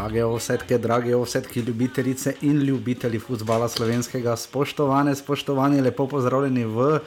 [0.00, 7.00] Drage ovsetke, drage ovsetke, ljubitelice in ljubitelji futbola slovenskega, spoštovane, spoštovani, lepo pozdravljeni v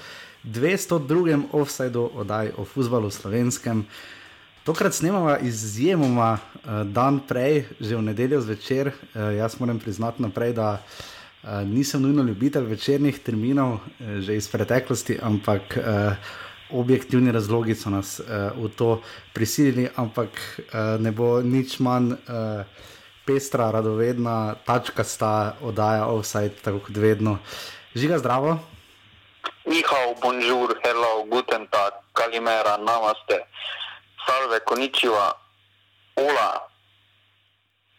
[0.43, 1.39] 202.
[1.51, 3.85] offsajdu oddaj o futbalu slovenskem.
[4.63, 8.87] Tokrat snemamo izjemoma uh, dan prej, že v nedeljo zvečer.
[8.93, 14.47] Uh, jaz moram priznati naprej, da uh, nisem nujno ljubitelj večernih terminov, uh, že iz
[14.47, 15.81] preteklosti, ampak.
[15.81, 16.41] Uh,
[16.73, 18.25] objektivni razlogi so nas uh,
[18.57, 19.01] v to
[19.33, 22.65] prisilili, ampak uh, ne bo nič manj uh,
[23.25, 27.37] pestra, radovedna, tačka sta oddaja offside, tako kot vedno.
[27.95, 28.57] Žiga zdravo.
[29.65, 33.45] Nihao, bonjour, hello, guten tag, kalimera, namaste,
[34.25, 35.31] salve, koničiva,
[36.19, 36.67] ula.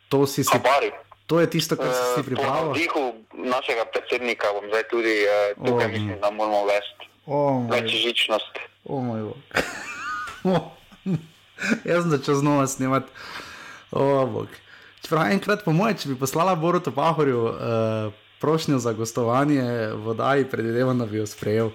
[0.08, 0.52] To si si.
[0.52, 0.92] Habari.
[1.26, 2.52] To je tisto, kar si Eh, pripravil.
[2.52, 3.02] Po navdihu
[3.48, 5.92] našega predsednika bom zdaj tudi eh, tukaj, Oh.
[5.92, 8.58] mislim, da moramo vesti O, moj, večžičnost.
[8.84, 9.36] o, moj bog.
[11.84, 13.08] Jaz sem začel znova snemati.
[13.90, 14.48] O, bog.
[15.02, 17.54] Čeprav enkrat, po mojem, če bi poslala Borutu Pahorju uh,
[18.40, 19.62] prošnjo za gostovanje
[19.94, 21.70] v oddaji, predvidevam, da bi jo sprejel.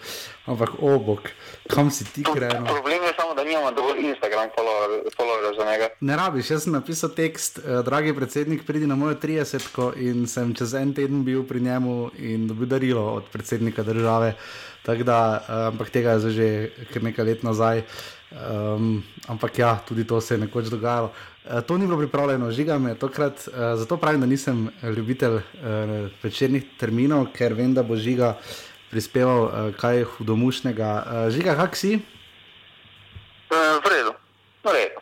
[0.45, 1.29] Ampak, o, bog,
[1.69, 2.65] kam si ti krenil?
[2.65, 5.89] Problem je samo, da nimamo dovolj Instagram follower- followerjev za njega.
[6.01, 10.53] Ne rabiš, jaz sem napisal tekst, eh, dragi predsednik, pridi na mojo 30 in sem
[10.55, 14.33] čez en teden bil pri njemu in dobil darilo od predsednika države.
[14.83, 16.47] Tako da, eh, ampak tega je že
[16.93, 17.83] kar nekaj let nazaj.
[18.29, 21.09] Um, ampak ja, tudi to se je nekoč dogajalo.
[21.09, 25.41] Uh, to ni bilo pripravljeno, žiga me tokrat, uh, zato pravim, da nisem ljubitelj uh,
[26.23, 28.37] večernih terminov, ker vem, da bo žiga
[28.91, 30.91] prispeval uh, kaj hudomušnega.
[31.05, 31.97] Uh, žiga, kak si?
[33.49, 34.13] Eh, V redu,
[34.63, 34.99] v redu.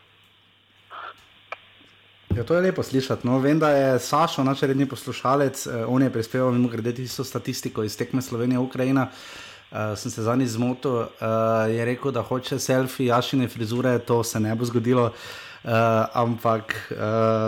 [2.36, 3.28] Ja, to je lepo slišati.
[3.28, 7.24] No, vem, da je Sašo, naš redni poslušalec, eh, on je prispeval mimo grede tisto
[7.24, 9.04] statistiko iz tekme Slovenija-Ukrajina.
[9.04, 9.47] Uh,
[9.96, 11.08] sem se zadnjič zmotil, uh,
[11.68, 15.72] je rekel, da hoče selfie, jašine frizure, to se ne bo zgodilo, uh,
[16.14, 16.98] ampak uh,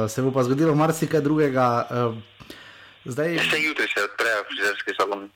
[0.06, 1.68] se bo pa zgodilo marsikaj drugega.
[1.90, 2.18] Uh,
[3.06, 5.30] zdaj, Še jutri se odprejo frizerski salon.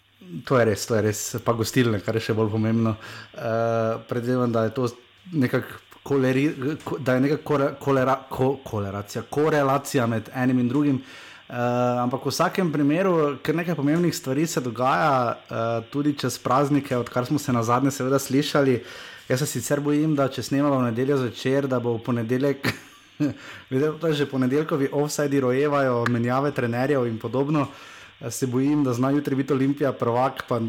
[0.46, 2.96] To je res, to je res, pa gostilne, kar je še bolj pomembno.
[3.34, 4.90] Uh, Predvidevam, da je to
[5.32, 5.80] nekako.
[6.04, 6.50] Koleri,
[6.84, 7.38] ko- da je neka
[7.80, 10.98] kolera, ko, koleracija, korelacija med enim in drugim.
[11.00, 16.98] Uh, ampak v vsakem primeru, ker nekaj pomembnih stvari se dogaja, uh, tudi čez praznike,
[16.98, 18.84] odkar smo se na zadnje, seveda, slišali.
[19.30, 22.74] Jaz se sicer bojim, da če snemamo v nedeljo zvečer, da bo v ponedeljek,
[23.72, 27.68] videl, da že ponedeljkovi offsajdi rojevajo, menjave trenerjev in podobno.
[27.68, 27.93] Eh,
[28.30, 30.60] Se bojim, da zna jutri biti Olimpija prvak, pa,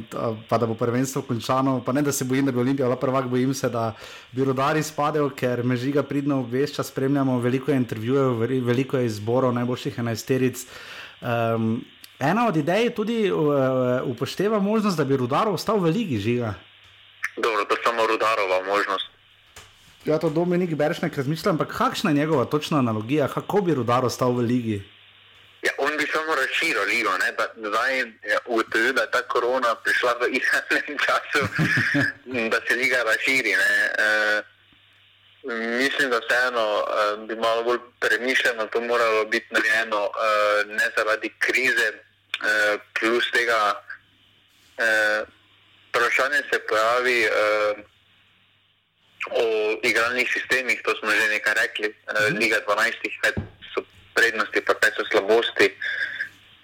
[0.49, 1.83] pa da bo prvenstvo končano.
[1.87, 3.95] Pa ne, da se bojim, da bi Olimpija bila prvak, bojim se, da
[4.33, 9.55] bi rodari spadel, ker me žiga pridno obvešča, spremljamo veliko je intervjujev, veliko je izborov
[9.55, 10.67] najboljših enajsteric.
[11.21, 11.85] Um,
[12.19, 13.47] ena od idej tudi uh,
[14.05, 16.55] upošteva možnost, da bi rodar ostal v ligi žiga.
[17.37, 19.15] Dobro, to je samo rudarova možnost.
[20.05, 24.33] Ja, to Dominik Beršnek razmišlja, ampak kakšna je njegova točna analogija, kako bi rodar ostal
[24.33, 24.83] v ligi?
[26.55, 27.33] Razširil ligo, ne?
[27.33, 31.43] da zdaj je ugotovil, da je ta korona prišla v idealnem času,
[32.53, 33.55] da se liga razširi.
[33.57, 33.91] Ne?
[33.99, 34.43] E,
[35.83, 41.33] mislim, da vseeno e, bi malo bolj premišljeno to moralo biti narejeno, e, ne zaradi
[41.39, 43.83] krize, e, plus tega
[44.79, 45.25] e,
[45.91, 47.21] vprašanje se pojavi.
[47.23, 47.31] E,
[49.33, 53.33] O igralnih sistemih, to smo že nekaj rekli, eh, Liga 12, kaj
[53.73, 53.81] so
[54.13, 55.73] prednosti, pa kaj so slabosti.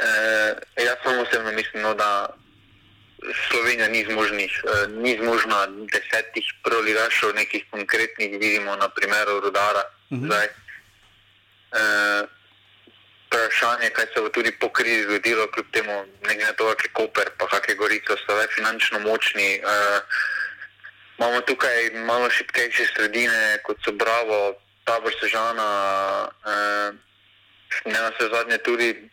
[0.00, 2.36] Eh, jaz samo osebno mislim, no, da
[3.48, 9.82] Slovenija ni, zmožnih, eh, ni zmožna desetih proligašov, nekih konkretnih, vidimo na primeru Rudara.
[10.12, 10.26] Mhm.
[10.26, 10.46] Zdaj.
[11.72, 12.22] Eh,
[13.30, 15.92] Vprašanje, kaj se bo tudi po krizi zgodilo, kljub temu,
[16.26, 19.54] ne glede na to, kakšne Koper, pa kakšne Gorico, so le finančno močni.
[19.54, 20.00] Eh,
[21.18, 25.68] Imamo tukaj malo šipkejše sredine, kot so Bravo, Tabor Sežana,
[26.46, 26.92] eh,
[27.84, 29.10] ne na vse zadnje tudi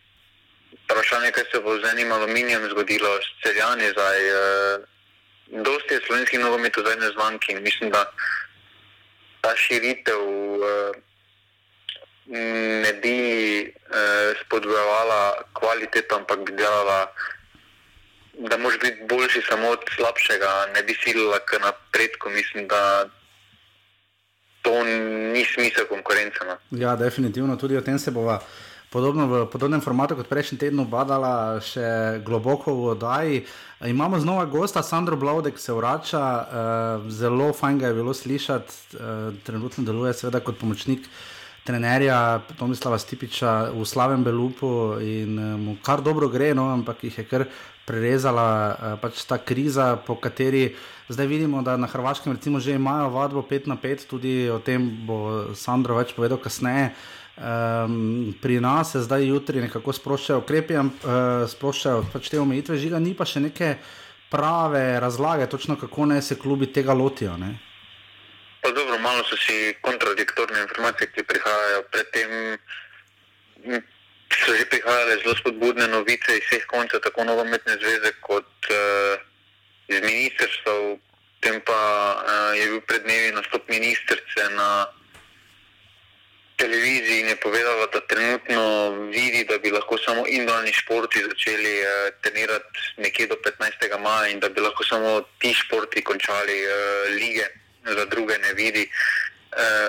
[0.72, 4.18] vprašanje, kaj se bo z enim aluminijem zgodilo, s celjani zdaj.
[4.28, 4.78] Eh,
[5.64, 8.04] dosti je slovenskih nogometov zdaj nezvanki in mislim, da
[9.40, 10.92] ta širitev eh,
[12.84, 13.18] ne bi
[13.60, 17.08] eh, spodbujevala kvaliteto, ampak bi delala
[18.38, 22.30] da moraš biti boljši samo od slabšega, ne bi silila k napredku.
[22.30, 23.08] Mislim, da
[24.62, 24.84] to
[25.34, 26.38] ni smisel konkurence.
[26.46, 26.56] No.
[26.70, 28.40] Ja, definitivno tudi o tem se bova.
[28.88, 33.40] Podobno v podobnem formatu kot prejšnji teden obadala še globoko v oddaji.
[33.84, 39.36] Imamo znova gosta, Sandro Blaudek se vrača, uh, zelo fajn ga je bilo slišati, uh,
[39.44, 41.04] trenutno deluje seveda kot pomočnik
[41.68, 47.24] trenerja Tomislava Stipiča v Slavem Belupu in mu kar dobro gre, no, ampak jih je
[47.28, 47.44] kar
[47.84, 50.72] prerezala pač ta kriza, po kateri
[51.12, 54.88] zdaj vidimo, da na Hrvaškem recimo že imajo vadbo 5 na 5, tudi o tem
[55.04, 56.92] bo Sandro več povedal kasneje.
[57.38, 60.88] Um, pri nas se zdaj jutri nekako sproščajo ukrepi, uh,
[61.46, 63.76] sproščajo pač te omejitve, žiga, ni pa še neke
[64.30, 67.36] prave razlage, točno kako naj se klubi tega lotijo.
[67.38, 67.52] Ne?
[68.62, 71.86] Pa dobro, malo so si kontradiktorne informacije, ki prihajajo.
[71.94, 72.34] Predtem
[74.34, 79.14] so že prihajale zelo spodbudne novice iz vseh koncev, tako nogometne zveze kot uh,
[79.86, 80.74] iz ministrstva.
[81.38, 81.80] Potem pa
[82.18, 84.90] uh, je bil pred dnevi nastop ministrice na
[86.68, 88.62] televiziji in je povedala, da trenutno
[89.16, 91.88] vidi, da bi lahko samo individualni športi začeli uh,
[92.22, 94.00] trenirati nekje do 15.
[94.04, 96.72] maja in da bi lahko samo ti športi končali uh,
[97.20, 97.46] lige,
[97.96, 98.84] za druge ne vidi.
[99.52, 99.88] Uh,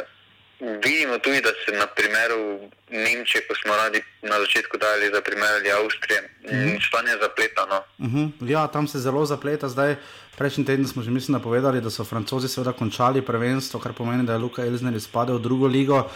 [0.85, 5.49] vidimo tudi, da se na primeru Nemčije, ko smo radi na začetku dali za primer
[5.57, 6.87] ali Avstrije, mm -hmm.
[6.87, 7.77] stanje zapletano.
[7.97, 8.51] Uh -huh.
[8.51, 9.69] Ja, tam se zelo zapleta.
[9.69, 9.95] Zdaj,
[10.37, 14.33] prejšnji teden smo že mislim napovedali, da so francozi seveda končali prvenstvo, kar pomeni, da
[14.33, 16.09] je Luka Elzner izpadel v drugo ligo.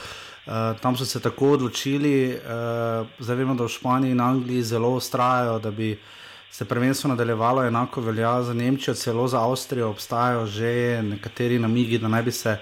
[0.45, 4.89] Uh, tam so se tako odločili, uh, zdaj vemo, da v Španiji in Angliji zelo
[4.89, 5.99] ustrajajo, da bi
[6.51, 9.89] se prvenstvo nadaljevalo, enako velja za Nemčijo, celo za Avstrijo.
[9.89, 12.57] Obstajajo že nekateri namigi, da naj bi se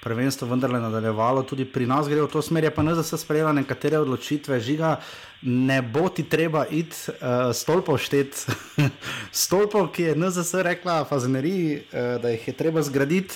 [0.00, 1.42] prvenstvo vendarle nadaljevalo.
[1.42, 4.96] Tudi pri nas gre v to smer, pa ne za se sprejela nekatere odločitve, žiga.
[5.42, 8.46] Ne bo ti treba iti uh, stolpov štet,
[9.44, 13.34] stolpov, ki je NZS rekla, fazeneriji, uh, da jih je treba zgraditi,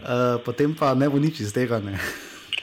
[0.00, 1.78] uh, potem pa ne bo nič iz tega.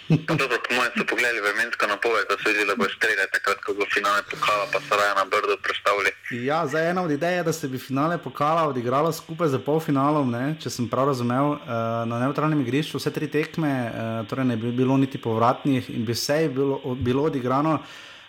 [0.10, 3.74] Dobro, po mojem so pogledali vremensko napoved, da so videli, da bo streljal takrat, ko
[3.74, 6.12] bo finale pokala, pa so raje na brdo predstavili.
[6.46, 10.30] Ja, za ena od idej je, da se bi finale pokala odigrala skupaj z polfinalom,
[10.32, 10.56] ne?
[10.62, 11.70] če sem prav razumel, uh,
[12.06, 16.14] na neutralnem igrišču vse tri tekme, uh, torej ne bi bilo niti povratnih in bi
[16.14, 17.80] vse bilo, bilo odigrano.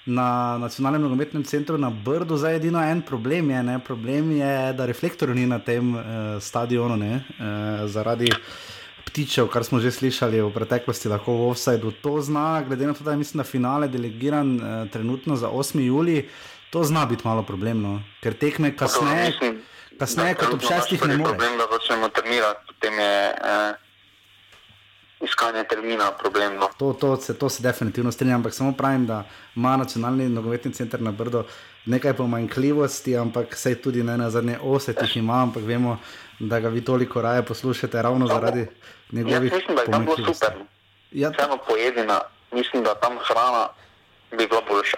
[0.06, 5.36] Na nacionalnem nogometnem centru na Brdu je edino en problem, je, problem je, da reflektorjev
[5.36, 6.02] ni na tem uh,
[6.40, 8.38] stadionu, ne, uh, zaradi uh,
[9.16, 13.00] ptičev, kar smo že slišali v preteklosti, lahko v offsajdu to zna, glede na to,
[13.00, 15.80] da je mislim, da finale delegiran eh, trenutno za 8.
[15.80, 16.28] juli,
[16.68, 19.32] to zna biti malo problemno, ker tekme kasneje,
[19.96, 21.32] kasneje kot ob šestih ne more.
[21.32, 23.72] Problem, da začnemo trenirati, potem je eh,
[25.24, 26.68] iskanje termina problemno.
[26.76, 29.24] To, to, se, to se definitivno strinjam, ampak samo pravim, da
[29.56, 31.46] ima nacionalni nogometni center na Brdo
[31.86, 35.96] nekaj pomanjkljivosti, ampak se tudi ne na zadnje osetih ima, ampak vemo,
[36.38, 38.66] da ga vi toliko raje poslušate ravno zaradi
[39.12, 40.52] njegovih mislim, da je tam bilo super.
[41.10, 42.20] Ja, Vseeno pojedina,
[42.52, 43.68] mislim, da tam hrana
[44.30, 44.96] bi bila boljša.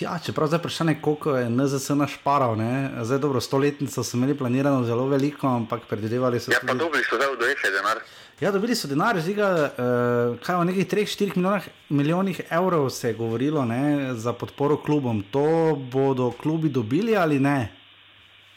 [0.00, 2.56] Ja, čeprav zdaj vprašanje, koliko je NZS našparal.
[2.56, 2.90] Ne?
[3.02, 6.52] Zdaj, dobro, stoletnico so imeli planirano zelo veliko, ampak predvidevali so.
[6.52, 6.72] Ja, tudi...
[6.72, 7.98] pa dobili so zdaj dojše denar.
[8.40, 13.14] Ja, dobili so denar, ziga, uh, kaj o nekih 3-4 milijonih, milijonih evrov se je
[13.14, 15.22] govorilo ne, za podporo klubom.
[15.30, 17.83] To bodo klubi dobili ali ne?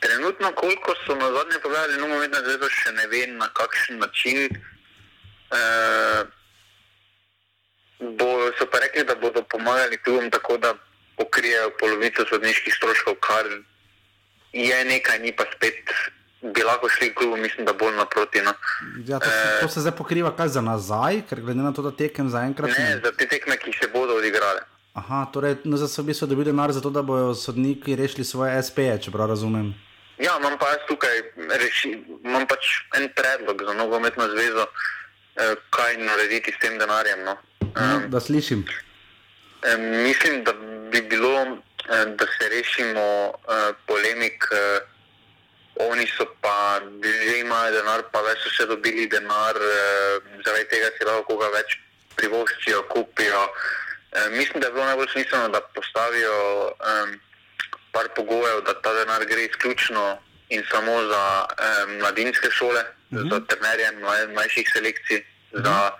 [0.07, 4.59] Trenutno, koliko so na zadnje povedali, no, vedno zvezo še ne vem na kakšen način.
[5.51, 6.21] Uh,
[7.99, 10.73] bo, so pa rekli, da bodo pomagali klubom tako, da
[11.17, 13.49] pokrijejo polovico sodniških stroškov, kar
[14.53, 15.91] je nekaj, ni pa spet
[16.41, 18.41] bi lahko šli klubom, mislim, da bolj naproti.
[18.45, 18.53] No.
[19.07, 21.91] Ja, to, se, to se zdaj pokriva kaj za nazaj, ker glede na to, da
[21.91, 22.71] tekem zaenkrat.
[22.77, 24.61] Ne, ne, za te tekme, ki se bodo odigrale.
[24.97, 28.63] Aha, torej, no, za sebi so dobili denar za to, da bodo sodniki rešili svoje
[28.63, 29.73] SP-je, če prav razumem.
[30.17, 31.21] Ja, imam pa jaz tukaj
[31.61, 31.93] reši,
[32.25, 32.65] imam pač
[32.97, 34.65] en predlog za nogometno zvezo,
[35.35, 37.23] eh, kaj narediti s tem denarjem.
[37.23, 37.37] No.
[37.61, 38.65] Um, da slišim.
[39.63, 40.53] Eh, mislim, da
[40.91, 41.57] bi bilo,
[41.89, 44.47] eh, da se rešimo eh, polemik.
[44.51, 44.79] Eh,
[45.79, 50.89] oni so pa že imeli denar, pa več so še dobili denar, eh, zaradi tega
[50.97, 51.77] si lahko koga več
[52.15, 53.43] privoščijo, kupijo.
[54.11, 56.73] Eh, mislim, da je bilo najbolj smiselno, da postavijo.
[56.81, 57.26] Eh,
[57.97, 60.03] par pogojev, da ta denar gre izključno
[60.49, 63.29] in samo za eh, mladinske šole, uh -huh.
[63.31, 65.63] za trenerje mlaj, mlajših selekcij, uh -huh.
[65.65, 65.91] za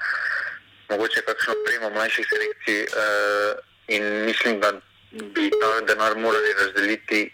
[0.90, 2.80] mogoče kakšno premo mlajših selekcij.
[2.84, 3.54] Eh,
[3.88, 4.72] in mislim, da
[5.12, 7.34] bi ta denar morali razdeliti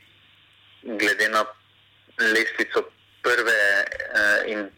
[0.84, 1.46] glede na
[2.18, 2.80] lestvico
[3.22, 3.62] prve
[4.20, 4.70] eh, in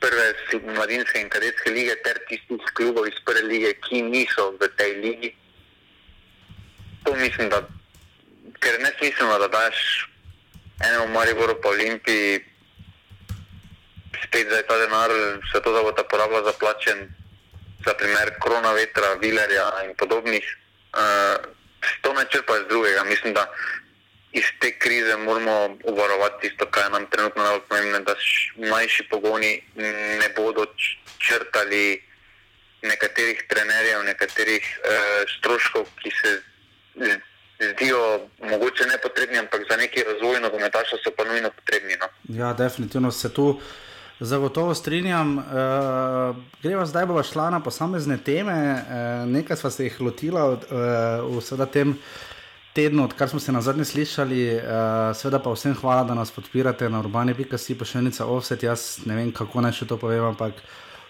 [0.00, 0.26] prve
[0.74, 5.36] mladinske in kadetske lige ter tistih klubov iz prve lige, ki niso v tej ligi.
[7.04, 7.68] To mislim, da
[8.64, 10.08] ker ne smiselno, da daš
[10.86, 12.40] enemu Mariboru po Olimpiji,
[14.24, 15.10] spet za ta denar,
[15.52, 17.08] se to da bo ta porabila za plačen,
[17.86, 20.44] za primer korona vetra, vilerja in podobnih.
[20.96, 21.36] Uh,
[22.00, 23.04] to ne črpa iz drugega.
[23.04, 23.44] Mislim, da
[24.32, 28.14] iz te krize moramo uvarovati tisto, kar je nam trenutno najbolj pomembno, da
[28.56, 29.62] mlajši pogoni
[30.20, 30.66] ne bodo
[31.18, 32.02] črtali
[32.82, 36.40] nekaterih trenerjev, nekaterih uh, stroškov, ki se
[37.60, 38.20] zdijo
[38.50, 41.94] mogoče nepotrebni, ampak za neki razvoj nogometaša so pa nujno potrebni.
[42.00, 42.06] No.
[42.28, 43.60] Ja, definitivno se tu.
[44.20, 45.38] Zagotovo strinjam.
[45.38, 45.44] Uh,
[46.62, 48.52] greva zdaj bova šla na posamezne teme.
[48.52, 50.60] Uh, nekaj sva se jih lotila uh,
[51.58, 51.98] v tem
[52.74, 54.54] tednu, odkar smo se na zadnje slišali.
[54.54, 54.62] Uh,
[55.16, 58.62] seveda pa vsem hvala, da nas podpirate na urbani.si pošiljnica offset.
[58.62, 60.62] Jaz ne vem, kako naj še to povem, ampak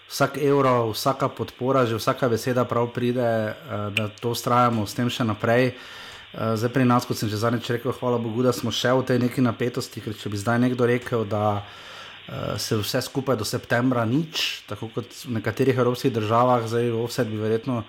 [0.09, 5.09] vsak evro, vsaka podpora, že vsaka beseda prav pride, uh, da to ustrajamo s tem
[5.09, 5.73] še naprej.
[5.77, 6.04] Uh,
[6.35, 9.19] zdaj pri nas, kot sem že zadnjič rekel, hvala Bogu, da smo še v tej
[9.23, 14.03] neki napetosti, ker če bi zdaj nekdo rekel, da uh, se vse skupaj do septembra
[14.03, 17.83] nič, tako kot v nekaterih evropskih državah, zdaj vse bi verjetno,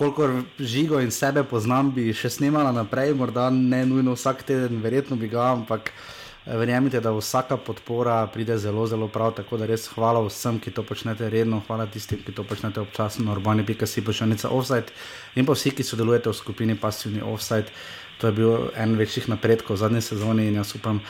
[0.00, 5.20] kolikor žigo in sebe poznam, bi še snimala naprej, morda ne nujno vsak teden, verjetno
[5.20, 9.32] bi ga, ampak uh, verjemite, da vsaka podpora pride zelo, zelo prav.
[9.34, 13.24] Tako da res hvala vsem, ki to počnete redno, hvala tistim, ki to počnete občasno
[13.24, 14.92] na urbani.si pošiljnica offside
[15.34, 17.72] in pa vsi, ki sodelujete v skupini pasivni offside.
[18.20, 21.00] To je bil en večjih napredkov v zadnji sezoni in jaz upam,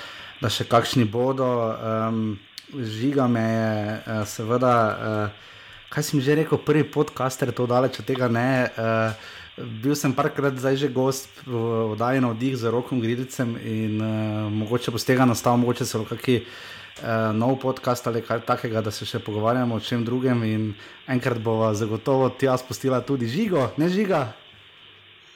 [0.40, 1.46] da še kakšni bodo.
[1.74, 2.38] Um,
[2.74, 5.54] žiga me je, uh, seveda, uh,
[5.90, 8.70] kaj sem že rekel, prvi podcaster, to daleč od tega ne.
[8.78, 11.54] Uh, bil sem parkrat zdaj že gost v
[11.94, 16.04] oddaji na oddih z rokom Gridicem in uh, mogoče bo z tega nastal, mogoče celo
[16.04, 20.74] kakšen uh, nov podcast ali kaj takega, da se še pogovarjamo o čem drugem in
[21.06, 24.34] enkrat bova zagotovo tja spustila tudi žigo, ne žiga.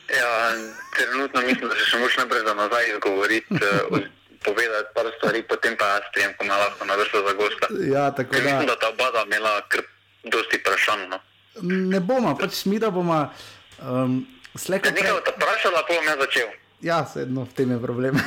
[0.09, 0.31] Ja,
[0.97, 3.55] trenutno mislim, da se še moš naprej za nazaj izgovoriti.
[3.89, 7.67] Uh, povedati par stvari, potem pa jaz prijem, ko malo lahko navršam za gosta.
[7.91, 8.43] Ja, tako da.
[8.43, 9.83] Mislim, da ta oba imela kar
[10.25, 11.09] dosti vprašanj.
[11.11, 11.19] No.
[11.63, 13.19] Ne bomo, pač mi da bomo.
[13.83, 14.27] Um,
[14.69, 15.13] Nekaj pre...
[15.13, 16.49] od vprašanja, pa bom jaz začel.
[16.83, 18.19] Ja, sedno, v tem je problem.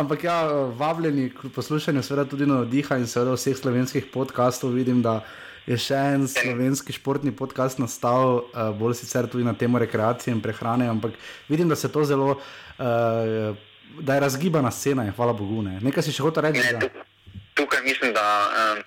[0.00, 4.72] Ampak ja, vabljeni k poslušanju, seveda tudi na oddiha in seveda vseh slovenskih podkastov.
[4.72, 5.20] Vidim, da
[5.66, 10.40] je še en slovenski športni podcast nastal, uh, bolj sicer tudi na temo rekreacije in
[10.42, 11.18] prehrane, ampak
[11.48, 12.38] vidim, da se to zelo.
[12.80, 13.52] Uh,
[14.00, 15.62] da je razgibana scena, hvala Bogu.
[15.62, 15.76] Ne.
[15.84, 16.64] Nekaj si še hotel reči?
[16.64, 16.88] Ne,
[17.58, 18.80] tukaj mislim, da um,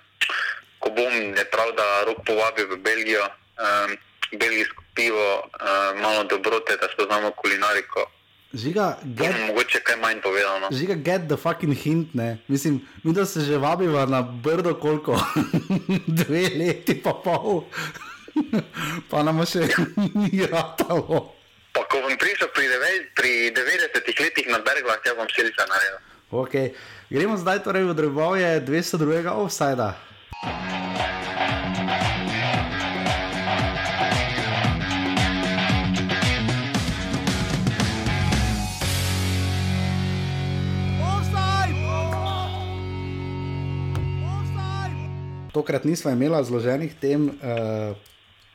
[0.82, 3.28] ko bom ne prav, da rok povabi v Belgijo,
[3.62, 3.94] um,
[4.32, 8.10] belgijsko pivo, um, malo dobrote, da spoznamo kulinariko.
[8.52, 10.68] Žiga, get, mogoče kaj manj povedano.
[10.70, 12.38] Žiga, get the fucking hint, ne.
[12.48, 15.20] Mislim, mi da se že vabiva na brdo koliko,
[16.20, 17.64] dve leti pa pol,
[19.10, 19.68] pa nam še
[20.22, 21.32] ni ratalo.
[21.72, 22.70] Pa ko bom prišel pri,
[23.14, 26.00] pri 90 letih na Berglah, ja bom šelica naredil.
[26.30, 26.72] Okay.
[27.10, 29.30] Gremo zdaj torej v drobovje 202.
[29.30, 29.94] offsajda.
[45.56, 47.96] Tokrat nismo imeli zloženih tem uh,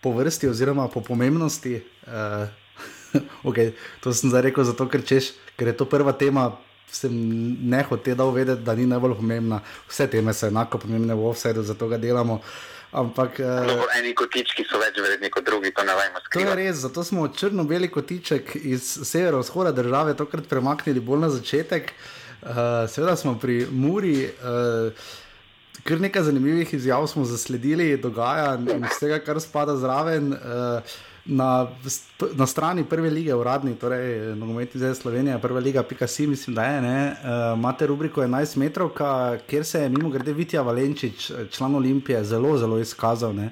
[0.06, 1.82] po vrsti oziroma po pomembnosti.
[2.02, 2.48] Uh,
[3.44, 6.56] okay, to sem zdaj rekel, zato, ker, češ, ker je to prva tema.
[6.92, 7.12] Sem
[7.70, 9.62] ne hotel vedeti, da ni najbolj pomembna.
[9.88, 12.40] Vse teme so enako pomembne v offsetu, zato ga delamo.
[12.92, 16.20] Ampak, uh, eni kotički so več vredni kot drugi, to ne vemo.
[16.34, 21.94] To je res, zato smo črno-beli kotiček iz severovzhoda države tokrat premaknili bolj na začetek.
[22.42, 25.12] Uh, seveda smo pri Muri, uh,
[25.84, 30.34] kar nekaj zanimivih izjav smo zasledili, dogajanj in vsega, kar spada zraven.
[30.34, 30.82] Uh,
[31.26, 31.68] na,
[32.34, 36.64] na strani prve lige, uradni, torej nogometni zdaj Slovenija, prva liga, pika si, mislim, da
[36.64, 36.80] je.
[36.80, 38.90] Uh, imate rubriko 11 metrov,
[39.48, 43.36] kjer se je mimo grede Vitja Valenčič, član Olimpije, zelo, zelo izkazal.
[43.36, 43.52] Ne?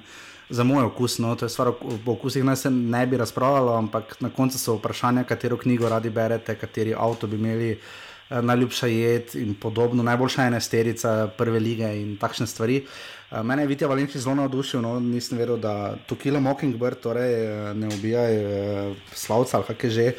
[0.50, 1.72] Za moj okus, no, to je stvar,
[2.04, 6.10] po okusih naj se ne bi razpravljalo, ampak na koncu so vprašanja, katero knjigo radi
[6.10, 12.16] berete, kateri avto bi imeli, uh, najljubša jed in podobno, najboljša enesterica prve lige in
[12.16, 12.84] takšne stvari.
[13.30, 17.34] Eh, mene je Vitja Valenči zelo navdušil, no, nisem vedel, da to Kilo Mockingbird torej,
[17.44, 20.12] eh, ne ubija uh, slavca ali kaj že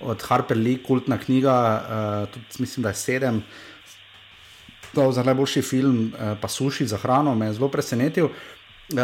[0.00, 3.42] od Harper Lee, kultna knjiga, tudi mislim, da je sedem.
[4.94, 8.28] To za najboljši film, pa suši za hrano, me je zelo presenetil.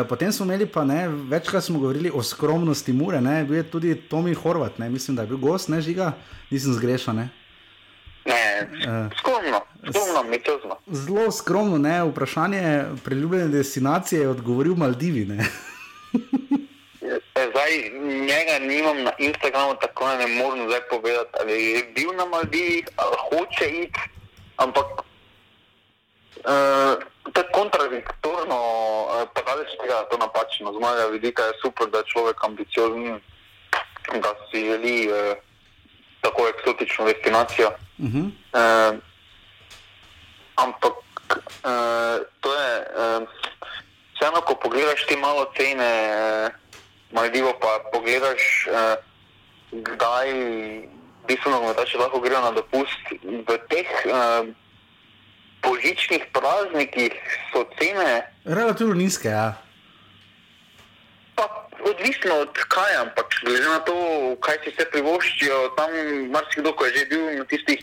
[0.08, 3.94] Potem smo imeli pa ne, večkrat smo govorili o skromnosti Mure, ne, bil je tudi
[3.94, 6.12] Tomi Horvat, ne, mislim, da je bil gost, ne žiga,
[6.50, 7.16] nisem zgrešen.
[7.16, 7.28] Ne.
[8.60, 10.76] Ne, skromno, skromno, mi to znamo.
[10.86, 15.22] Zelo skromno, ne, vprašanje priljubljene destinacije je odgovoril Maldivi.
[15.22, 15.26] E,
[17.50, 22.24] zdaj, njega nimam na Instagramu, tako da ne morem zdaj povedati, ali je bil na
[22.24, 24.00] Maldivih, ali hoče iti,
[24.56, 24.94] ampak uh,
[27.32, 28.60] to je kontradiktorno,
[29.04, 30.72] uh, pa da se tega to napačno.
[30.72, 33.20] Z mojega vidika je super, da je človek ambiciozen,
[34.22, 35.08] da si želi.
[35.08, 35.14] Uh,
[36.24, 37.70] tako eksotično destinacijo.
[37.98, 38.26] Uh -huh.
[38.26, 38.98] uh,
[40.56, 40.96] ampak
[41.64, 43.28] uh, to je uh,
[44.14, 46.52] vseeno, ko pogledaš ti malo cene, uh,
[47.12, 48.98] Maldivo pa pogledaš, uh,
[49.72, 50.28] kdaj
[51.26, 53.04] bistveno nogometaši lahko grejo na dopust.
[53.22, 54.46] V teh uh,
[55.62, 57.12] božičnih praznikih
[57.52, 58.26] so cene.
[58.44, 59.63] Relativno nizke, ja.
[61.80, 63.96] Odvisno od kaj, ampak glede na to,
[64.40, 65.90] kaj si se privoščijo, tam
[66.30, 67.82] marsikdo, ko je že bil na tistih,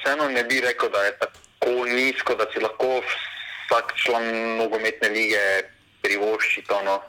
[0.00, 4.26] vseeno ne bi rekel, da je tako nizko, da si lahko vsak član
[4.58, 5.44] nogometne lige
[6.02, 6.82] privošči to.
[6.84, 7.00] No.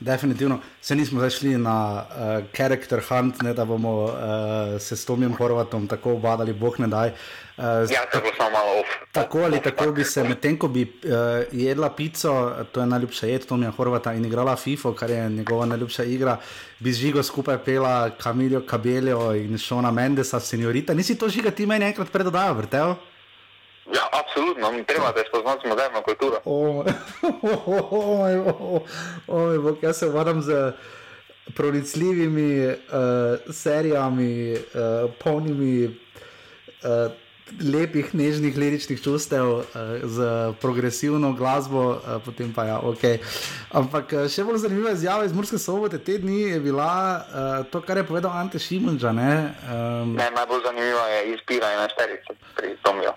[0.00, 4.12] Definitivno se nismo zašli na uh, character hunt, ne, da bomo uh,
[4.80, 7.08] se s Tomijem Horvatom tako obadali, boh ne daj.
[7.08, 8.88] Uh, ja, to bo samo malo off.
[9.12, 10.90] Tako ali tako bi se, medtem ko bi uh,
[11.52, 16.04] jedla pico, to je najljubša jed Tomija Horvata in igrala FIFO, kar je njegova najljubša
[16.04, 16.36] igra,
[16.78, 20.94] bi z žigo skupaj pela Kamiljo Kabeljo in Šona Mendesa, seniorita.
[20.94, 22.94] Nisi to žiga ti meni enkrat predodajal, vrtel?
[23.94, 26.40] Ja, absolutno, treba, da spoznamo moderno kulturo.
[29.28, 30.72] Oj, jaz se varam z
[31.54, 32.74] pronicljivimi uh,
[33.52, 35.92] serijami, uh, polnimi uh,
[37.60, 39.64] lepih, nežnih, liričnih čustev, uh,
[40.04, 40.28] z
[40.60, 43.04] progresivno glasbo, uh, potem pa ja, ok.
[43.76, 48.00] Ampak še bolj zanimiva izjava iz Murske sobote te dni je bila uh, to, kar
[48.00, 49.12] je povedal Ante Šimunča.
[49.12, 49.30] Ne?
[49.68, 53.14] Um, ne, najbolj zanimiva je izbira ena šterica pri Tomijo.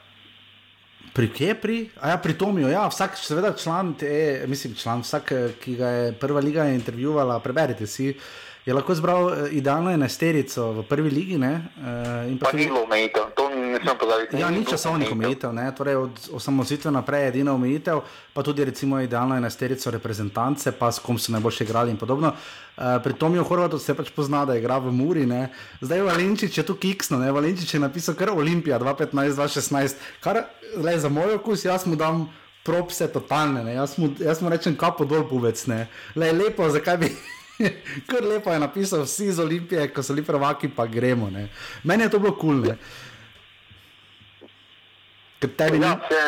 [1.18, 1.78] Pri kje pri?
[1.98, 5.32] A ja, pri Tomijo, ja, vsak, seveda, član, te, mislim, član, vsak,
[5.64, 8.12] ki ga je prva liga intervjuvala, preberite si.
[8.68, 11.38] Je lahko zbral eh, idealno enesterico v prvi ligi.
[11.40, 12.66] Ne, uh, pa tudi...
[12.66, 14.40] ni bilo omejitev, to ne smem pozabiti.
[14.42, 18.02] Ja, ni časovnih omejitev, ne, torej od osamosvitve naprej je edina omejitev,
[18.36, 22.34] pa tudi recimo idealno enesterico reprezentance, pa s kom so najboljši igrali in podobno.
[22.34, 25.24] Uh, pri Tomiju Horvatu se pač pozna, da je igral v Muri.
[25.26, 25.48] Ne.
[25.80, 27.32] Zdaj Valenčič je tu kiksno, ne.
[27.32, 30.44] Valenčič je napisal kar Olimpija 2015-2016, kar
[30.76, 32.28] le, za moj okus, jaz mu dam
[32.68, 33.80] propse totalne, ne.
[33.80, 35.86] jaz mu, jaz mu rečem kapo dol puvec, ne.
[36.20, 37.16] Le, lepo, zakaj bi.
[38.10, 41.30] Kar lepo je napisal, vsi iz Olimpije, ko so bili prvaki, pa gremo.
[41.30, 41.48] Ne.
[41.84, 42.64] Meni je to bilo kul.
[42.64, 42.76] Cool,
[45.58, 46.22] tebi ja, se,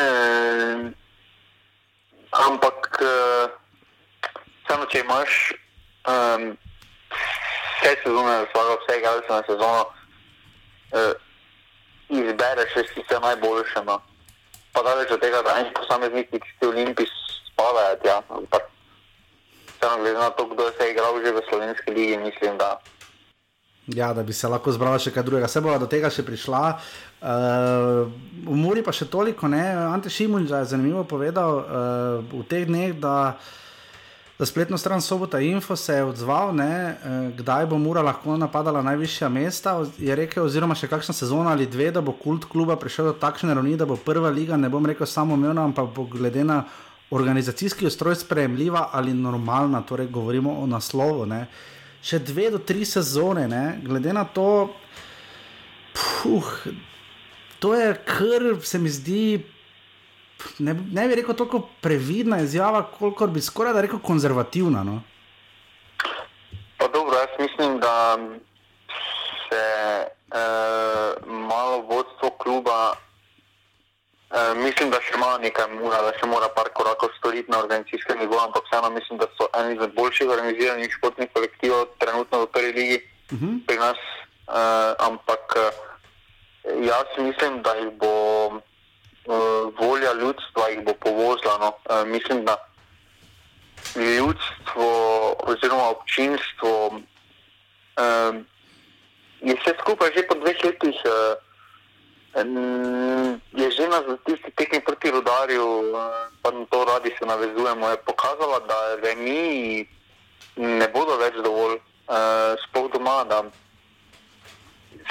[2.30, 3.50] ampak, uh,
[4.68, 5.52] samo če imaš
[6.06, 6.52] um,
[7.80, 9.86] vse sezone, svoje vse igralce na sezono,
[10.94, 11.12] uh,
[12.08, 13.84] izbereš vse najboljše.
[13.86, 14.00] No.
[14.72, 17.10] Pa daleč od tega, da en posameznik, ki ti v Olimpiji
[17.50, 18.70] spadajo, ja, ampak
[19.80, 22.78] vseeno, glede na to, kdo je se igral že v slovenski ligi, mislim, da.
[23.86, 25.48] Ja, da bi se lahko zbrala še kaj drugega.
[25.48, 26.78] Se bo do tega še prišla.
[27.20, 28.06] Uh,
[28.46, 29.62] v Muri pa še toliko, ne?
[29.90, 31.64] Ante Šimunč je zanimivo povedal uh,
[32.22, 33.40] v teh dneh, da
[34.38, 38.84] za spletno stran Sobota Info se je odzval, ne, uh, kdaj bo Mura lahko napadala
[38.84, 39.80] najvišja mesta.
[39.98, 43.56] Je rekel, oziroma še kakšna sezona ali dve, da bo kult kluba prišel do takšne
[43.56, 46.62] ravni, da bo prva liga, ne bom rekel samo umevna, ampak bo glede na
[47.10, 51.26] organizacijski ustroj sprejemljiva ali normalna, torej govorimo o naslovu.
[51.26, 51.46] Ne.
[52.02, 53.80] Še dve do tri sezone, ne.
[53.84, 54.70] glede na to,
[55.92, 56.50] puh,
[57.58, 59.24] to je kar se mi zdi.
[60.58, 64.84] Ne, ne bi rekel tako previdna izjava, koliko bi skoraj da rekel konzervativna.
[64.84, 65.02] No?
[66.78, 68.16] Pa dobro, jaz mislim, da
[69.50, 69.64] se
[70.32, 72.94] uh, malo vodstvo kluba
[74.30, 78.20] Eh, mislim, da še ima nekaj mura, da še mora par korakov storiti na organizacijskem
[78.22, 82.70] nivoju, ampak vseeno mislim, da so eni izmed boljših organiziranih športnih kolektivov trenutno v prvi
[82.76, 83.48] ligi uh mhm.
[83.48, 83.66] -huh.
[83.66, 83.98] pri nas.
[84.50, 85.66] Uh, ampak uh,
[86.86, 88.14] jaz mislim, da jih bo
[88.46, 88.62] uh,
[89.80, 91.58] volja ljudstva jih bo povozila.
[91.58, 91.74] No.
[91.90, 92.54] Uh, mislim, da
[93.96, 94.88] ljudstvo
[95.42, 98.34] oziroma občinstvo uh,
[99.40, 100.98] je vse skupaj že po dveh letih.
[101.04, 101.49] Uh,
[102.34, 105.66] Je že na tisti tekmi proti rodarju,
[106.42, 109.86] pa na to radi se navezujemo, je pokazala, da remi
[110.56, 111.78] ne bodo več dovolj,
[112.10, 113.42] uh, sploh doma, da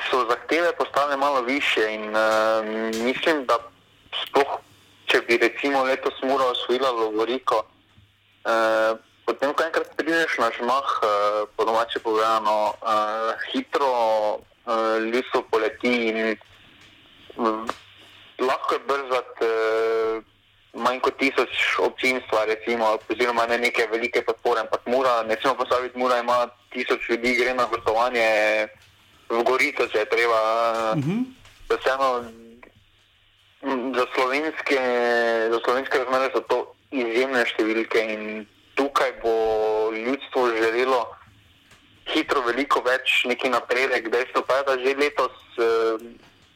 [0.09, 2.63] so zahteve postale malo više in uh,
[3.03, 3.59] mislim, da
[4.23, 4.59] sploh,
[5.05, 7.63] če bi recimo letos mora osvojila Lovoriko,
[8.45, 11.09] uh, potem, ko enkrat prideš na žmah, uh,
[11.55, 13.91] po domače povedano, uh, hitro
[14.35, 16.37] uh, ljudstvo poleti in
[18.39, 20.23] lahko je brzati uh,
[20.73, 25.97] manj kot tisoč občinstva, recimo, oziroma ne neke velike podpore, ampak mora, ne smemo postaviti,
[25.97, 28.67] mora ima tisoč ljudi, gre na gostovanje
[29.29, 30.41] v Gorico, če je treba.
[30.93, 31.23] Uh -huh.
[31.69, 32.23] Vseeno,
[33.95, 34.79] za slovenske,
[35.51, 39.33] za slovenske razmere so to izjemne številke in tukaj bo
[39.93, 41.01] ljudstvo želelo
[42.07, 44.09] hitro veliko več neki napredek.
[44.09, 46.01] Dejstvo pa je, da že letos uh,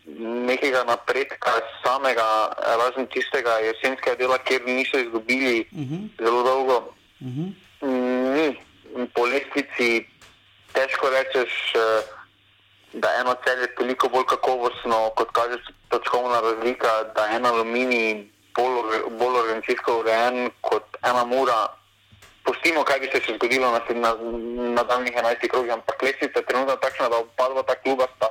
[0.05, 1.51] nekega napredka,
[1.83, 6.09] samega, razen tistega jesenskega dela, kjer niso izgubili uh -huh.
[6.19, 6.77] zelo dolgo.
[7.21, 7.51] Uh -huh.
[8.35, 10.05] Ni po lestvici
[10.73, 12.03] težko rečeš, eh,
[12.93, 15.57] da eno cel je toliko bolj kakovostno, kot kaže
[15.89, 21.67] točkovna razlika, da je eno aluminij bolj, bolj organizacijsko urejen kot ena mura.
[22.43, 24.15] Pustimo, kaj bi se še zgodilo na, na,
[24.75, 28.27] na daljnih 11 krogih, ampak lestvica je trenutno takšna, da oba ta kluba sta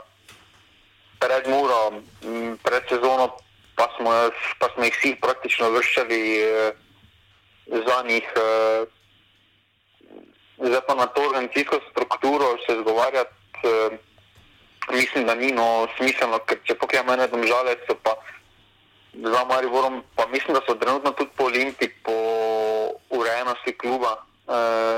[1.22, 2.02] pred Muro,
[2.66, 3.38] pred sezono,
[3.78, 4.10] pa smo,
[4.58, 6.72] pa smo jih vsi praktično vrščali eh,
[7.70, 8.26] za njih.
[8.26, 8.82] Eh,
[10.66, 13.98] zdaj pa na to organizacijsko strukturo se zgovarjati, eh,
[14.90, 18.18] mislim, da ni no smiselno, ker če pokrijemo ene domžale, so pa
[19.14, 22.16] za Mariborom, pa mislim, da so trenutno tudi po Olimpii, po
[23.10, 24.16] urejenosti kluba,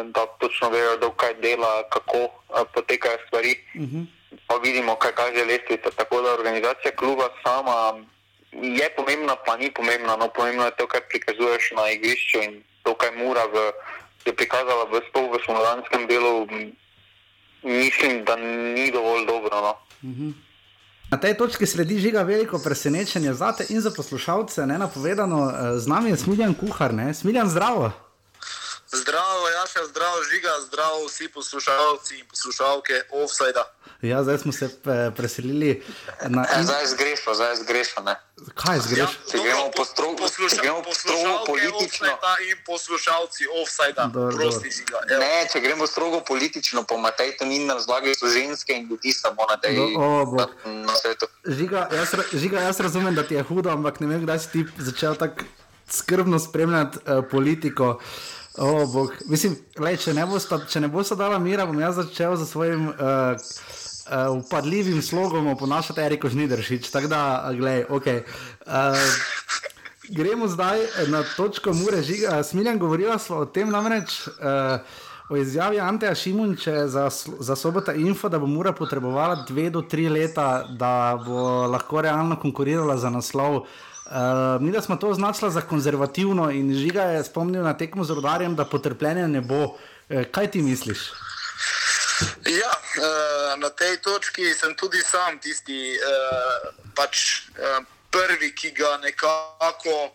[0.05, 2.29] da točno vejo, da kaj dela, kako
[2.75, 3.57] potekajo stvari.
[3.75, 3.97] Uh mhm.
[3.97, 5.91] -huh pa vidimo, kaj kaže lestvica.
[5.97, 8.05] Tako da organizacija kluba sama
[8.53, 10.17] je pomembna, pa ni pomembna.
[10.17, 13.73] No, pomembno je to, kar prikazuješ na igrišču in to, kaj mora v,
[14.25, 16.47] je prikazala v spolu v slovanskem delu.
[17.63, 19.61] Mislim, da ni dovolj dobro.
[19.61, 19.75] No.
[20.05, 20.31] Mhm.
[21.11, 24.67] Na tej točki sledi žiga veliko presenečenje za te in za poslušalce.
[24.67, 27.15] Ne napovedano, eh, z nami je Smiljan Kuhar, ne?
[27.15, 27.93] Smiljan zdravo.
[28.95, 33.65] Zdravo, ja še zdravo, žiga, zdravo vsi poslušalci in poslušalke offside.
[34.03, 35.83] Ja, zdaj smo se eh, preselili
[36.29, 36.45] na.
[36.45, 38.15] E, zdaj zgrešno, zdaj zgrešno.
[38.55, 39.19] Kaj zgrešno?
[39.35, 42.13] Ja, gremo po strogu, posluša, gremo po strogu politično.
[42.51, 45.03] In poslušalci offside, prosti žiga.
[45.09, 45.21] Evo.
[45.21, 49.13] Ne, če gremo strogo politično, po Matej to ni na razlagi, so ženske in ljudi
[49.13, 50.47] samo na tej na,
[50.87, 51.27] na svetu.
[51.47, 54.65] Žiga jaz, žiga, jaz razumem, da ti je hudo, ampak ne vem, kdaj si ti
[54.79, 55.49] začel tako
[55.91, 57.99] skrbno spremljati uh, politiko.
[58.59, 60.27] Oh, Mislim, lej, če ne
[60.89, 66.31] bo sta dala mira, bom jaz začel za svojim uh, uh, upadljivim slogom oponašati Eriko
[66.31, 66.91] Žnidršič.
[66.91, 68.07] Tako da, gledaj, ok.
[68.07, 69.01] Uh,
[70.15, 72.43] gremo zdaj na točko Mure Žiga.
[72.43, 74.27] Smiljan, govorila smo o tem namreč.
[74.29, 74.79] Uh,
[75.33, 77.07] O izjavi Anteja Šimunča za,
[77.41, 82.37] za sobota info, da bo mora potrebovala dve do tri leta, da bo lahko realno
[82.37, 83.57] konkurirala za naslov.
[83.57, 88.11] Uh, Uh, mi smo to označili za konzervativno in žiga je spomnil na tekmo z
[88.11, 89.65] rodarjem, da potrpljenja ne bo.
[89.65, 90.99] Uh, kaj ti misliš?
[92.45, 98.99] Ja, uh, na tej točki sem tudi sam tisti uh, pač, uh, prvi, ki ga
[99.03, 100.13] nekako.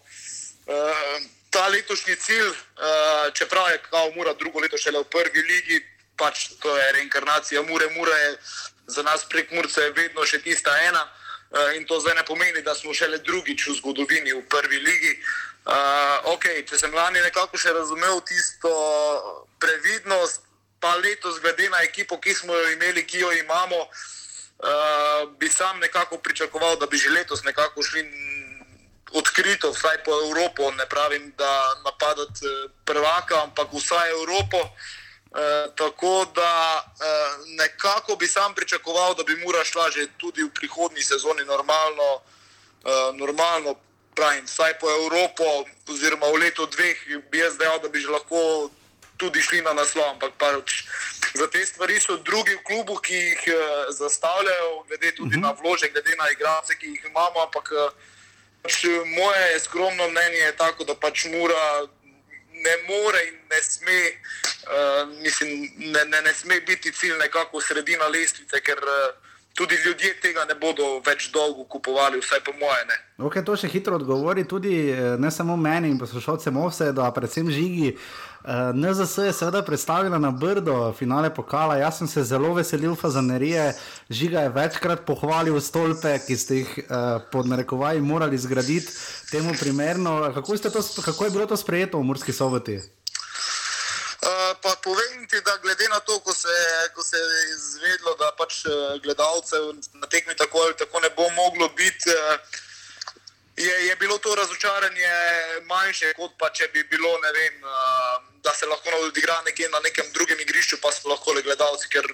[0.69, 5.79] Uh, Ta letošnji cilj, uh, čeprav je kao Mura drugo leto šele v prvi ligi,
[6.15, 7.89] pač to je reinkarnacija Mure.
[7.97, 8.37] Mura je
[8.87, 11.07] za nas prek Murca vedno še tista ena.
[11.49, 14.77] Uh, Eh, in to zdaj ne pomeni, da smo šele drugič v zgodovini v prvi
[14.77, 15.13] ligi.
[15.65, 18.69] Uh, eh, okay, če sem lani nekako še razumel tisto
[19.57, 20.45] previdnost,
[20.79, 25.81] pa letos, glede na ekipo, ki smo jo imeli, ki jo imamo, uh, bi sam
[25.81, 28.05] nekako pričakoval, da bi že letos nekako šli
[29.17, 30.69] odkrito, vsaj po Evropo.
[30.77, 31.51] Ne pravim, da
[31.83, 32.45] napadati
[32.85, 34.69] prvaka, ampak vsaj Evropo.
[35.29, 40.49] Eh, tako da uh, nekako bi sam pričakoval, da bi Mura šla že tudi v
[40.49, 43.75] prihodnji sezoni normalno, uh, normalno
[44.15, 45.43] pravim, vsaj po Evropo,
[45.87, 46.97] oziroma v letu dveh
[47.31, 48.69] bi jaz dejal, da bi že lahko
[49.17, 50.09] tudi šli na naslov.
[50.09, 50.89] Ampak pač
[51.37, 55.45] za te stvari so drugi v klubu, ki jih uh, zastavljajo, glede tudi uh mhm.
[55.45, 55.53] -huh.
[55.53, 57.45] na vložek, glede na igralce, ki jih imamo.
[57.45, 57.93] Ampak uh,
[58.65, 61.85] pač moje skromno mnenje je tako, da pač Mura
[62.65, 68.07] ne more in ne sme, uh, mislim, ne, ne, ne sme biti cilj nekako sredina
[68.07, 69.11] lestvice, ker uh,
[69.53, 72.85] tudi ljudje tega ne bodo več dolgo kupovali, vsaj po moje.
[72.87, 72.97] Ne.
[73.27, 77.51] Okay, to še hitro odgovori tudi eh, ne samo meni in poslušalcem OVSE, da predvsem
[77.51, 77.95] žigi.
[77.95, 78.28] Uh,
[78.73, 81.75] NZS je seveda predstavila na Brdo finale pokala.
[81.75, 83.73] Jaz sem se zelo veselil fazanerije.
[84.09, 86.85] Žiga je večkrat pohvalil stolpe, ki ste jih uh,
[87.31, 88.87] pod narekovaji morali zgraditi
[89.31, 90.31] temu primerno.
[90.33, 92.75] Kako, to, kako je bilo to sprejeto v Murski soboti?
[92.75, 92.83] Uh,
[94.63, 96.55] pa povem ti, da glede na to, ko se,
[96.95, 98.63] ko se je izvedlo, da pač
[99.03, 102.09] gledalcev na tekmi tako ali tako ne bo moglo biti.
[102.09, 102.68] Uh,
[103.59, 105.09] je, je bilo to razočaranje
[105.65, 107.57] manjše, kot pa če bi bilo, ne vem,
[108.43, 111.89] da se lahko odigra nekje na nekem drugem igrišču, pa so lahko le gledalci.
[111.91, 112.07] Ker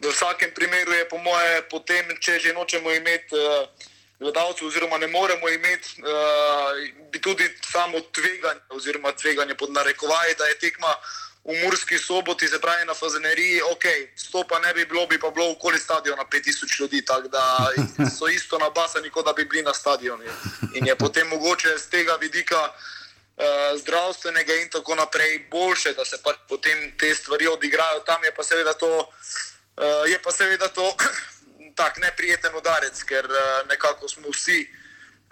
[0.00, 3.38] v vsakem primeru je, po moje, potem, če že nočemo imeti
[4.18, 6.02] gledalcev, oziroma ne moremo imeti,
[7.12, 10.94] bi tudi samo tveganje, oziroma tveganje pod narekovaj, da je tekma
[11.48, 13.84] v Murski soboti, se pravi na Fazeneriji, ok,
[14.16, 17.72] stopa ne bi bilo, bi pa bilo okoli stadiona 5000 ljudi, tako da
[18.18, 20.24] so isto nabasani, kot da bi bili na stadionu.
[20.74, 26.20] In je potem mogoče z tega vidika uh, zdravstvenega in tako naprej boljše, da se
[26.22, 28.04] pač potem te stvari odigrajo.
[28.06, 30.96] Tam je pa seveda to, uh, je pa seveda to
[31.80, 34.68] tak neprijeten udarec, ker uh, nekako smo vsi,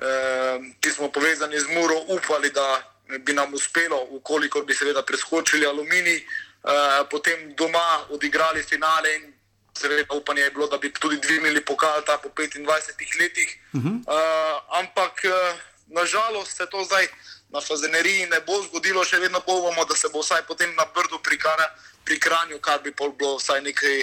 [0.00, 5.66] uh, ki smo povezani z Muro, upali, da bi nam uspelo, ukoliko bi seveda preskočili
[5.66, 9.32] aluminij, uh, potem doma odigrali finale in
[9.78, 13.58] seveda upanje je bilo, da bi tudi dvignili pokal ta po 25 letih.
[13.72, 13.94] Uh -huh.
[13.94, 17.06] uh, ampak uh, nažalost se to zdaj
[17.48, 21.18] na fazeneriji ne bo zgodilo, še vedno povemo, da se bo vsaj potem na brdu
[21.22, 21.66] prikara
[22.04, 23.96] pri kranju, kar bi bilo vsaj nekaj,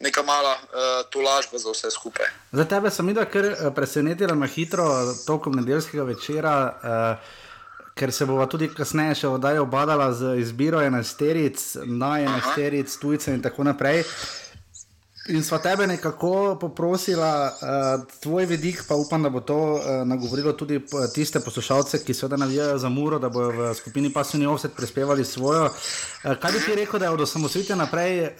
[0.00, 2.26] neka mala uh, tolažba za vse skupaj.
[2.52, 6.54] Za tebe sem videl, ker presenetila na hitro tokom nedeljskega večera.
[6.82, 7.37] Uh,
[7.98, 13.42] Ker se bova tudi kasneje še oddaja obadala z izbiro enajsteric, na enajsteric, tujce in
[13.42, 14.04] tako naprej.
[15.28, 20.54] In sva tebe nekako poprosila, uh, tvoj vidik, pa upam, da bo to uh, nagovorilo
[20.56, 20.78] tudi
[21.14, 25.66] tiste poslušalce, ki seveda navijajo za muro, da bodo v skupini Pasuni Offset prispevali svojo.
[25.68, 28.30] Uh, kaj bi ti rekel, da je od osamosvojitve naprej uh,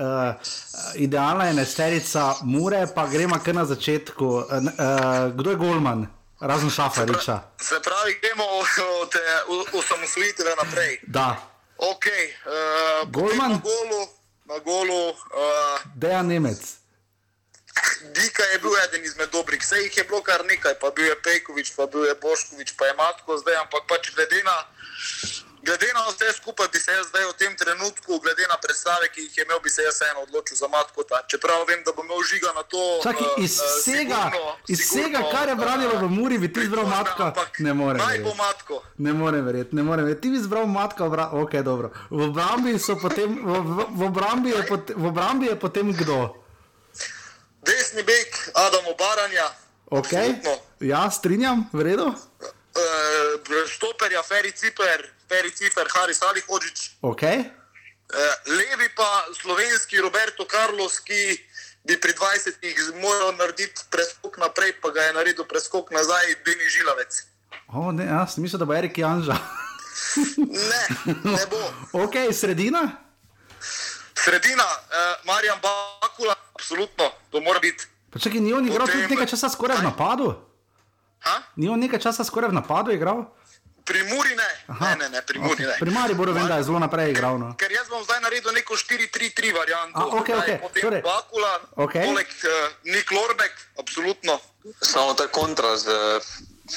[0.95, 4.25] idealna enesterica mure, pa gremo kar na začetku.
[4.25, 6.07] Uh, uh, kdo je Golman?
[6.41, 7.41] Razen šafariča.
[7.61, 9.13] Se pravi, gremo od
[9.73, 11.01] osamosvojitve naprej.
[11.03, 11.37] Da.
[11.79, 13.51] Ok, uh, Golman.
[13.51, 14.03] Na golu,
[14.45, 15.09] na golu.
[15.09, 15.17] Uh,
[15.95, 16.79] Deja Nemec.
[18.15, 21.23] Dika je bil eden izmed dobrih, vse jih je bilo kar nekaj, pa bil je
[21.23, 24.57] Pejkovič, pa bil je Boškovič, pa je Matko zdaj, ampak pač glede na,
[25.67, 29.21] glede na vse skupaj bi se jaz zdaj v tem trenutku, glede na predstave, ki
[29.27, 31.03] jih je imel, bi se jaz eno odločil za Matko.
[31.03, 31.23] Ta.
[31.31, 32.83] Čeprav vem, da bo imel žiga na to.
[33.03, 36.61] Čaki, iz uh, vsega, sigurno, iz vsega, sigurno, kar je branilo v Muri, bi ti
[36.61, 37.47] izbral pritožbe, Matka.
[37.59, 38.03] Ne morem.
[38.03, 38.35] Naj bo.
[38.39, 38.83] Matko.
[38.99, 40.23] Ne morem verjeti, ne morem verjeti.
[40.23, 41.31] Ti bi izbral matka, obra...
[41.33, 41.91] ok, dobro.
[42.11, 46.35] V obrambi potem, v, v, v, obrambi je pot, v obrambi je potem kdo?
[47.67, 49.51] Desni bek, Adamo Baranja.
[49.91, 50.55] Ok, absolutno.
[50.81, 52.09] ja, strinjam, v redu.
[52.09, 56.99] Uh, štoperja, Feri Ciper, Feri Ciper, Haris Ali Hočič.
[57.03, 57.23] Ok,
[58.09, 58.17] Uh,
[58.49, 61.37] levi pa slovenski Roberto Carlos, ki
[61.85, 67.13] bi pri 20-ih moral narediti preskok naprej, pa ga je naredil preskok nazaj, Deni Žilavec.
[67.69, 69.37] oh, ne, jaz mislim, da bo Erik Janža.
[70.39, 70.83] Ne,
[71.27, 71.61] ne bo.
[72.01, 72.97] ok, sredina.
[74.15, 77.85] Sredina, uh, Marjan Bakula, absolutno, to mora biti.
[78.09, 80.33] Pa čakaj, ni on igral Potem- tudi nekaj časa skoraj v napadu?
[81.21, 81.43] Ha?
[81.57, 83.29] Ni on nekaj časa skoraj v napadu igral?
[83.89, 85.77] Pri Muri ne, ne, ne, ne, pri Muri ne.
[85.79, 87.39] Pri Mariboru vem, da je zelo naprej igral.
[87.39, 87.55] No.
[87.57, 89.09] Ker jaz bom zdaj naredil neko 4-3-3
[89.51, 89.97] varianto.
[89.97, 91.01] A, okej, Zdaj okej, Potem torej.
[91.03, 92.05] Bakula, Okej.
[92.05, 92.53] poleg uh,
[92.87, 94.37] Nik Lorbek, absolutno.
[94.79, 96.21] Samo ta kontra z eh,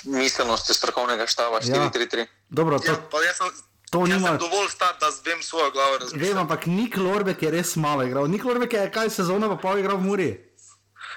[0.08, 1.92] miselnostjo strokovnega štaba Ja.
[1.92, 2.28] 4-3-3.
[2.50, 3.52] Dobro, Ja, to, pa jaz sem,
[3.90, 6.24] to jaz nima- dovolj star, da vem svojo glavo razmišljati.
[6.26, 8.24] vem, ampak Nik Lorbek je res malo igral.
[8.26, 10.30] Nik Lorbek je kaj sezona pa pol igral v Muri.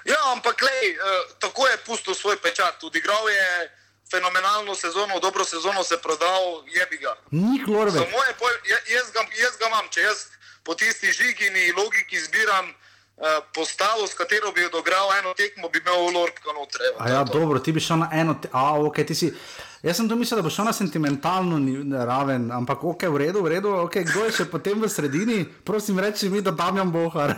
[0.04, 1.00] Ja, ampak lej, uh,
[1.38, 2.83] tako je pustil svoj pečat.
[2.83, 3.46] Odigral je
[4.10, 7.14] fenomenalno sezono, dobro sezono se prodal, jebi ga.
[7.30, 7.94] Nik Lorbek.
[7.94, 10.18] Za moje poj, ja- jaz, ga, jaz ga imam, če jaz
[10.62, 16.14] po tisti žigini logiki zbiram uh, postavo, s katero bi odigral eno tekmo, bi imel
[16.14, 16.80] Lorka noter.
[16.88, 18.48] evo, ja, dobro, ti bi šel na eno, te...
[18.52, 19.32] a ok, ti si.
[19.84, 21.58] Jaz sem to mislil, da bo šel na sentimentalno
[22.04, 25.44] raven, ampak ok, v redu, v redu, ok, kdo je še potem v sredini?
[25.44, 27.34] Prosim, reči mi, da Damjan Bohar.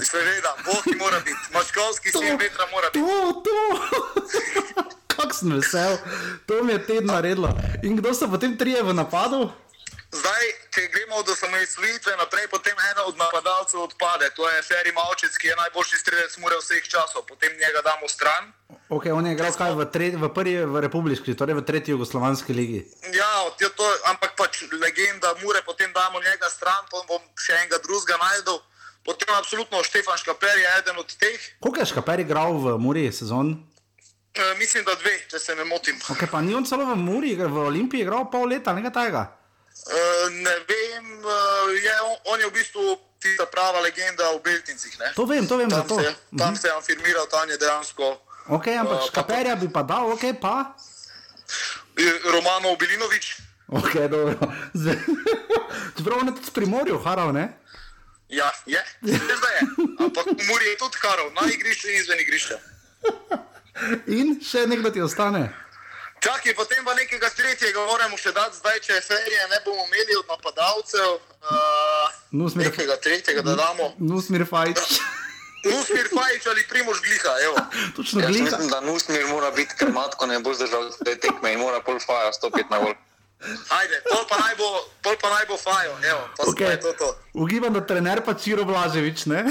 [0.00, 3.04] Seveda, Bog mora biti, mačkovski sin vetra mora biti.
[3.04, 4.94] To, to.
[5.16, 5.98] Kak sem vesel,
[6.46, 7.50] to mi je teden naredilo.
[7.82, 9.50] In kdo so potem trije v napadu?
[10.14, 14.30] Zdaj, če gremo od osamosvojitve naprej, potem ena od napadalcev odpade.
[14.38, 17.26] To je Ferry Malčec, ki je najboljši strelec mure vseh časov.
[17.26, 18.52] Potem njega damo stran.
[18.94, 22.54] Ok, on je igral kaj v, tre, v prvi v republiški, torej v tretji jugoslovanski
[22.54, 22.84] ligi.
[23.10, 27.82] Ja, je to, ampak pač legenda mure, potem damo njega stran, potem bom še enega
[27.82, 28.62] drugega najdel.
[29.04, 31.40] Potem absolutno Štefan Škaper je eden od teh.
[31.58, 33.58] Koliko je Škaper igral v Muri sezon?
[34.34, 35.94] E, mislim, da dve, če se ne motim.
[36.10, 39.22] Ok, pa ni on celo v Muri, v Olimpiji igral pol leta, nekaj tajega.
[39.88, 40.00] E,
[40.32, 41.36] ne vem, e,
[41.78, 42.82] je, on, on je v bistvu
[43.20, 44.98] tista prava legenda v Beltincih.
[44.98, 45.12] Ne?
[45.14, 48.10] To vem, to vem, Tam se, tam se je afirmiral, tam je dejansko
[48.46, 50.74] Ok, ampak Eh, pa- Škaperja bi pa dal, ok, pa.
[51.96, 53.36] e, Romanov Bilinovič.
[53.68, 54.34] Ok, dobro.
[54.74, 55.00] Zdaj-
[55.96, 57.46] Čeprav on je tudi s primorju, haral, ne?
[58.28, 59.60] Ja, je, da je.
[59.96, 62.58] Ampak v Muri je tudi karov, na igrišču in izven igrišča.
[64.06, 65.50] In še nekdo ti ostane.
[66.20, 70.26] Čakaj, potem pa nekega tretjega moramo še dati, zdaj če ferije ne bomo imeli od
[70.26, 71.10] napadalcev.
[71.42, 73.92] Uh, Nusmir- nekega tretjega, da damo.
[74.00, 74.78] Nusmir Fajč.
[75.64, 77.56] Usmir Fajič ali Primož Gliha, evo.
[77.96, 78.44] Točno Jaz glika.
[78.46, 81.96] mislim, da Nusmir mora biti, ker matko ne bo zdržal te tekme in mora pol
[81.98, 82.94] faja stopiti na gol.
[83.70, 84.68] Ajde, pol pa naj bo,
[85.02, 86.70] pol pa naj bo Fajo, evo, pa Ok, okay.
[86.70, 87.08] je to to.
[87.34, 89.44] ugibam, da trener pa Čiro Blaževič, ne?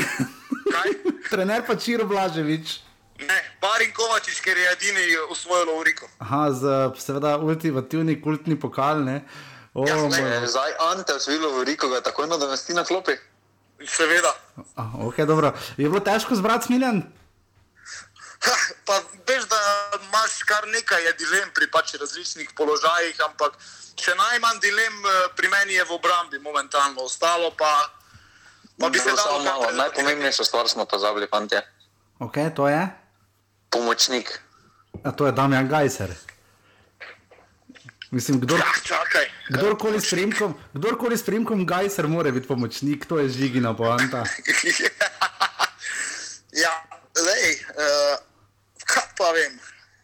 [0.66, 0.90] Kaj?
[1.32, 2.80] trener pa Čiro Blaževič.
[3.20, 6.10] Ne, Barin Kovačič, ker je edini usvojil Lovriko.
[6.20, 6.64] Aha, z
[6.98, 9.22] seveda ultimativni kultni pokal, ne?
[9.74, 10.48] O, Ja, ne.
[10.48, 13.18] Zdaj Ante osvilo v Riko, ga takoj nadomesti na klopi.
[13.86, 14.34] Seveda.
[14.78, 15.54] A, ok, dobro.
[15.78, 17.04] Je bilo težko zbrati Smiljan?
[18.44, 19.60] Ha, pa veš, da
[19.98, 23.58] imaš kar nekaj je dilem pri pač različnih položajih, ampak
[23.98, 27.72] še najmanj dilem eh, pri meni je v obrambi momentalno, ostalo pa,
[28.80, 29.72] pa bi se dalo malo.
[29.72, 31.64] Najpomembnejšo stvar smo pozabili, fantje.
[32.20, 33.03] Ok, to je.
[33.74, 34.40] Pomočnik.
[35.02, 36.10] A to je Damjan Gajser.
[38.12, 39.26] Mislim, kdor, Ja, čakaj.
[39.50, 44.22] kdorkoli s primkom, kdorkoli s primkom Gajser mora biti pomočnik, to je žigina poanta.
[46.56, 46.74] ja,
[47.18, 48.18] lej, uh,
[48.86, 49.54] kaj pa vem.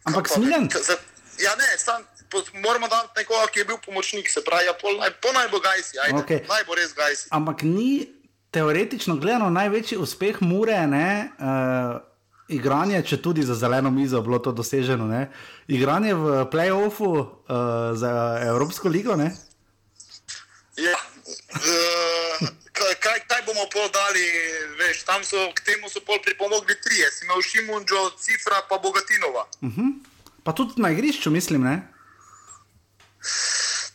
[0.03, 0.27] Ampak.
[0.27, 0.97] Za-
[1.39, 2.03] Ja, ne, sam,
[2.55, 5.60] moramo dati nekoga, ki je bil pomočnik, se pravi, ja, pol, naj, po naj bo
[5.60, 6.39] gajsi, ajde, Okej.
[6.49, 7.27] naj bo res gajsi.
[7.32, 8.10] Ampak ni
[8.51, 12.01] teoretično gledano največji uspeh Mure, ne, uh,
[12.49, 15.29] igranje, če tudi za zeleno mizo bilo to doseženo, ne,
[15.67, 17.27] igranje v playoffu uh,
[17.93, 18.12] za
[18.43, 19.15] Evropsko ligo.
[19.15, 19.29] Ne.
[20.77, 24.23] Ja, uh, kaj, kaj, kaj bomo pol dali,
[24.77, 29.45] veš, tam so k temu so pol pripomogli trije, si imel Šimunčo, Cifra pa Bogatinova.
[30.43, 31.63] Pa tudi na igrišču, mislim.
[31.63, 31.75] Ne.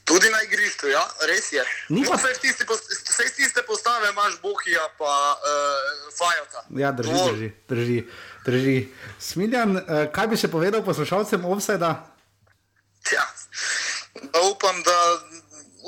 [0.04, 1.62] Tudi na igrišču, ja, res je.
[1.88, 2.64] Ni No, pa- vse tiste,
[3.08, 5.40] vse tiste postave imaš Bohija pa uh,
[6.12, 6.60] Fajota.
[6.76, 7.32] Ja, drži, Dovolj.
[7.32, 7.98] drži, drži,
[8.44, 8.88] drži.
[9.20, 11.94] Smiljan, uh, kaj bi še povedal poslušalcem Offsida?
[13.12, 13.24] Ja,
[14.32, 14.98] da upam, da,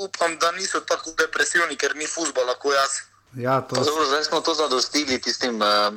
[0.05, 2.99] upam, da niso tako depresivni, ker ni fuzbola kot jaz.
[3.37, 5.93] Ja, to Dobro, zdaj smo to zadostili tistim uh,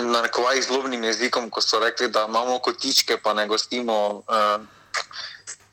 [0.00, 4.60] narekovajih zlobnim jezikom, ko so rekli, da imamo kotičke, pa ne gostimo uh,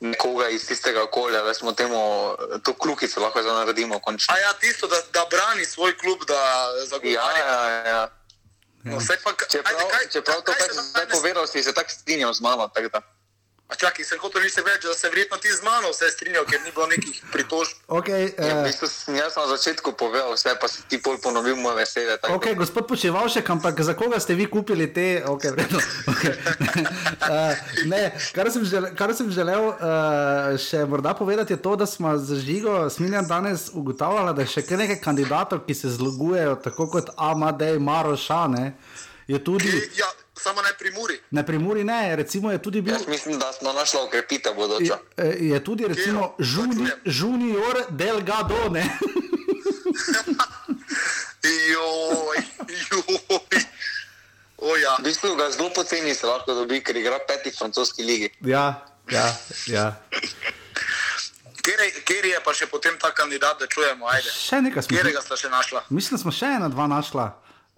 [0.02, 4.34] nekoga iz tistega okolja, da smo temu eh, to klukico lahko zdaj naredimo končno.
[4.34, 7.46] A ja, tisto, da, da brani svoj klub, da Ja, zagovarja.
[7.86, 8.08] ja,
[8.84, 8.90] ja.
[8.92, 11.90] No, pa, Čeprav, ajde, kaj- čeprav to, kar se si zdaj povedal, si se tako
[11.90, 12.68] strinjal z mano.
[12.68, 13.00] tako da.
[13.68, 16.60] A čakaj, sem hotel reči več, da se verjetno ti z mano vse strinjal, ker
[16.60, 17.72] ni bilo nekih pritožb.
[17.88, 21.16] Okay, Ja, v uh, bistvu sem jaz na začetku povedal vse, pa si ti pol
[21.16, 22.18] ponovil moje vesele.
[22.18, 25.24] tako da- okay, gospod Počevalšek, ampak za koga ste vi kupili te?
[25.24, 26.34] Okay, vredno, okay.
[27.32, 29.76] uh, ne, kar, sem žele, kar sem želel uh,
[30.58, 34.62] še morda povedati, je to, da smo z Žigo Smiljan danes ugotavljali, da je še
[34.62, 38.74] kar nekaj kandidatov, ki se zlogujejo, tako kot Amadej Marošane.
[39.24, 40.10] Je tudi, Ja,
[40.42, 41.20] samo ne pri Muri.
[41.30, 42.94] na primuri ne, recimo je tudi bil.
[42.94, 44.98] Jaz mislim, da smo našli okrepitev bodoča.
[45.16, 48.84] Je, je tudi recimo juni, junior Delgado, ne?
[51.72, 52.38] Joj,
[52.90, 53.62] joj.
[54.56, 54.96] O ja.
[55.00, 58.30] V bistvu ga zelo poceni se lahko dobi, ker igra peti v francoski ligi.
[58.46, 59.26] ja, ja,
[59.66, 59.86] ja.
[61.62, 64.30] Kjer je, kjer je pa še potem ta kandidat, da čujemo, ajde.
[64.34, 64.96] Še nekaj smo.
[64.96, 65.84] Kjerega sta še našla?
[65.94, 67.26] Mislim, da smo še ena, dva našla.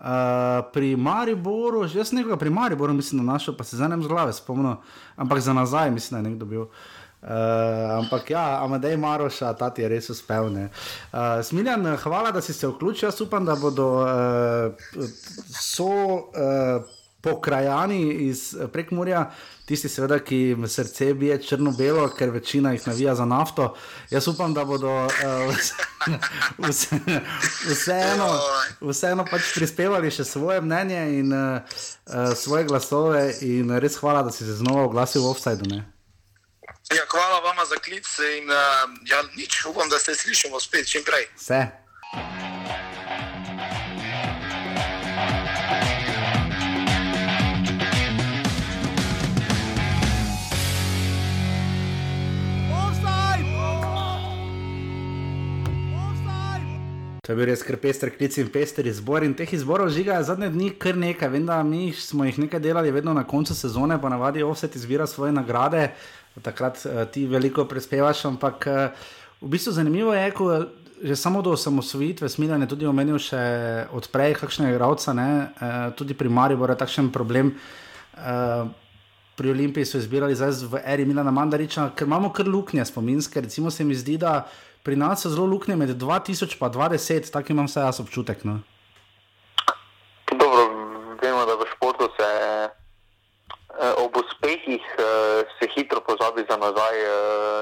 [0.04, 3.96] Uh, pri Mariboru, že jaz nekoga pri Mariboru mislim, da našel, pa se zdaj ne
[3.96, 4.76] vem z glave spomnil,
[5.16, 6.60] ampak za nazaj mislim, da je nekdo bil.
[6.60, 10.44] Uh, ampak ja, Amadej Maroša, ta ti je res uspel.
[10.44, 13.08] Uh, Smiljan, hvala, da si se vključil.
[13.08, 15.08] Jaz upam, da bodo uh,
[15.48, 16.84] so uh,
[17.24, 19.30] pokrajani iz Prekmurja,
[19.66, 23.74] tisti, seveda, ki jim srce bije črno-belo, ker večina jih navija za nafto.
[24.10, 25.10] Jaz upam, da bodo uh,
[26.68, 27.00] vse,
[27.70, 28.28] vseeno,
[28.80, 31.80] vseeno pač prispevali še svoje mnenje in uh,
[32.36, 33.26] svoje glasove.
[33.42, 35.70] In res hvala, da si se znova oglasil v offsajdu.
[35.72, 35.84] ne.
[36.92, 41.04] Ja, hvala vama za klic in uh, ja, nič, upam, da se slišimo spet čim
[41.04, 41.28] prej.
[41.40, 42.53] Vse.
[57.24, 59.24] To je bil res kar pester klic in pester izbor.
[59.24, 61.30] In teh izborov žiga zadnje dni kar nekaj.
[61.32, 65.06] Vem, da mi smo jih nekaj delali, vedno na koncu sezone, pa navadi offset izbira
[65.08, 65.86] svoje nagrade,
[66.44, 68.26] takrat uh, ti veliko prispevaš.
[68.28, 69.08] Ampak uh,
[69.40, 70.50] v bistvu zanimivo je, ko
[71.04, 73.40] že samo do osamosvojitve Smiljan je tudi omenil še
[73.92, 77.56] odprej kakšnega igralca, ne, uh, tudi pri Mariboru je takšen problem.
[78.14, 78.68] Uh,
[79.34, 83.40] Pri Olimpiji so izbirali zdaj v eri Milana Mandariča, ker imamo kar luknje spominske.
[83.42, 84.44] Recimo se mi zdi, da
[84.84, 88.44] pri nas so zelo luknje med 2000 in 2010, tako imam vsaj jaz občutek.
[88.44, 88.60] No?
[90.30, 90.62] Dobro,
[91.16, 92.28] vemo, da v športu se
[92.64, 92.70] eh,
[93.96, 95.02] ob uspehih eh,
[95.56, 96.94] se hitro pozabi za nazaj.
[96.98, 97.10] Eh,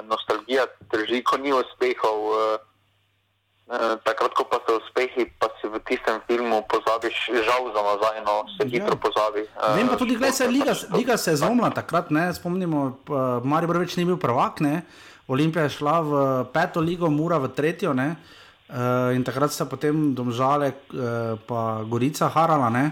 [0.05, 2.18] nostalgija drži, ko ni uspehov.
[2.33, 2.59] Eh,
[3.68, 7.16] eh, takrat, ko pa so uspehi, pa si v tistem filmu pozabiš,
[7.47, 8.70] žal za nazaj, no se Ja.
[8.73, 9.47] hitro pozabi.
[9.47, 12.11] Eh, Vem pa tudi, da se šport je liga, pač liga se je zlomila takrat,
[12.11, 12.35] ne?
[12.35, 14.83] spomnimo, uh, Maribor več ni bil prvak, ne?
[15.33, 16.12] Olimpija je šla v
[16.53, 17.93] peto ligo, Mura v tretjo.
[17.97, 18.14] Ne?
[18.72, 22.87] Uh, in takrat sta potem Domžale, uh, pa Gorica harala, ne?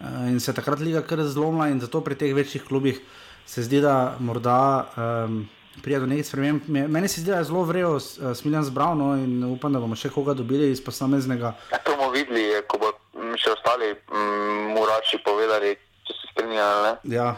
[0.00, 2.98] Uh, in se takrat liga kar zlomila, in zato pri teh večjih klubih
[3.46, 5.44] se zdi, da morda um,
[5.82, 6.66] pride do nekih sprememb.
[6.66, 8.02] Me- Meni se zdi, da je zelo vrel uh,
[8.34, 11.54] Smiljan zbral, no, in upam, da bomo še koga dobili iz posameznega.
[11.70, 15.76] Ja, to bomo videli, ko bo mm, še ostali mm, murači povedali,
[16.06, 16.96] če se strinjali.
[17.14, 17.36] Ja,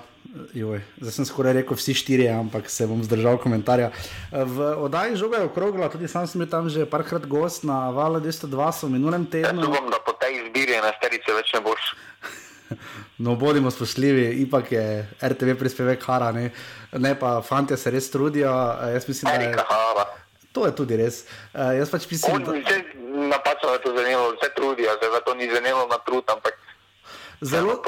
[0.55, 3.91] joj, zdaj sem skoraj rekel vsi štirje, ampak se bom zdržal komentarja.
[4.33, 8.49] V oddaji žoga je okrogla, tudi sam sem tam že parkrat gost na Vale 202
[8.83, 9.69] v minulem tednu.
[9.69, 11.83] upam, da po tej izbiri na sterice več ne boš.
[13.19, 14.85] No, bodimo spoštljivi, ipak je
[15.21, 16.51] RTV prispevek Hara, ne,
[16.93, 18.49] ne pa fanti se res trudijo.
[18.49, 20.07] eh, Jaz mislim, da je, Erika Hara.
[20.53, 21.29] to je tudi res.
[21.53, 22.53] Uh, jaz pač mislim, On da
[23.29, 26.57] napačno je to zanimivo, vse trudijo, zdaj to ni zanimivo na trud, ampak
[27.43, 27.83] zelo.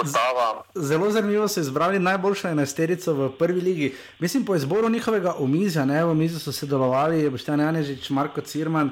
[0.75, 3.95] Zelo zanimivo so izbrali najboljšo enajsterico v prvi ligi.
[4.19, 8.91] Mislim, po izboru njihovega omizja, ne, v omizju so sodelovali Boštjan Janežič, Marko Cirman,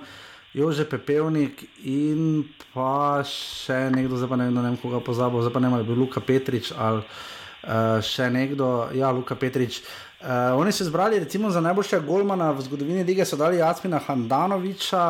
[0.55, 2.45] Jože Pepevnik in
[2.75, 5.77] pa še nekdo, zdaj pa ne vem, ne vem koga pozabil, zdaj pa ne vem,
[5.79, 9.81] ali je bil Luka Petrič ali uh, še nekdo, ja, Luka Petrič.
[10.23, 15.05] Uh, oni so izbrali recimo za najboljšega golmana v zgodovini lige, so dali Jasmina Handanoviča.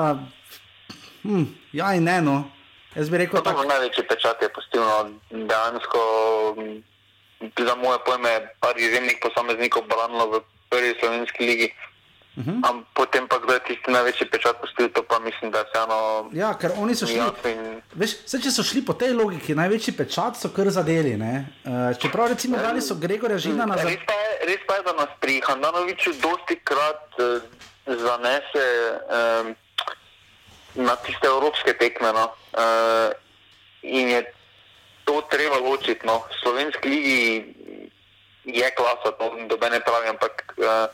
[1.26, 1.44] Hm,
[1.74, 2.36] ja in ne, no.
[2.94, 3.62] Jaz bi rekel To tako.
[3.62, 6.00] je največji pečat, je pustil no, dejansko
[7.58, 10.40] za moje pojme par izjemnih posameznikov branilo v
[10.70, 11.68] prvi slovenski ligi.
[12.36, 12.68] Uh -huh.
[12.68, 16.30] Am, potem pa kdo je tisti največji pečat pustil, to pa mislim, da je vseeno
[16.32, 17.20] Ja, ker oni so šli.
[17.44, 21.12] in Veš, vse, če so šli po tej logiki, največji pečat so kar zadeli.
[21.12, 23.84] Uh, čeprav recimo dali so Gregorja Židana za.
[23.84, 27.42] Res pa, je, res pa je, da nas pri Handanoviču dosti krat uh,
[27.86, 28.66] zanese
[29.42, 29.54] um,
[30.74, 32.12] na tiste evropske tekme.
[32.12, 32.32] No.
[32.52, 33.10] Uh,
[33.82, 34.20] in je
[35.04, 36.06] to treba ločiti.
[36.06, 36.24] No.
[36.30, 37.22] V slovenski ligi
[38.44, 40.88] je klasa, to dobe ne pravi, ampak uh,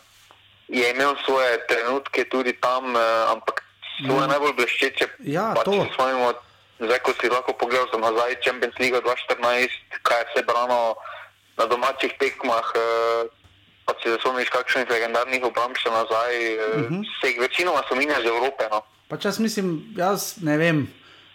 [0.69, 3.65] je imel svoje trenutke tudi tam, uh, ampak
[4.07, 4.31] svoje Mm.
[4.31, 5.07] najbolj bleščeče.
[5.27, 5.75] Ja, pač to.
[5.75, 6.35] s svojim,
[6.79, 9.75] Zdaj, ko si lahko pogledal za nazaj, Champions League 2014,
[10.07, 10.95] kaj je vse brano
[11.59, 13.27] na domačih tekmah, eh,
[13.83, 17.03] pa si zapomniš kakšnih legendarnih obramb še nazaj, uh -huh.
[17.19, 18.69] se jih večinoma spominja iz Evrope.
[18.71, 18.83] No.
[19.09, 20.87] Pač jaz mislim, jaz ne vem.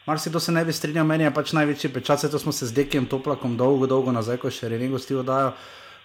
[0.06, 2.76] Marsikdo se ne bi strinjal, meni je pač največji pečat, saj to smo se z
[2.76, 5.54] Dekem Toplakom dolgo, dolgo nazaj, ko še Rene gosti oddajo,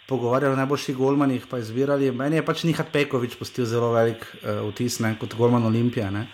[0.08, 2.08] pogovarjali o najboljših golmanih, pa izbirali.
[2.14, 6.08] Meni je pač Nihat Pekovič postil zelo velik uh, vtis, ne, kot golman Olimpije.
[6.14, 6.28] Ne.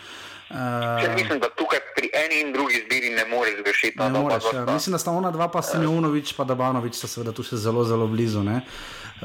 [0.52, 3.98] Če Uh, mislim, da tukaj pri eni in drugi zbiri ne moreš zgrešiti.
[3.98, 4.66] Ne moreš, ja.
[4.68, 8.06] Mislim, da sta ona dva, pa Simeunovič, pa Dabanovič, sta seveda tu še zelo, zelo
[8.12, 8.44] blizu.
[8.44, 8.60] Ne.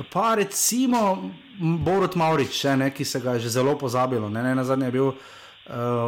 [0.09, 1.03] Pa recimo
[1.59, 4.31] Borut Maurič, še, ne, ki se ga je že zelo pozabilo.
[4.31, 5.19] Ne, ne, na zadnje je bil uh,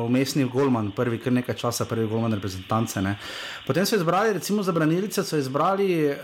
[0.06, 3.02] umestni golman, prvi kar nekaj časa, prvi golman reprezentance.
[3.02, 3.16] Ne.
[3.68, 6.16] Potem so izbrali, recimo za branilice, so izbrali uh,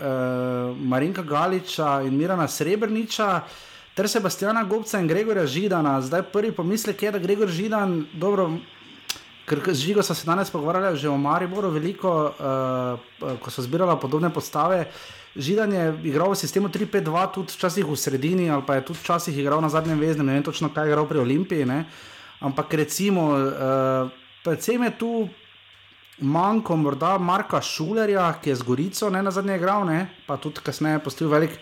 [0.76, 3.42] Marinka Galiča in Mirana Srebrniča.
[3.94, 6.00] Ter Sebastiana Gobca in Gregorja Židana.
[6.00, 8.52] Zdaj prvi pomislek je, da Gregor Židan, dobro,
[9.48, 13.98] ker z Žigo so se danes pogovarjali že o Mariboru veliko, uh, ko so zbirala
[13.98, 14.86] podobne postave.
[15.38, 19.38] Židan je igral v sistemu 3-5-2, tudi včasih v sredini, ali pa je tudi včasih
[19.38, 21.66] igral na zadnjem veznem, ne vem točno, kaj je igral pri Olimpiji.
[21.66, 21.84] Ne?
[22.40, 24.10] Ampak recimo, uh,
[24.44, 25.28] predvsem je tu
[26.20, 30.06] manjko morda Marka Šulerja, ki je z Gorico ne na zadnje igral, ne?
[30.26, 31.58] pa tudi kasneje postil velik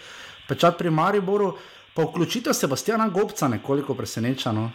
[0.49, 1.57] pečat pri Mariboru.
[1.97, 4.53] Pa vključitev Sebastiana Gobca nekoliko preseneča.
[4.53, 4.71] No?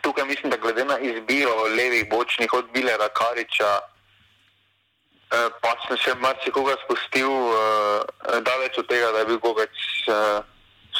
[0.00, 3.72] Tukaj mislim, da glede na izbiro levih bočnih od Bilera Kariča,
[5.32, 9.72] eh, pa sem še marsikoga spustil, eh, daleč od tega, da je bil Gogec
[10.08, 10.51] eh,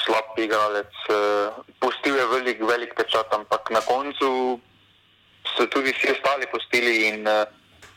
[0.04, 0.92] slab igralec.
[1.08, 1.48] Eh,
[1.80, 4.60] pustil je velik, velik pečat, ampak na koncu
[5.56, 7.46] so tudi vsi ostali pustili in eh,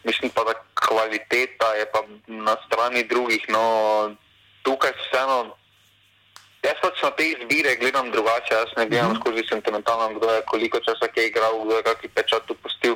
[0.03, 3.45] mislim pa, da kvaliteta je pa na strani drugih.
[3.49, 3.63] No,
[4.63, 5.55] tukaj se vseeno.
[6.65, 9.19] Jaz pač na te izbire gledam drugače, jaz ne gledam -huh.
[9.21, 12.95] skozi sentimentalno, kdo je koliko časa je igral, kdo je kakšen pečat upustil.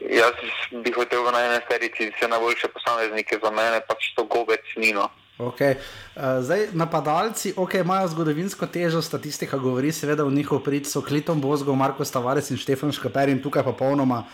[0.00, 0.36] Jaz
[0.72, 5.10] bi hotel v najne sterici vse najboljše posameznike za mene, pač to gobec nino.
[5.38, 5.78] Okay.
[6.18, 11.38] Uh, zdaj, napadalci okay, imajo zgodovinsko težo, statistika govori, seveda v njihov prid so Kliton
[11.40, 14.24] Bozgov, Marko Stavares in Štefan Škaper in tukaj popolnoma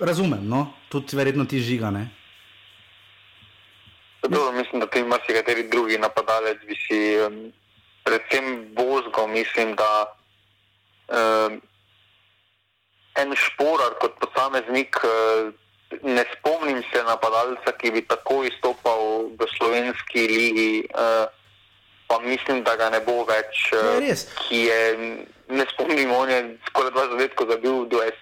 [0.00, 0.72] razumem, no?
[0.88, 2.08] tudi verjetno ti žigane.
[4.56, 7.52] Mislim, da tudi marsikateri drugi napadalec bi si, um,
[8.04, 9.90] predvsem Bozgo, mislim, da
[11.12, 11.60] um,
[13.20, 15.52] en šporar kot posameznik, uh,
[16.02, 20.84] ne spomnim se napadalca, ki bi tako izstopal v slovenski ligi.
[20.94, 21.26] Uh,
[22.06, 23.70] Pa mislim, da ga ne bo več.
[23.72, 24.26] Ne, uh, res.
[24.44, 24.80] Ki je,
[25.56, 28.18] ne spomnim, on je skoraj 20 let, ko je bil do, es,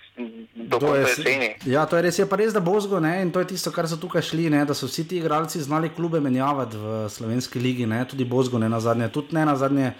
[0.54, 1.66] do, do jes-.
[1.66, 3.90] Ja, to je res, je pa res, da Bozgo ne, in to je tisto, kar
[3.90, 7.90] so tukaj šli, ne, da so vsi ti igralci znali klube menjavati v slovenski ligi,
[7.90, 9.92] ne, tudi Bozgo ne na zadnje, tudi ne na zadnje.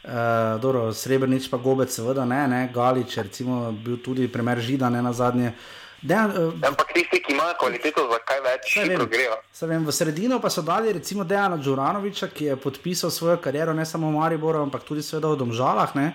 [0.00, 5.02] Uh, dobro, Srebrenic pa Gobec, seveda ne, ne, Galič, recimo bil tudi primer Žida, ne
[5.04, 5.52] na zadnje.
[6.00, 9.34] Dejan, uh, Ampak tisti, ki imajo kvaliteto, za kaj več hitro grejo.
[9.68, 13.84] Vem, v sredino pa so dali recimo Dejana Đuranoviča, ki je podpisal svojo kariero ne
[13.84, 15.92] samo v Mariboru, ampak tudi seveda v Domžalah.
[16.00, 16.14] Ne?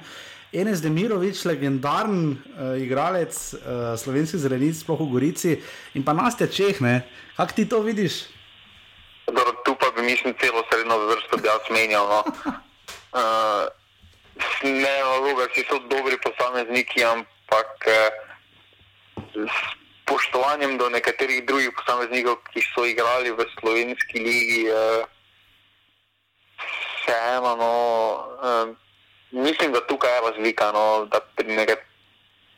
[0.50, 5.54] Enes Demirovič, legendaren uh, igralec uh, slovenskih zelenic, sploh v Gorici,
[5.94, 7.06] in pa Nastja Čeh, ne?
[7.38, 8.26] Kako ti to vidiš?
[9.30, 12.10] Dobro, tu pa bi mislim celo srednjo vrsto bi jaz menjal.
[12.10, 12.22] No.
[13.14, 13.70] Uh,
[14.82, 18.25] ne, vloga, vsi so dobri posamezniki, ampak uh,
[20.04, 25.04] spoštovanjem do nekaterih drugih posameznikov, ki so igrali v slovenski ligi, uh,
[26.60, 27.74] vseeno, no,
[28.42, 28.68] uh,
[29.32, 30.72] mislim, da tukaj je razlika.
[30.72, 31.76] No, da, nekaj,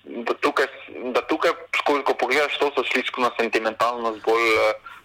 [0.03, 0.67] da tukaj,
[1.15, 1.51] da tukaj
[1.81, 4.95] skozi, ko pogledaš, to so slisko na sentimentalnost, bolj uh,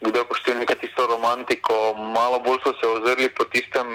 [0.00, 3.88] kdo je poštel nekaj tisto romantiko, malo bolj so se ozrli po tistem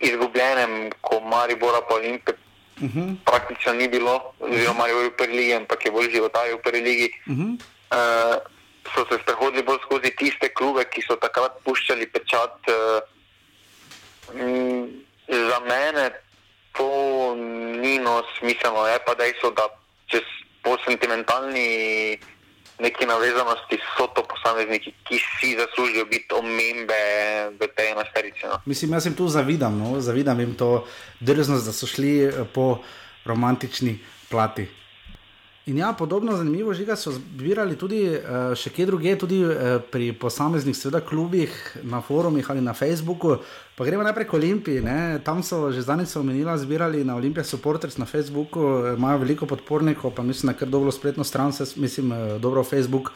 [0.00, 2.45] izgubljenem, ko Maribora pa Olimpije.
[2.80, 3.16] Uh -huh.
[3.24, 7.08] Praktično ni bilo, oziroma je v prvi ligi, ampak je bolj životajal v prvi ligi.
[7.26, 7.52] Uh -huh.
[7.92, 8.36] uh,
[8.94, 12.54] so se sprehodili bolj skozi tiste klube, ki so takrat puščali pečat.
[12.68, 13.00] Uh,
[15.28, 16.10] za mene
[16.76, 17.34] to
[17.80, 19.68] ni no smiselno, je pa dejstvo, da
[20.06, 20.20] če
[20.62, 22.18] po sentimentalni
[22.78, 27.00] neki navezanosti so to posamezniki, ki si zaslužijo biti omembe
[27.60, 28.46] v tej enajsterici.
[28.46, 28.60] No.
[28.66, 30.00] Mislim, jaz jim tu zavidam, no?
[30.00, 30.86] zavidam jim to
[31.20, 32.78] drznost, da so šli po
[33.24, 33.98] romantični
[34.30, 34.66] plati.
[35.66, 40.12] In ja, podobno zanimivo žiga so zbirali tudi uh, še kje druge, tudi uh, pri
[40.14, 41.50] posameznih seveda, klubih,
[41.82, 43.40] na forumih ali na Facebooku.
[43.74, 44.84] Pa gremo najprej k Olimpiji.
[44.86, 45.18] Ne?
[45.26, 50.22] Tam so že se omenila, zbirali na Olimpiji supporters na Facebooku, imajo veliko podpornikov, pa
[50.22, 53.10] mislim, da kar dobro spletno stran, se, mislim, dobro Facebook,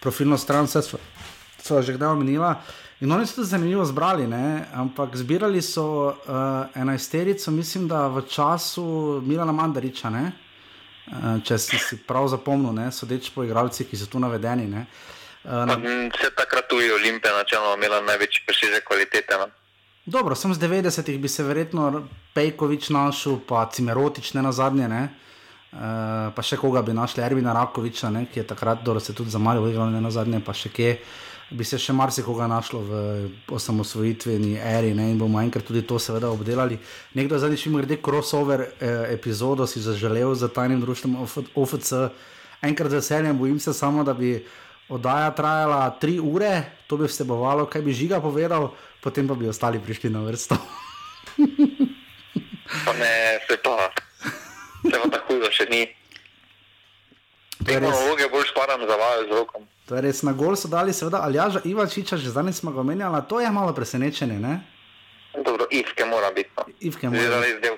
[0.00, 2.62] profilno stran se so že kdaj omenila.
[3.00, 4.66] In oni so to zanimivo zbrali, ne?
[4.74, 6.14] ampak zbirali so uh,
[6.74, 10.10] enajsterico, mislim, da v času Milana Mandariča.
[10.10, 10.32] Ne?
[11.08, 14.66] Eh, če si, si prav zapomnil, ne, sodeč po igralcih, ki so tu navedeni.
[14.68, 14.84] Ne.
[15.48, 15.78] Uh, na...
[15.80, 19.38] Vse takrat tudi Olimpija, načeloma, imela največji presežek kvalitete.
[19.40, 19.48] No.
[20.08, 22.04] Dobro, sem z 90-ih bi se verjetno
[22.36, 24.88] Pejkovič našel, pa Cimerotič ne na zadnje.
[24.90, 25.02] Ne.
[25.68, 29.32] Uh, pa še koga bi našli, Ervina Rakoviča, ne, ki je takrat, da se tudi
[29.32, 30.92] za malo igral, ne na zadnje, pa še kje.
[30.98, 32.92] Uh, bi se še marsikoga našlo v
[33.56, 35.08] osamosvojitveni eri ne?
[35.12, 36.76] in bomo enkrat tudi to seveda obdelali.
[37.16, 41.16] Nekdo je zadnjič imel grede crossover eh, epizodo, si zaželel za tajnim društvom
[41.54, 41.92] OFC.
[42.62, 44.44] Enkrat z veseljem bojim se samo, da bi
[44.88, 49.80] oddaja trajala tri ure, to bi vsebovalo, kaj bi žiga povedal, potem pa bi ostali
[49.80, 50.56] prišli na vrsto.
[52.84, 53.88] pa ne, se pa,
[54.84, 55.86] se pa tako da še ni.
[57.64, 59.64] Te monologe bolj sparam za vajo z rokom.
[59.88, 63.22] To je res na gol so dali, seveda, Aljaža Ivačiča, že zdaj smo ga omenjali,
[63.28, 64.36] to je malo presenečenje.
[64.36, 64.60] Ne?
[65.44, 66.50] Dobro, Ivke mora biti.
[66.56, 66.64] No.
[66.80, 67.68] Ivke mora biti.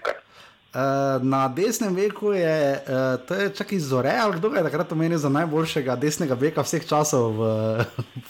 [0.71, 4.93] Uh, na desnem veku je, uh, to je čak iz Zore, ali kdo je takrat
[4.93, 7.43] omenil za najboljšega desnega veka vseh časov v,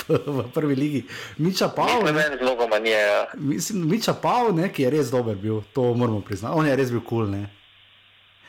[0.08, 1.02] v, v prvi ligi.
[1.36, 2.08] Miča Pavel.
[2.08, 2.96] Ne vem, zelo manj je.
[2.96, 3.26] Ja.
[3.36, 6.56] Mislim, Miča Pavel, ne, ki je res dober bil, to moramo priznati.
[6.56, 7.28] On je res bil kul.
[7.28, 7.44] Cool,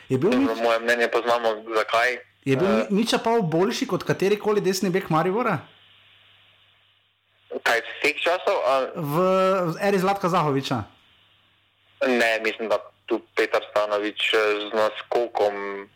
[0.08, 0.64] je bil Dobro, Mič...
[0.64, 2.16] Moje mnenje poznamo, zakaj.
[2.44, 5.60] Je bil uh, Miča pa boljši kot kateri koli desni bek Marivora?
[7.62, 8.56] Kaj z vseh časov?
[8.66, 8.86] Ali...
[8.96, 9.16] V
[9.80, 10.82] eri Zlatka Zahoviča.
[12.08, 15.86] Ne, mislim, da tu Petar Stanovič z naskokom.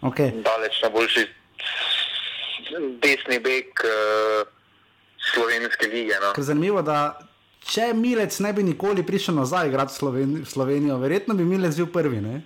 [0.00, 0.32] Okay.
[0.40, 1.26] Daleč na boljši
[3.02, 4.48] desni bek uh,
[5.32, 6.16] slovenske lige.
[6.22, 6.32] No.
[6.36, 7.18] Zanimivo, da
[7.68, 12.20] če Milec ne bi nikoli prišel nazaj igrati v Slovenijo, verjetno bi Milec bil prvi.
[12.24, 12.40] Ne?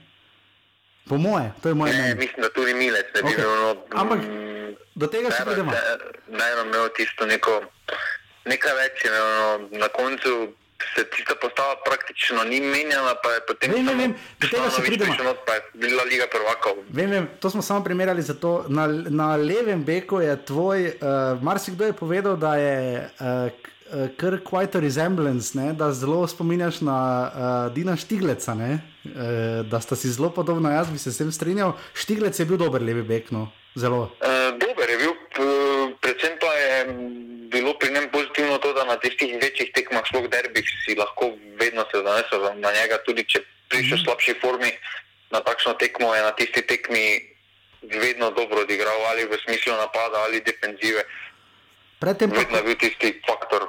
[1.08, 2.14] Po moje, to je moje mnenje.
[2.14, 3.36] Mislim, da tudi milec ne okay.
[3.36, 3.50] bi bil.
[3.60, 4.18] No, Ampak
[4.94, 5.72] do tega še pridemo.
[6.32, 7.60] Naj nam imel tisto neko,
[8.48, 9.24] nekaj več, no,
[9.78, 10.54] na koncu
[10.94, 14.84] se tista postava praktično ni menjala, pa je potem vem, vem, vem, do tega še
[14.84, 15.16] pridemo.
[15.26, 16.80] Not, pa je bila liga prvakov.
[16.88, 18.54] Vem, vem, to smo samo primerjali za to.
[18.68, 22.74] Na, na levem beku je tvoj, uh, marsikdo je povedal, da je
[23.04, 25.72] uh, uh, kar quite a resemblance, ne?
[25.72, 30.72] da zelo spominjaš na uh, Dina Štigleca, uh, da sta si zelo podobna.
[30.72, 31.76] Jaz bi se s tem strinjal.
[31.94, 33.30] Štiglec je bil dober, levi bek.
[33.30, 33.48] No?
[33.74, 34.10] Zelo.
[34.20, 35.14] Uh, dober je bil,
[36.00, 36.74] predvsem pa je
[37.54, 41.30] bilo pri njem pozitivno to, da na tistih večjih tekmah, sploh derbih, si lahko
[41.60, 44.04] vedno se zanesel na njega, tudi če prišel v mhm.
[44.04, 44.72] slabši formi
[45.30, 47.34] na takšno tekmo, je na tisti tekmi
[47.84, 51.04] vedno dobro odigral ali v smislu napada ali defenzive.
[52.04, 53.64] Predtem pa je bil tisti faktor.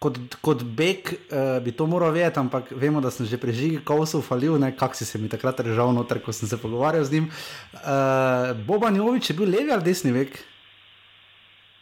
[0.00, 4.06] Kot, kot bek uh, bi to moral vedeti, ampak vemo, da sem že prežigal, ko
[4.06, 7.26] so falil, kako si se mi takrat režal noter, ko sem se pogovarjal z njim.
[7.74, 10.38] Uh, Boban Jovič je bil levi ali desni vek?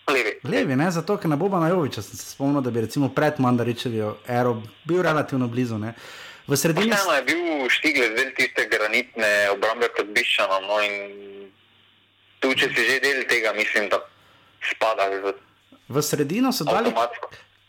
[0.08, 0.32] Levi.
[0.44, 0.90] Levi, ne?
[0.90, 5.02] zato ker na Bobana Joviča sem se spomnil, da bi recimo pred Mandaričevijo ero bil
[5.02, 5.78] relativno blizu.
[5.78, 5.92] Ne?
[6.48, 6.96] V sredini.
[6.96, 10.64] Ja, je bil štigle del tiste granitne obrambe pred Bišanom.
[10.64, 10.80] No,
[12.40, 14.00] tu, če si že del tega, mislim, da
[14.64, 15.36] spada v
[15.88, 16.92] V sredino so dali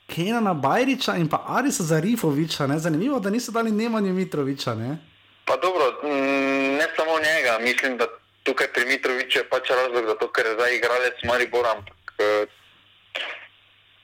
[0.08, 2.68] Kenana Bajriča in pa Arisa Zarifoviča.
[2.68, 2.80] Ne?
[2.80, 4.74] Zanimivo, da niso dali Nemanja Mitroviča.
[4.76, 4.98] Ne?
[5.46, 7.60] Pa dobro, mm, ne samo njega.
[7.62, 8.08] Mislim, da
[8.44, 11.66] tukaj pri Mitroviču je pač razlog, zato, ker je zdaj igralec Maribor.
[11.66, 12.46] Eh,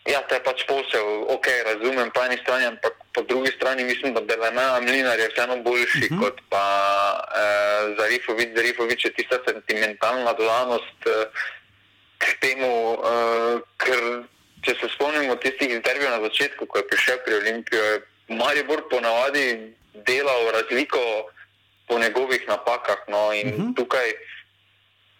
[0.05, 4.13] Ja, to je pač posel, ok, razumem po eni strani, ampak po drugi strani mislim,
[4.13, 6.19] da Belena Mlinar je vseeno boljši uh -huh.
[6.21, 6.65] kot pa
[7.33, 8.49] eh, Zarifovič.
[8.55, 11.25] Zarifovič je tista sentimentalna dodanost eh,
[12.17, 14.01] k temu, eh, ker
[14.65, 18.01] če se spomnimo tistih intervjujev na začetku, ko je prišel pri Olimpiji, je
[18.35, 20.99] Maribor ponavadi delal razliko
[21.87, 22.97] po njegovih napakah.
[23.07, 23.75] No, in uh -huh.
[23.75, 24.13] tukaj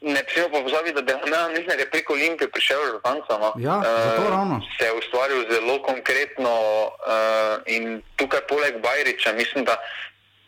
[0.02, 1.20] ne smemo pa pozabiti, da je
[1.54, 3.38] Mehner preko Olimpije prišel Županca.
[3.40, 3.54] No.
[3.58, 6.54] Ja, uh, se je ustvaril zelo konkretno
[6.86, 9.82] uh, in tukaj poleg Bajriča mislim, da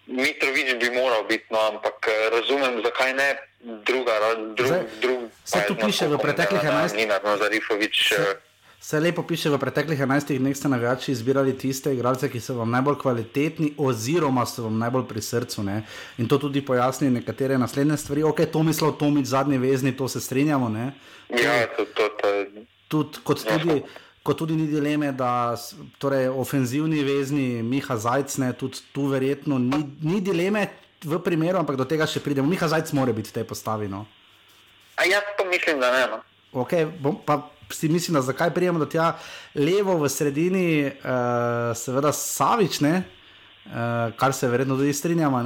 [0.08, 4.14] Mitrovič bi moral biti, no, ampak razumem, zakaj ne druga.
[4.56, 7.08] Dru, Zdaj, drug, se tu piše v preteklih 11 letih.
[7.24, 8.14] No, Zarifovič.
[8.14, 8.36] Se,
[8.80, 12.70] Se lepo piše, v preteklih 11 dneh ste navijači izbirali tiste igralce, ki so vam
[12.72, 15.64] najbolj kvalitetni, oziroma so vam najbolj pri srcu.
[15.64, 15.82] Ne?
[16.18, 18.24] In to tudi pojasni nekatere naslednje stvari.
[18.24, 20.70] Ok, to mislil Tomič, zadnji vezni, to se strinjamo.
[20.70, 20.94] Ne?
[21.30, 22.28] Ja, to, to, to,
[22.88, 23.82] tudi, kot, tudi,
[24.24, 25.58] kot tudi ni dileme, da
[25.98, 30.68] torej, ofenzivni vezni Miha Zajc, ne, tudi tu verjetno ni, ni dileme
[31.04, 32.48] v primeru, ampak do tega še pridemo.
[32.48, 33.90] Miha Zajc mora biti v tej postavi.
[33.90, 34.06] No?
[34.98, 36.08] A jaz pa mislim, da ne.
[36.08, 36.22] No.
[36.62, 39.14] Okay, bom, pa, si mislim, da zakaj prijemo do tja
[39.56, 43.02] levo v sredini, uh, seveda Savič, uh,
[44.18, 45.44] kar se verjetno tudi strinjamo.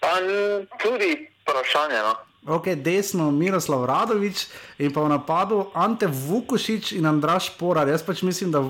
[0.00, 0.18] Pa
[0.82, 2.02] tudi vprašanje.
[2.02, 2.14] No.
[2.54, 4.46] Ok, desno Miroslav Radovič
[4.78, 7.88] in pa v napadu Ante Vukošič in Andraš Porar.
[7.88, 8.62] Jaz pač mislim, da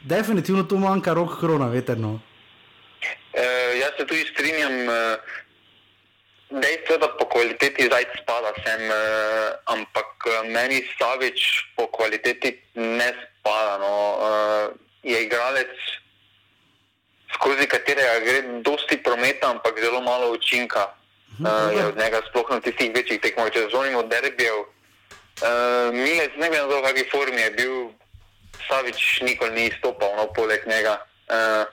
[0.00, 2.20] definitivno tu manjka rok krona, veterno.
[3.34, 3.44] E,
[3.78, 4.72] jaz se tudi strinjam.
[6.48, 12.56] Dejstvo je, da po kvaliteti zdaj spada sem, uh, ampak uh, meni Savič po kvaliteti
[12.74, 13.76] ne spada.
[13.78, 13.92] No.
[14.16, 14.72] Uh,
[15.02, 15.72] je igralec,
[17.36, 20.88] skozi katerega gre dosti prometa, ampak zelo malo učinka.
[21.38, 24.64] Uh, je od njega sploh na tistih večjih tekmah, če zvonimo derbijev.
[25.38, 27.74] Uh, Milec, ne vem, v kakšni formi je bil,
[28.66, 30.96] Savič nikoli ni izstopal, no, poleg njega.
[31.28, 31.68] Uh,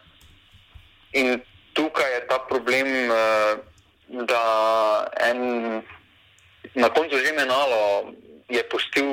[1.16, 1.40] in
[1.74, 2.92] tukaj je ta problem.
[3.08, 3.75] Uh,
[4.24, 5.40] da en,
[6.74, 8.14] na koncu že menalo
[8.48, 9.06] je pustil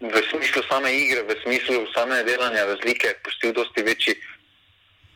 [0.00, 4.14] v smislu same igre, v smislu same delanja razlike, pustil dosti večji.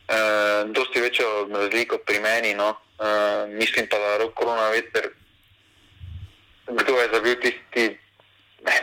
[0.05, 2.77] Uh, dosti večjo razliko pri meni, no.
[3.01, 5.09] uh, mislim pa, da rok korona veter,
[6.69, 7.97] kdo je zabil tisti,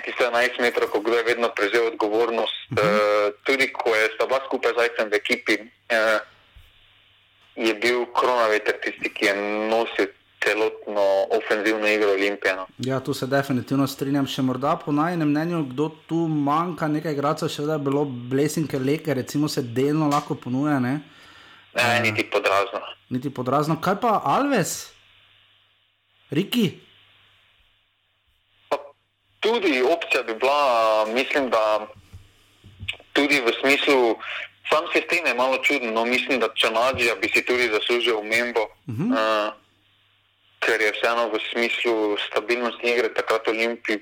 [0.04, 2.82] tisti 11 metrov, ko kdo je vedno prevzel odgovornost, uh -huh.
[2.82, 5.54] uh, tudi ko je sta dva skupaj zajcem v ekipi.
[5.62, 6.18] Uh,
[7.56, 9.34] je bil koronavirus tisti, ki je
[9.68, 10.06] nosil
[10.42, 12.66] celotno ofenzivno igro Olimpijano.
[12.78, 14.26] Ja, tu se definitivno strinjam.
[14.26, 18.78] Še morda po najnem mnenju, kdo tu manjka, nekaj igralcev, še vedno je bilo blesinke
[18.78, 20.78] leke, recimo se delno lahko ponuja.
[20.82, 20.98] Ne,
[21.76, 22.82] ne uh, niti podrazno.
[23.12, 23.78] Niti podrazno.
[23.80, 24.92] Kaj pa Alves,
[26.30, 26.70] Riki?
[28.70, 28.80] Pa
[29.40, 31.86] tudi opcija bi bila, mislim, da
[33.12, 34.16] tudi v smislu.
[34.72, 38.94] Sam sistem je malo čuden, no mislim, da Čanadžija bi si tudi zaslužil omembo, uh
[38.94, 39.12] -huh.
[39.12, 39.52] uh,
[40.64, 43.98] ker je vseeno v smislu stabilnosti igre takrat Olimpij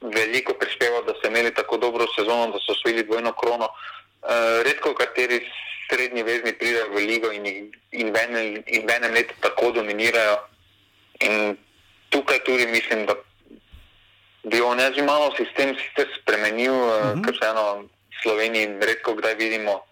[0.00, 3.68] veliko prispeval, da so imeli tako dobro sezono, da so osvojili dvojno krono.
[4.22, 5.50] Uh, redko kateri
[5.90, 7.46] srednji vezni pridejo v ligo in,
[7.90, 10.36] in, v enem, in v enem letu tako dominirajo.
[11.20, 11.56] In
[12.08, 13.14] tukaj tudi mislim, da
[14.44, 15.76] bi on jaz malo sistem
[16.20, 17.24] spremenil, uh -huh.
[17.24, 17.88] ker vseeno.
[18.24, 19.82] Sloveniji redko kdaj vidimo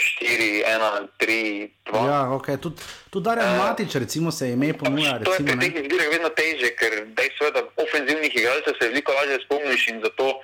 [0.00, 2.08] 4, 1, 3, 2.
[2.08, 2.56] Ja, okay.
[2.56, 2.80] Tudi
[3.10, 5.18] tud Darja uh, Matič, recimo, se ime ponuja.
[5.20, 8.88] To recimo, je pri teh izbirah vedno teže, ker dejstvo je, da ofenzivnih igralcev se
[8.88, 10.40] veliko lažje spomniš in zato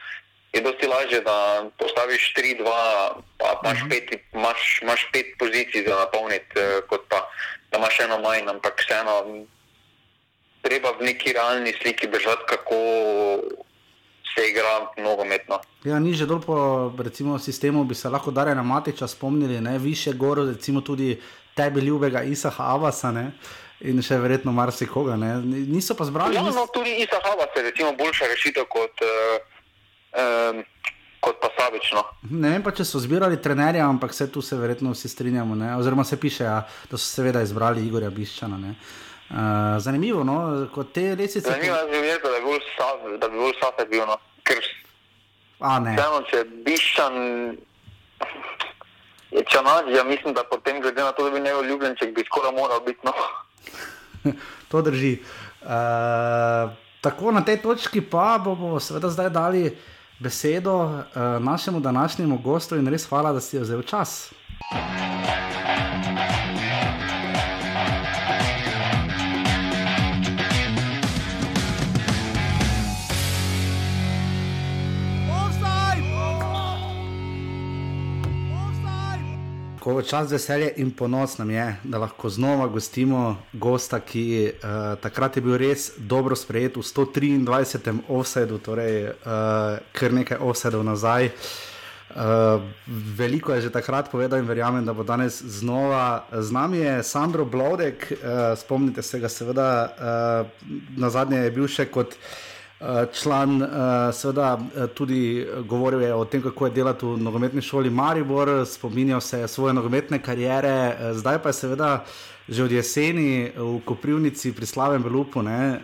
[0.52, 1.36] je dosti lažje, da
[1.78, 2.64] postaviš 3, 2,
[3.40, 3.90] pa imaš, uh -huh.
[3.90, 7.30] pet, imaš, imaš pet pozicij za napolniti, eh, kot pa
[7.70, 9.46] da imaš eno manj, ampak vseeno
[10.62, 12.76] treba v neki realni sliki držati, kako
[14.36, 15.60] se igra nogometno.
[15.84, 19.78] Ja, ni že dol po recimo, sistemu, bi se lahko Darjana Matiča spomnili, ne?
[19.78, 21.20] više gor, recimo tudi
[21.54, 23.10] tebi ljubega Isaha Avasa.
[23.12, 23.32] Ne?
[23.80, 25.16] In še verjetno marsikoga.
[25.20, 25.36] Ne?
[25.44, 26.36] Niso pa zbrali.
[26.36, 29.36] Ja, no, tudi Isa Havas je recimo boljša rešitev kot, uh,
[30.16, 30.62] um,
[31.20, 32.04] kot pa Savično.
[32.30, 35.54] Ne vem pa, če so zbirali trenerja, ampak vse tu se verjetno vsi strinjamo.
[35.54, 35.74] Ne?
[35.76, 38.56] Oziroma se piše, ja, da so seveda izbrali Igorja Biščana.
[38.60, 38.74] Ne?
[39.30, 39.36] Uh,
[39.82, 40.68] zanimivo, no?
[40.74, 41.50] kot te lesice.
[41.50, 42.18] Zanimivo je,
[43.18, 44.06] da bi bolj safe bil.
[44.06, 44.18] No?
[44.46, 44.62] Ker
[45.56, 47.14] Vseeno, če bišan
[49.32, 52.24] je čanač, ja mislim, da potem glede na to, da bi ne ljubljen, če bi
[52.28, 53.00] skoraj moral biti.
[53.04, 53.12] No.
[54.70, 55.16] to drži.
[55.62, 56.70] Uh,
[57.00, 59.64] tako na tej točki pa bomo seveda zdaj dali
[60.20, 61.02] besedo uh,
[61.40, 64.32] našemu današnjemu gostu in res hvala, da si jo vzel čas.
[79.86, 85.36] Tako čas veselje in ponos nam je, da lahko znova gostimo gosta, ki uh, takrat
[85.36, 87.92] je bil res dobro sprejet v 123.
[88.08, 91.30] offsetu, torej uh, kar nekaj offsetov nazaj.
[92.10, 92.66] Uh,
[93.14, 96.78] veliko je že takrat povedal in verjamem, da bo danes znova z nami.
[96.78, 100.66] Je Sandro Blodek, uh, spomnite se ga, seveda, uh,
[100.98, 102.55] na zadnje je bil še kot uh,
[103.12, 103.68] član, uh,
[104.12, 109.20] seveda eh, tudi govoril je o tem, kako je delati v nogometni šoli Maribor, spominjal
[109.20, 112.04] se je svoje nogometne kariere, zdaj pa je seveda
[112.48, 115.42] že od jeseni v Koprivnici pri Slavem Belupu.
[115.42, 115.80] Ne,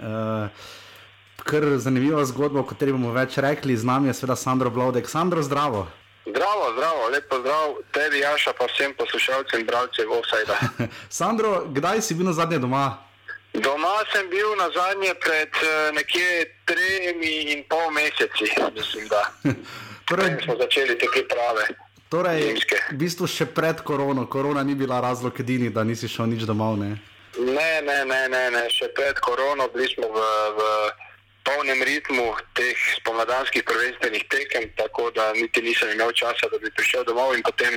[1.43, 5.11] Kar zanimiva zgodba, o kateri bomo več rekli, z nami je seveda Sandro Blodek.
[5.11, 5.89] Sandro, zdravo.
[6.23, 10.55] Zdravo, zdravo, lepo zdrav, tebi, Jaša, pa vsem poslušalcem in bralcem Offside.
[11.19, 13.12] Sandro, kdaj si bil na zadnje doma?
[13.53, 19.29] Doma sem bil na zadnje pred uh, nekje tremi in pol meseci, mislim, da
[20.09, 21.69] torej, smo začeli te priprave.
[22.09, 22.57] Torej,
[22.93, 26.81] v bistvu še pred korono, korona ni bila razlog edini, da nisi šel nič domov.
[26.81, 26.97] Ne,
[27.37, 28.65] ne, ne, ne, ne, ne.
[28.73, 30.25] še pred korono bili smo v,
[30.57, 30.61] v
[31.45, 37.05] polnem ritmu teh spomladanskih prvenstvenih tekem, tako da niti nisem imel časa, da bi prišel
[37.05, 37.77] domov in potem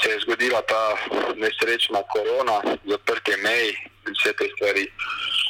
[0.00, 0.96] se je zgodila ta
[1.36, 3.76] nesrečna korona, zaprtje mej
[4.20, 4.86] in vse te stvari.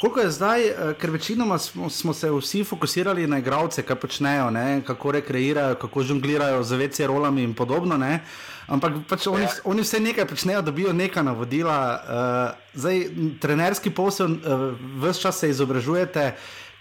[0.01, 4.49] Kako je zdaj, eh, ker večinoma smo, smo se vsi fokusirali na igralce, kaj počnejo,
[4.51, 4.81] ne?
[4.87, 7.97] kako rekreirajo, kako žonglirajo z večje rolami in podobno.
[7.97, 8.19] Ne?
[8.67, 9.49] Ampak pač oni, ja.
[9.63, 11.77] oni vse nekaj počnejo, dobijo neka navodila.
[12.01, 13.05] Uh, zdaj,
[13.41, 16.31] trenerski posel, uh, vse čas se izobražujete.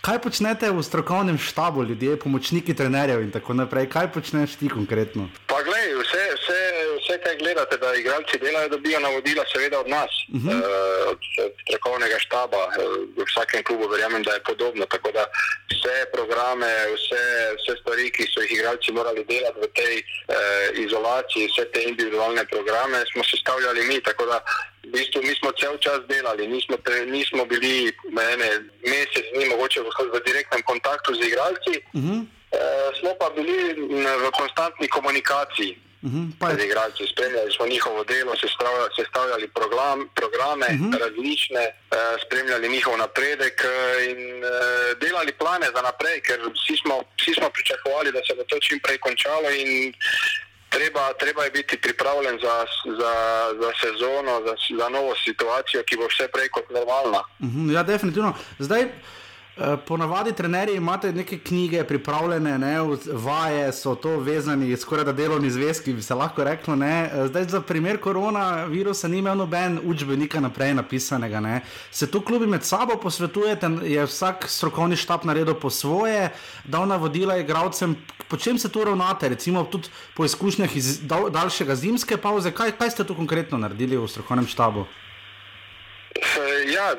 [0.01, 3.89] Kaj počnete v strokovnem štabu, ljudje, pomočniki trenerjev in tako naprej?
[3.93, 5.29] Kaj počneš ti konkretno?
[5.47, 5.61] Pa
[7.25, 10.55] kaj gledate, da igralci delajo, dobijo navodila, seveda od nas, uh -huh.
[10.55, 11.21] uh, od
[11.63, 12.63] strokovnega štaba.
[13.17, 14.87] V vsakem klubu verjamem, da je podobno.
[14.87, 15.25] Tako da
[15.73, 17.25] vse programe, vse,
[17.59, 22.45] vse stvari, ki so jih igralci morali delati v tej uh, izolaciji, vse te individualne
[22.53, 24.01] programe, smo sestavljali mi.
[24.01, 24.37] Tako da
[24.85, 27.93] v bistvu mi smo cel čas delali, nismo, te, nismo bili
[28.33, 28.51] ene,
[28.93, 31.75] mesec dni mogoče v, v direktnem kontaktu z igralci.
[31.93, 32.19] Uh -huh.
[32.21, 33.57] uh, smo pa bili
[34.25, 35.90] v konstantni komunikaciji.
[36.03, 38.33] Uh mhm, -huh, igralci, spremljali smo njihovo delo,
[38.99, 40.85] sestavljali program, programe uh mhm.
[40.85, 40.99] -huh.
[41.05, 43.71] različne, uh, spremljali njihov napredek uh,
[44.11, 44.51] in uh,
[45.03, 48.79] delali plane za naprej, ker vsi smo, vsi smo pričakovali, da se bo to čim
[48.85, 49.49] prej končalo.
[50.77, 52.57] Treba, treba je biti pripravljen za,
[53.01, 53.15] za,
[53.61, 57.23] za sezono, za, za novo situacijo, ki bo vse prej kot normalna.
[57.41, 58.35] Uh mhm, -huh, ja, definitivno.
[58.59, 59.20] Zdaj, Eh,
[59.87, 62.77] ponavadi trenerji imate neke knjige pripravljene, ne,
[63.13, 66.77] vaje so to vezani, skoraj da delovni zvezki, bi se lahko reklo.
[66.77, 67.11] Ne.
[67.13, 71.41] Eh, zdaj za primer koronavirusa ni imel noben učbenika naprej napisanega.
[71.41, 71.61] Ne.
[71.91, 76.31] Se tu klubi med sabo posvetujete, je vsak strokovni štab naredil po svoje,
[76.65, 77.97] dal navodila igravcem,
[78.29, 81.01] po čem se tu ravnate, recimo tudi po izkušnjah iz
[81.31, 84.87] daljšega zimske pauze, kaj, kaj ste tu konkretno naredili v strokovnem štabu?
[86.75, 86.97] Ja,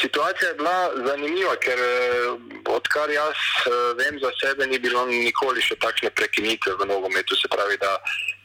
[0.00, 2.28] situacija je bila zanimiva, ker eh,
[2.68, 7.36] odkar jaz eh, vem za sebe, ni bilo nikoli še takšne prekinitve v nogometu.
[7.36, 7.98] Se pravi, da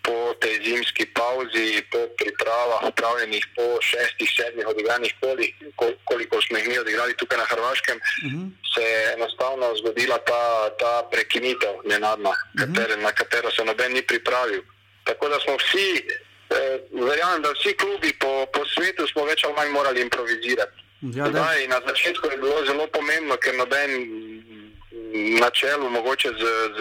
[0.04, 5.54] po tej zimski pauzi, po pripravah, upravljenih po šestih, sedmih odigranih kolih,
[6.04, 8.40] koliko smo jih mi odigrali tukaj na Hrvaškem, uh mhm.
[8.40, 8.74] -huh.
[8.74, 12.60] se je enostavno zgodila ta, ta prekinitev, nenadna, uh -huh.
[12.60, 14.62] kater, na katero se noben ni pripravil.
[15.04, 16.04] Tako da smo vsi
[16.92, 20.86] verjamem, da vsi klubi po, po svetu smo več ali manj morali improvizirati.
[21.16, 23.94] Ja, Daj, na začetku je bilo zelo pomembno, ker noben
[25.40, 26.44] na čelu, mogoče z,
[26.78, 26.80] z,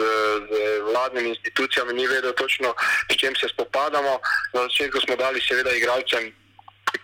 [0.48, 2.74] z vladnimi institucijami, ni vedel točno,
[3.12, 4.20] s čim se spopadamo.
[4.52, 6.34] Na začetku smo dali seveda igralcem.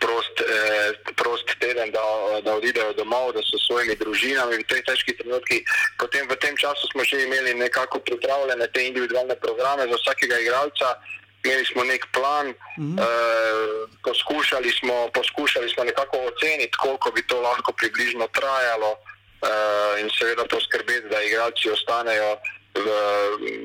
[0.01, 2.01] Prost, eh, prost teden, da,
[2.41, 5.61] da odidejo domov, da so s svojimi družinami v teh težkih trenutkih.
[6.01, 10.97] Potem v tem času smo že imeli nekako pripravljene te individualne programe za vsakega igralca,
[11.45, 13.01] imeli smo nek plan, mm -hmm.
[13.01, 20.11] uh, poskušali, smo, poskušali smo nekako oceniti, koliko bi to lahko približno trajalo, uh, in
[20.18, 22.36] seveda poskrbeti, da igralci ostanejo
[22.74, 22.86] v,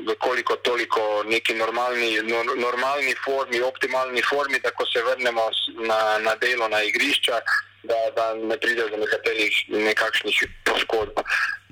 [0.08, 5.46] v koliko toliko neki normalni, no, normalni formi, optimalni formi, da ko se vrnemo
[5.90, 7.42] na, na delo na igrišča
[7.84, 10.44] da, da ne pride do nekaterih nekakšnih
[10.90, 11.20] poškodb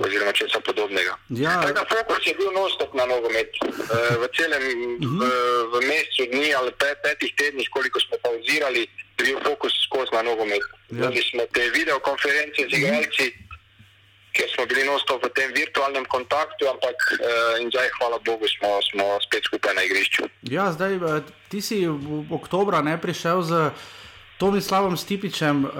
[0.05, 1.13] oziroma česa podobnega.
[1.29, 1.61] Ja.
[1.61, 3.49] Tako da fokus je bil nostop na nogomet.
[3.57, 4.69] Eh, v celem uh
[5.01, 5.19] -huh.
[5.19, 5.23] v,
[5.73, 8.81] v mesecu dni ali pet, petih tednih, koliko smo pauzirali,
[9.17, 10.63] je bil fokus skozi na nogomet.
[10.89, 11.09] Ja.
[11.31, 13.45] smo te videokonference z igralci, uh -huh.
[14.35, 18.69] ker smo bili nostop v tem virtualnem kontaktu, ampak uh, in zdaj, hvala Bogu, smo,
[18.89, 20.23] smo spet skupaj na igrišču.
[20.41, 23.71] Ja, zdaj eh, ti si v oktobra ne prišel z.
[24.37, 25.71] Tomislavom Stipičem, uh,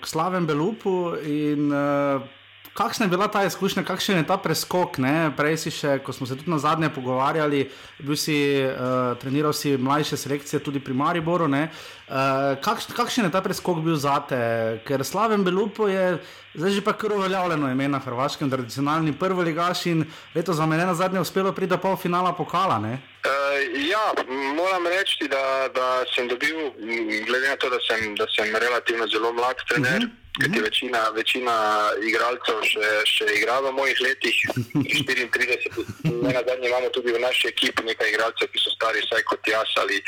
[0.00, 2.22] k Slavem Belupu in uh,
[2.74, 4.98] kakšna je bila ta izkušnja, kakšen je ta preskok?
[4.98, 5.30] Ne?
[5.36, 7.68] Prej si še, ko smo se tudi na zadnje pogovarjali,
[8.02, 11.46] bil si uh, treniral si mlajše selekcije tudi pri Mariboru.
[11.46, 14.40] Uh, kakš, kakšen je ta preskok bil za te?
[14.86, 16.18] Ker Slaven Belupo je
[16.54, 20.04] zdaj že pa kar uveljavljeno ime na Hrvaškem, tradicionalni prvi ligaš in
[20.34, 22.78] letos za mene na zadnje uspelo priti do pol finala pokala.
[22.78, 22.98] Ne?
[23.22, 24.02] Uh, ja,
[24.54, 26.70] moram reči, da, da sem dobil,
[27.26, 30.02] glede na to, da sem, da sem relativno zelo mlad trener.
[30.02, 30.23] Uh -huh.
[30.40, 30.64] Kajti mhm.
[30.64, 31.54] večina, večina
[32.02, 34.38] igralcev še, še igra v mojih letih,
[34.74, 35.84] 34,
[36.26, 39.76] na zadnje imamo tudi v naši ekipi nekaj igralcev, ki so stari vsaj kot jaz
[39.78, 40.00] ali,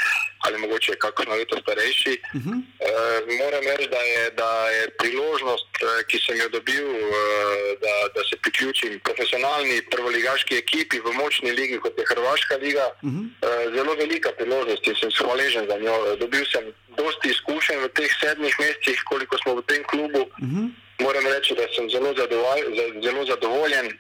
[0.48, 2.14] ali mogoče kakšno leto starejši.
[2.34, 2.58] Uh -huh.
[2.58, 7.94] e, moram reči, da je, da je priložnost, eh, ki sem jo dobil, eh, da,
[8.14, 13.24] da se priključim profesionalni prvoligaški ekipi v močni ligi, kot je Hrvaška liga, uh -huh.
[13.46, 16.16] e, zelo velika priložnost in sem hvaležen za njo.
[16.16, 16.64] Dobil sem
[16.98, 20.22] dosti izkušenj v teh sedmih mesecih, koliko smo v tem klubu.
[20.26, 20.64] Uh mhm.
[20.64, 20.68] -huh.
[20.98, 22.62] Moram reči, da sem zelo, zadovolj,
[23.04, 23.98] zelo zadovoljen.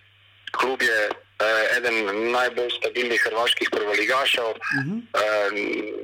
[0.58, 1.96] Klub je eh, eden
[2.32, 4.98] najbolj stabilnih hrvaških prvoligašov, uh -huh.
[5.22, 5.48] eh,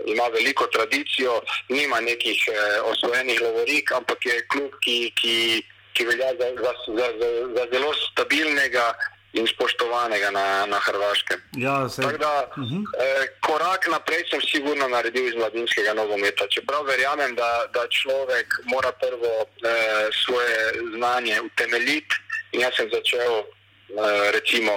[0.06, 5.62] ima veliko tradicijo, nima nekih eh, osvojenih lovorik, ampak je klub, ki, ki,
[5.92, 8.94] ki velja za, za, za, za, za zelo stabilnega
[9.32, 11.40] in spoštovanega na, na Hrvaškem.
[11.56, 12.84] Ja, da, uh -huh.
[13.00, 16.48] eh, korak naprej sem sigurno naredil iz mladinskega nogometa.
[16.48, 20.56] Čeprav verjamem, da, da človek mora prvo eh, svoje
[20.96, 22.14] znanje utemeljiti.
[22.52, 24.72] Jaz sem začel eh, recimo,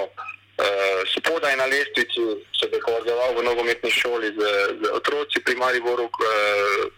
[0.58, 2.20] eh, spodaj na lestvici,
[2.60, 4.40] se dokazoval v nogometni šoli z,
[4.80, 6.88] z otroci pri Mariboru, eh,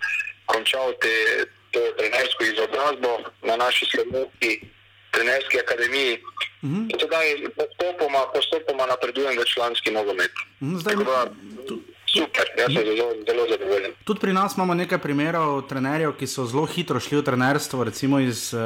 [0.47, 1.15] končal te,
[1.71, 4.78] to trenersko izobrazbo na naši slovenski
[5.19, 6.15] trenerski akademiji.
[6.63, 6.81] Uh mhm.
[6.87, 7.07] -huh.
[7.07, 7.27] Zdaj
[7.59, 10.33] postopoma, postopoma napredujem v članski nogomet.
[10.61, 10.79] Uh -huh.
[10.81, 10.95] Zdaj,
[12.15, 13.91] super, jaz sem zelo, zelo zadovoljen.
[14.05, 17.85] Tudi pri nas imamo nekaj primerov trenerjev, ki so zelo hitro šli v trenerstvo.
[17.85, 18.61] Recimo iz uh,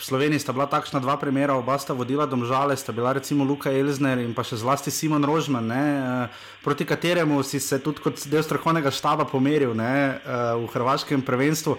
[0.00, 4.18] Slovenije sta bila takšna dva primera, oba sta vodila domžale, sta bila recimo Luka Elzner
[4.18, 6.28] in pa še zlasti Simon Rožman, ne, uh,
[6.64, 11.76] proti kateremu si se tudi kot del strokovnega štaba pomeril ne, uh, v hrvaškem prvenstvu.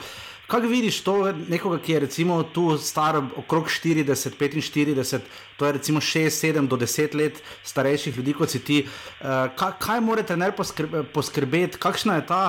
[0.51, 1.13] Kaj vidiš to,
[1.47, 5.19] nekoga, ki je recimo tu star okrog 40, 45,
[5.57, 8.81] to je recimo 6, 7 do 10 let starejših ljudi kot si ti.
[8.83, 12.41] Uh, kaj, kaj mora trener poskrbe, poskrbeti, kakšna je ta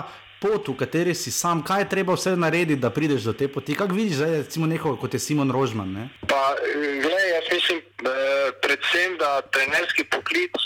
[0.42, 3.78] pot, v kateri si sam, kaj je treba vse narediti, da prideš do te poti?
[3.78, 5.94] Kaj vidiš zdaj, recimo nekoga kot je Simon Rožman?
[5.94, 6.08] Ne?
[6.26, 6.42] Pa,
[6.74, 10.58] gled, jaz mislim, eh, predvsem, da trenerski poklic,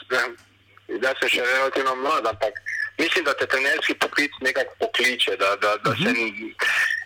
[1.04, 2.56] da sem še relativno mlad, ampak
[2.98, 5.36] mislim, da te trenerski poklic nekako pokliče.
[5.36, 6.04] Da, da, da uh -huh.
[6.04, 6.10] se,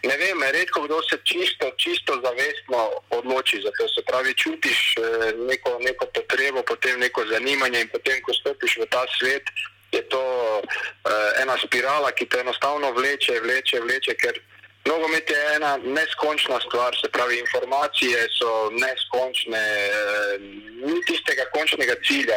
[0.08, 2.80] ne vem, redko kdo se čisto, čisto zavestno
[3.10, 3.88] odloči za to.
[3.88, 8.86] Se pravi, čutiš eh, neko, neko potrebo, potem neko zanimanje in potem, ko stopiš v
[8.90, 9.46] ta svet.
[9.92, 10.22] Je to
[10.62, 14.38] uh, ena spirala, ki te enostavno vleče, vleče, vleče, ker
[14.84, 20.38] Nogomet je ena neskončna stvar, se pravi, informacije so neskončne, eh,
[20.86, 22.36] ni tistega končnega cilja.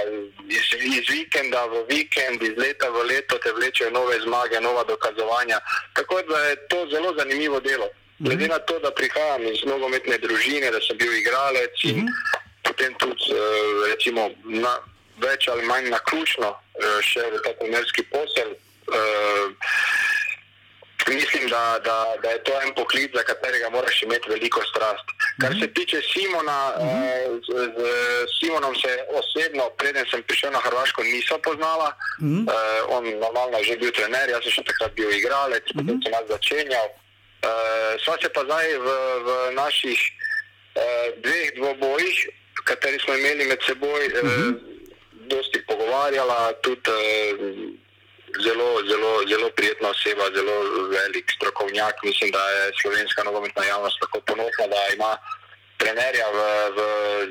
[0.49, 0.65] Iz,
[0.97, 5.59] iz vikenda v vikend, iz leta v leto te vlečejo nove zmage, nova dokazovanja.
[5.93, 7.87] Tako da je to zelo zanimivo delo.
[8.19, 12.41] Glede na to, da prihajam iz nogometne družine, da sem bil igralec in mm -hmm.
[12.63, 14.73] potem tudi eh, recimo, na,
[15.17, 18.49] več ali manj na ključno eh, še v ta primerski posel.
[21.07, 25.07] Mislim, da, da, da je to en poklic, za katerega moraš imeti veliko strast.
[25.41, 25.61] Kar mm -hmm.
[25.61, 27.41] se tiče Simona, mm -hmm.
[27.45, 27.79] z, z
[28.39, 31.89] Simonom se osebno, preden sem prišel na Hrvaško, nisem poznala.
[32.21, 32.51] Mm -hmm.
[32.51, 35.87] eh, on normalno je že bil trener, jaz sem še takrat bil igralec, mm -hmm.
[35.87, 36.87] potem sem nas začenjal.
[37.43, 38.87] Eh, sva se pa zdaj v,
[39.27, 39.29] v
[39.61, 39.99] naših
[40.75, 42.17] eh, dveh dvobojih,
[42.63, 44.51] kateri smo imeli med seboj, mm -hmm.
[45.27, 46.53] dosti pogovarjala.
[46.63, 47.82] Tudi, eh,
[48.45, 50.55] zelo, zelo, zelo prijetna oseba, zelo
[50.89, 51.95] velik strokovnjak.
[52.03, 55.17] Mislim, da je slovenska nogometna javnost tako ponosna, da ima
[55.83, 56.39] trenerja v,
[56.75, 56.79] v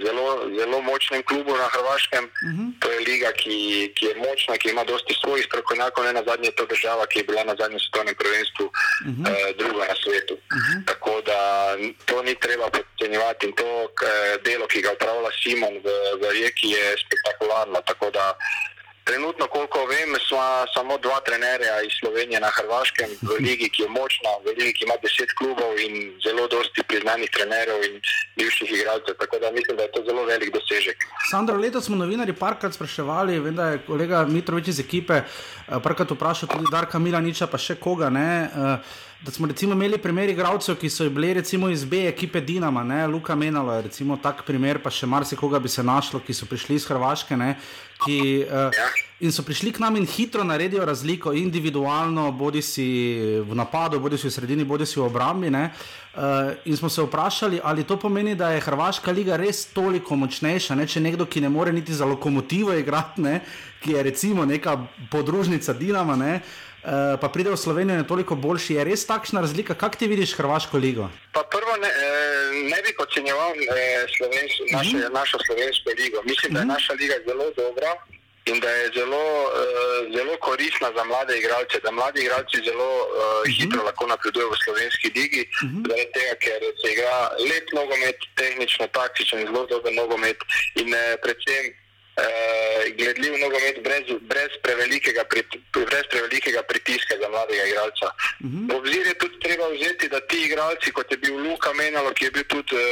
[0.04, 2.24] zelo, zelo močnem klubu na Hrvaškem.
[2.24, 2.62] Uh mhm.
[2.62, 2.70] -huh.
[2.80, 3.56] To je liga, ki,
[3.96, 7.18] ki je močna, ki ima dosti svojih strokovnjakov, ne na zadnje je to država, ki
[7.18, 8.72] je bila na zadnjem svetovnem prvenstvu uh
[9.06, 9.24] -huh.
[9.30, 10.34] eh, druga na svetu.
[10.34, 10.72] Uh mhm.
[10.72, 10.86] -huh.
[10.90, 11.40] Tako da
[12.04, 15.86] to ni treba podcenjevati in to eh, delo, ki ga upravlja Simon v,
[16.20, 17.78] v Rijeki, je spektakularno.
[17.90, 18.24] Tako da
[19.04, 20.38] Trenutno, koliko vem, smo
[20.74, 24.84] samo dva trenerja iz Slovenije na Hrvaškem, v Ligi, ki je močna, v Ligi, ki
[24.86, 27.94] ima deset klubov in zelo dosti priznanih trenerjev in
[28.38, 29.18] bivših igralcev.
[29.18, 31.06] Tako da mislim, da je to zelo velik dosežek.
[31.30, 35.26] Sandro, letos smo novinari parkrat spraševali, vem, da je kolega Mitrovič iz ekipe eh,
[35.82, 38.10] parkrat vprašal tudi Darka Milaniča, pa še koga.
[38.10, 38.28] Ne?
[38.54, 42.82] Uh, da smo recimo imeli primer igralcev, ki so bili recimo iz B ekipe Dinama,
[42.84, 43.06] ne?
[43.06, 46.76] Luka Menalo je recimo tak primer, pa še marsikoga bi se našlo, ki so prišli
[46.80, 47.36] iz Hrvaške.
[47.36, 47.54] Ne?
[48.04, 48.70] ki, uh,
[49.20, 52.86] in so prišli k nam in hitro naredijo razliko, individualno, bodi si
[53.40, 55.50] v napadu, bodi si v sredini, bodi si v obrambi.
[55.52, 60.74] Uh, in smo se vprašali, ali to pomeni, da je Hrvaška liga res toliko močnejša.
[60.74, 60.86] Ne?
[60.86, 63.40] Če nekdo, ki ne more niti za lokomotivo igrati, ne?
[63.82, 64.76] ki je recimo neka
[65.10, 66.16] podružnica Dinama.
[66.16, 66.34] Ne?
[66.36, 66.71] Uh,
[67.20, 68.74] pa pride v Slovenijo, je toliko boljši.
[68.74, 69.74] Je res takšna razlika?
[69.74, 71.08] Kako ti vidiš Hrvaško ligo?
[71.32, 71.90] Pa prvo, ne,
[72.72, 73.50] ne bi podcenjeval
[74.72, 75.12] naše, mm -hmm.
[75.12, 76.18] našo slovensko ligo.
[76.24, 76.54] Mislim, mm -hmm.
[76.54, 76.74] da je mhm.
[76.74, 77.92] naša liga zelo dobra
[78.44, 81.76] in da je zelo, uh, zelo koristna za mlade igralce.
[81.84, 83.56] Da mladi igralci zelo uh, mm -hmm.
[83.58, 85.82] hitro lahko napredujejo v slovenski ligi, mm -hmm.
[85.88, 87.16] zaradi tega, ker se igra
[87.50, 90.38] lep nogomet, tehnično, taktičen, zelo dober nogomet
[90.80, 91.64] in uh, predvsem
[92.16, 95.24] uh, gledljiv nogomet brez, brez, prevelikega,
[95.90, 98.06] brez prevelikega pritiska za mladega igralca.
[98.06, 98.58] Uh mhm.
[98.58, 98.72] -huh.
[98.72, 102.24] V obzir je tudi treba vzeti, da ti igralci, kot je bil Luka Menalo, ki
[102.24, 102.82] je bil tudi uh,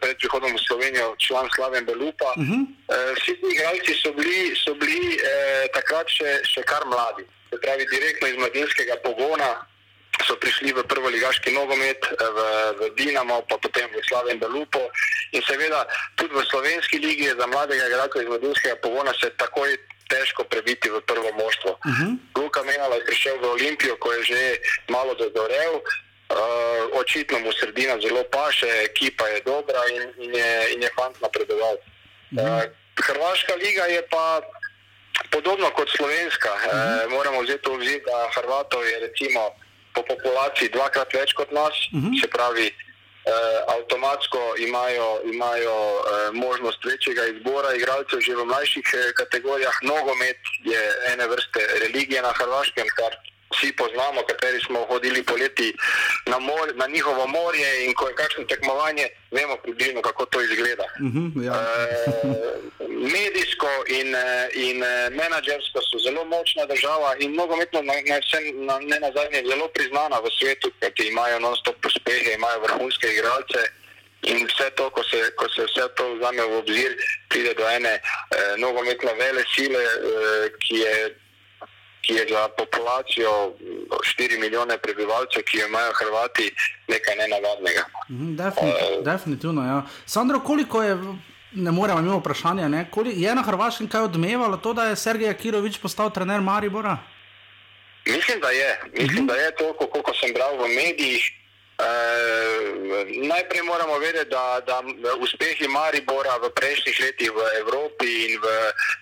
[0.00, 2.62] pred prihodom v Slovenijo član Slaven Belupa, uh -huh.
[2.62, 7.24] uh, vsi ti igralci so bili, so bili uh, takrat še, še kar mladi.
[7.50, 9.73] Se pravi, direktno iz mladinskega pogona
[10.22, 12.38] so prišli v prvo ligaški nogomet, eh, v,
[12.78, 14.90] v Dinamo, pa potem v Slaven Belupo.
[15.34, 15.82] In seveda
[16.14, 19.74] tudi v slovenski ligi za mladega igralca iz mladinskega pogona se takoj
[20.06, 21.70] težko prebiti v prvo moštvo.
[21.82, 22.04] Uh mhm.
[22.04, 22.12] -huh.
[22.38, 24.40] Luka Menala je prišel v Olimpijo, ko je že
[24.88, 25.82] malo dozorel.
[26.24, 31.20] Uh, očitno mu sredina zelo paše, ekipa je dobra in, in je, in je fant
[31.20, 31.74] napredoval.
[31.74, 32.64] Uh -huh.
[32.64, 32.70] uh,
[33.06, 34.40] Hrvaška liga je pa
[35.30, 36.52] podobno kot slovenska.
[36.54, 37.04] Uh -huh.
[37.04, 39.63] uh, moramo vzeti v obzir, da Hrvatov je recimo
[39.94, 42.08] po populaciji dvakrat več kot nas, uh mhm.
[42.08, 42.20] -huh.
[42.20, 49.12] se pravi, eh, avtomatsko imajo, imajo eh, možnost večjega izbora igralcev že v mlajših eh,
[49.20, 49.76] kategorijah.
[49.82, 50.82] Nogomet je
[51.12, 53.12] ene vrste religije na Hrvaškem, kar
[53.54, 55.74] vsi poznamo, kateri smo hodili poleti
[56.26, 60.84] na, mor, na njihovo morje in ko je kakšno tekmovanje, vemo približno, kako to izgleda.
[61.00, 61.54] Uh -huh, ja.
[61.54, 62.74] e,
[63.04, 68.18] medijsko in, eh, in eh, menedžersko so zelo močna država in nogometno na, na,
[68.68, 73.60] na, ne na zadnje zelo priznana v svetu, kajti imajo non-stop uspehe, imajo vrhunske igralce.
[74.24, 76.96] In vse to, ko se, ko se vse to vzame v obzir,
[77.28, 80.94] pride do ene eh, nogometne vele sile, eh, ki je
[82.06, 83.30] ki je za populacijo
[84.18, 86.54] 4 milijone prebivalcev, ki jo imajo Hrvati,
[86.88, 87.84] nekaj nenavadnega.
[88.10, 88.98] Mhm, definitivno.
[88.98, 89.82] Uh, definitivno ja.
[90.06, 90.98] Sandro, koliko je,
[91.52, 95.78] ne moremo imeti vprašanja, ne, je na Hrvaškem kaj odmevalo to, da je Sergej Kirovič
[95.78, 96.98] postal trener Maribora?
[98.06, 98.80] Mislim, da je.
[98.92, 99.22] Mislim, uh mhm.
[99.22, 99.26] -huh.
[99.28, 101.32] da je toliko, koliko sem bral v medijih.
[101.78, 101.84] Uh,
[103.26, 104.82] najprej moramo vedeti, da, da
[105.18, 108.46] uspehi Maribora v prejšnjih letih v Evropi in v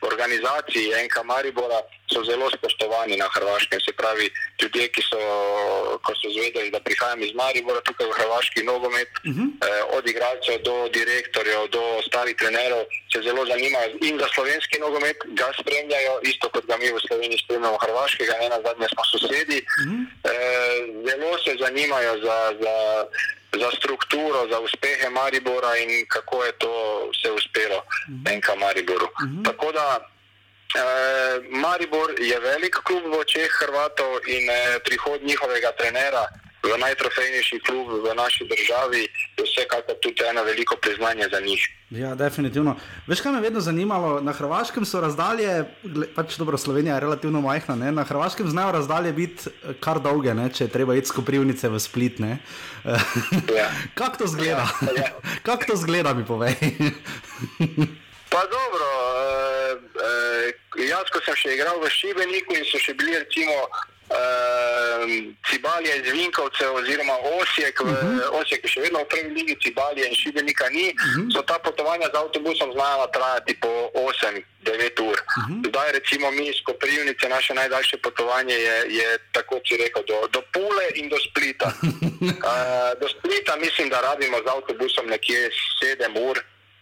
[0.00, 1.80] organizaciji NK Maribora
[2.12, 3.80] so zelo spoštovani na Hrvaškem.
[3.80, 4.26] Se pravi,
[4.62, 5.20] ljudje, ki so,
[6.20, 9.48] so zvedeli, da prihajam iz Maribora tukaj v Hrvaški nogomet, uh -huh.
[9.68, 15.16] eh, od igralcev do direktorjev, do starih trenerov, se zelo zanimajo in za slovenski nogomet
[15.38, 19.58] ga spremljajo, isto kot ga mi v Sloveniji spremljamo Hrvaškega, ena zadnja smo sosedi.
[19.62, 20.00] Uh -huh.
[20.32, 22.36] eh, zelo se zanimajo za.
[22.62, 22.74] za
[23.62, 26.72] Za strukturo, za uspehe Maribora in kako je to
[27.12, 28.32] vse uspelo, -huh.
[28.34, 29.04] enka Mariboru.
[29.04, 29.44] Uh -huh.
[29.44, 30.11] Tako da
[30.72, 36.24] Eh, Maribor je velik klub v očeh Hrvatov in eh, prihod njihovega trenera
[36.62, 39.02] v najtrofejnejši klub v naši državi
[39.36, 41.68] je vsekakor tudi eno veliko priznanje za njih.
[41.90, 42.76] Ja, definitivno.
[43.06, 44.20] Veš, kaj me je vedno zanimalo?
[44.20, 45.64] Na Hrvaškem so razdalje,
[46.14, 47.92] pač dobro, Slovenija je relativno majhna, ne?
[47.92, 50.48] na Hrvaškem znajo razdalje biti eh, kar dolge, ne?
[50.54, 52.22] če treba iti skoprivnice v split.
[52.22, 53.68] Ja.
[53.98, 54.68] Kako to zgleda?
[54.86, 55.10] Ja, ja.
[55.46, 56.54] Kako to zgleda, mi povej?
[58.32, 60.46] Pa dobro, uh, uh,
[60.88, 65.04] jaz, ko sem še igral v Šibeniku in so še bili recimo uh,
[65.50, 68.18] Cibalje iz Vinkovcev oziroma Osijek, uh -huh.
[68.18, 71.20] v, Osijek je še vedno v prvi ligi, Cibalje in Šibenika ni, uh mhm.
[71.20, 71.32] -huh.
[71.34, 75.18] so ta potovanja z avtobusom znala trajati po 8-9 ur.
[75.20, 75.68] Uh -huh.
[75.68, 80.40] Zdaj recimo mi iz Koprivnice, naše najdaljše potovanje je, je tako si rekel, do, do
[80.52, 81.68] Pule in do Splita.
[81.82, 85.50] uh, do Splita mislim, da rabimo z avtobusom nekje
[85.82, 86.36] 7 ur.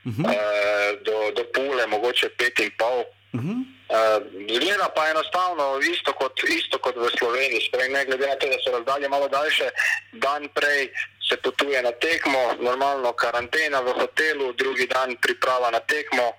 [0.05, 0.25] Uh -huh.
[0.27, 3.05] uh, do, do pule, mogoče pet in pol.
[3.33, 3.59] Uh -huh.
[3.97, 7.67] uh, Zgleda pa enostavno isto kot, isto kot v Sloveniji.
[7.69, 9.69] Sprej, ne glede na to, da so razdalje malo daljše,
[10.13, 10.89] dan prej
[11.29, 16.33] se potuje na tekmo, normalno karantena v hotelu, drugi dan priprava na tekmo,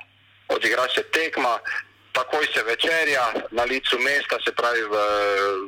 [0.47, 1.59] odigra se tekma.
[2.11, 4.95] Takoj se večerja na licu mesta, se pravi v,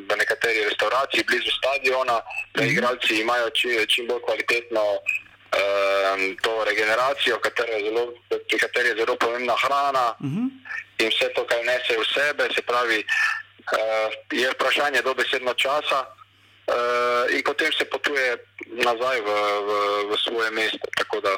[0.10, 2.20] v nekateri restauraciji blizu stadiona,
[2.54, 4.82] da igralci imajo čim, čim bolj kvalitetno
[5.54, 7.38] um, to regeneracijo,
[7.86, 8.04] zelo,
[8.47, 10.38] pri kateri je zelo pomembna hrana uh mhm.
[10.38, 10.49] -huh.
[11.04, 12.43] in vse to, kar nese v sebe.
[12.56, 15.99] Se pravi, uh, je vprašanje dobesedno časa.
[16.68, 18.38] Uh, in potem se potuje
[18.88, 19.30] nazaj v,
[19.68, 19.70] v,
[20.10, 20.88] v svoje mesto.
[21.22, 21.36] Da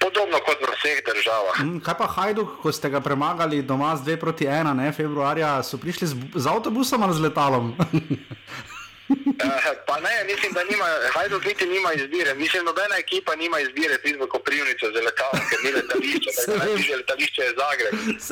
[0.00, 1.60] Podobno kot v vseh državah.
[1.60, 5.60] Mm, Kaj pa Hajduk, ko ste ga premagali doma z 2 proti 1, ne, februarja,
[5.60, 7.76] so prišli z, z avtobusom ali z letalom?
[9.08, 12.34] Eh, Pa ne, mislim, da nima, Hajduk niti nima izbire.
[12.34, 16.30] Mislim, nobena ekipa nima izbire priti v Koprivnico za letalom, ker ni letališče.
[16.58, 17.94] Najbližje letališče je Zagreb.
[18.16, 18.26] Iz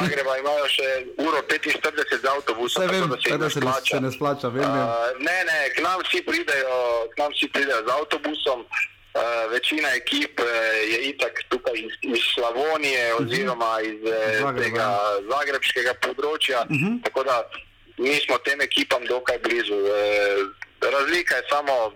[0.00, 0.88] Zagreba imajo še
[1.26, 3.96] uro 45 z avtobusom, tako da se jim ne splača.
[3.96, 4.62] se ne splača, vem.
[4.62, 4.84] vem.
[4.84, 6.76] Uh, ne, ne, k nam vsi pridejo,
[7.14, 8.60] k nam vsi pridejo z avtobusom.
[8.60, 10.46] Uh, večina ekip uh,
[10.92, 14.12] je itak tukaj iz, iz Slavonije oziroma iz uh,
[14.42, 14.88] Zagreba, tega
[15.32, 16.60] zagrebskega področja.
[16.68, 17.02] Uh -huh.
[17.04, 17.36] Tako da
[17.98, 19.74] mi smo tem ekipam dokaj blizu.
[19.76, 19.90] Uh,
[20.82, 21.92] razlika je samo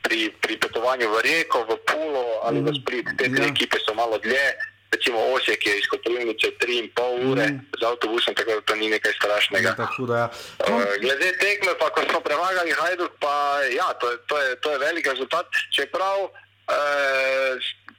[0.00, 3.06] pri, pri potovanju v Rijeko, v Pulo ali v Split.
[3.10, 3.48] Te tri Ja.
[3.48, 4.46] ekipe so malo dlje.
[4.92, 7.58] Recimo Osijek je iz Koprivnice 3,5 ure Mhm.
[7.74, 9.68] z avtobusom, tako da to ni nekaj strašnega.
[9.68, 10.28] Ja, tako da, ja.
[10.58, 13.34] To- Uh, glede tekme, pa ko smo premagali Hajduk, pa
[13.70, 15.46] ja, to je, to je, to je velik rezultat.
[15.72, 16.30] Čeprav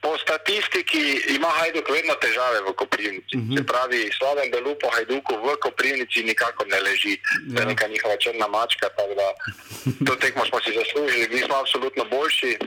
[0.00, 1.02] po statistiki
[1.36, 3.36] ima Hajduk vedno težave v Koprivnici.
[3.36, 3.58] Uh -huh.
[3.58, 7.16] Se pravi, slaven delu po Hajduku v Koprivnici nikakor ne leži.
[7.16, 7.60] To Ja.
[7.60, 8.86] je neka njihova črna mačka.
[10.06, 12.58] to tekmo smo si zaslužili, bili smo absolutno boljši.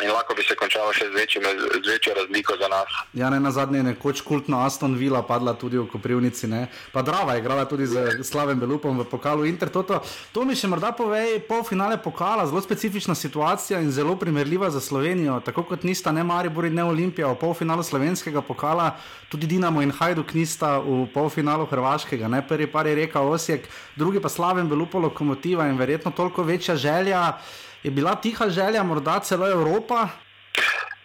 [0.00, 1.44] In lahko bi se končalo še z, večjim,
[1.84, 2.92] z večjo razliko za nas.
[3.12, 6.68] Ja, ne na zadnje je nekoč kultna Aston Villa padla tudi v Koprivnici, ne?
[6.92, 9.68] pa Drava je igrala tudi z Slavem Belupom v pokalu Inter.
[9.68, 10.00] Toto.
[10.32, 15.40] To mi še morda pove, polfinale pokala, zelo specifična situacija in zelo primerljiva za Slovenijo.
[15.44, 18.94] Tako kot nista ne Maribor in ne Olimpija v polfinalu slovenskega pokala,
[19.28, 22.28] tudi Dinamo in Hajduk nista v polfinalu hrvaškega.
[22.28, 22.40] Ne?
[22.40, 23.68] Prvi par je rekel Osijek,
[24.00, 27.36] drugi pa Slaven Belupo lokomotiva in verjetno toliko večja želja.
[27.82, 30.08] Je bila tiha želja, morda celo Evropa,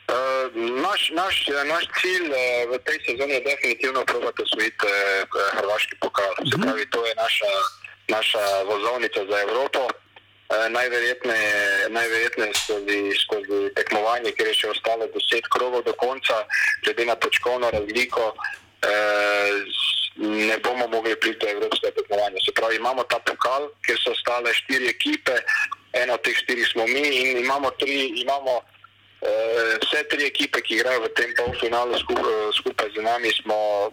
[0.06, 0.54] Uh,
[0.86, 4.86] naš, naš, naš cilj uh, v tej sezoni je definitivno probati osvojiti
[5.58, 6.34] hrvaški pokal.
[6.46, 7.54] Se pravi, to je naša,
[8.08, 9.88] naša vozovnica za Evropo.
[10.70, 16.38] Najverjetneje najverjetneje skozi, skozi tekmovanje, ker je še ostalo deset krogov do konca,
[16.86, 18.36] glede na točkovno razliko.
[20.22, 22.46] Ne bomo mogli priti do evropskega tekmovanja.
[22.46, 25.42] Se pravi, imamo ta pokal, kjer so ostale štiri ekipe,
[25.96, 28.62] ena od teh štirih smo mi in imamo tri, imamo
[29.26, 33.90] Eh, Vse tri ekipe, ki igrajo v tem polfinalu skupaj, skupaj z nami, smo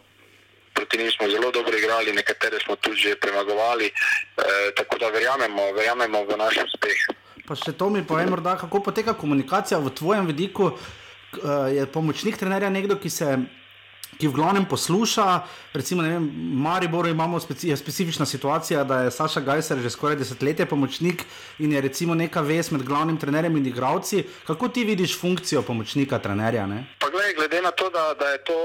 [0.74, 3.86] proti njim smo zelo dobro igrali, nekatere smo tudi že premagovali.
[3.86, 6.98] Eh, tako da verjamemo, verjamemo v naš uspeh.
[7.48, 10.72] Pa še to mi povem, morda, kako poteka komunikacija v tvojem vidiku.
[10.72, 13.38] Eh, Je pomočnik trenerja nekdo, ki se.
[14.22, 15.24] Ki v glavnem posluša,
[15.74, 20.66] recimo, vem, v Mariboru imamo speci, specifična situacija, da je Saša Gajser že skoraj desetletje
[20.66, 21.24] pomočnik
[21.58, 24.22] in je recimo neka vez med glavnim trenerjem in igravci.
[24.46, 26.66] Kako ti vidiš funkcijo pomočnika trenerja?
[26.66, 26.86] Ne?
[26.98, 28.58] Pa glede, glede na to, da, da, je to,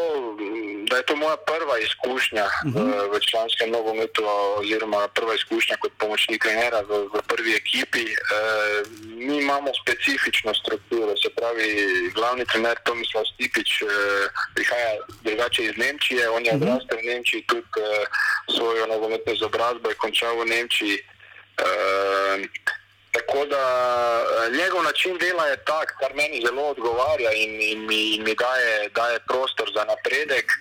[0.89, 3.10] da je to moja prva izkušnja uh -huh.
[3.12, 4.22] v, članskem nogometu,
[4.60, 8.84] oziroma prva izkušnja kot pomočnik trenera v, v prvi ekipi, eh,
[9.28, 11.12] mi imamo specifično strukturo.
[11.24, 11.68] Se pravi,
[12.14, 13.86] glavni trener Tomislav Stipič eh,
[14.55, 14.91] prihaja
[15.24, 18.05] drugače iz Nemčije, on je odrastel v Nemčiji, tudi eh,
[18.55, 20.97] svojo nogometno izobrazbo je končal v Nemčiji.
[21.57, 22.37] Eh,
[23.11, 23.63] Tako da
[24.21, 28.35] eh, njegov način dela je tak, kar meni zelo odgovarja in, in mi, in mi
[28.35, 30.51] daje, daje prostor za napredek.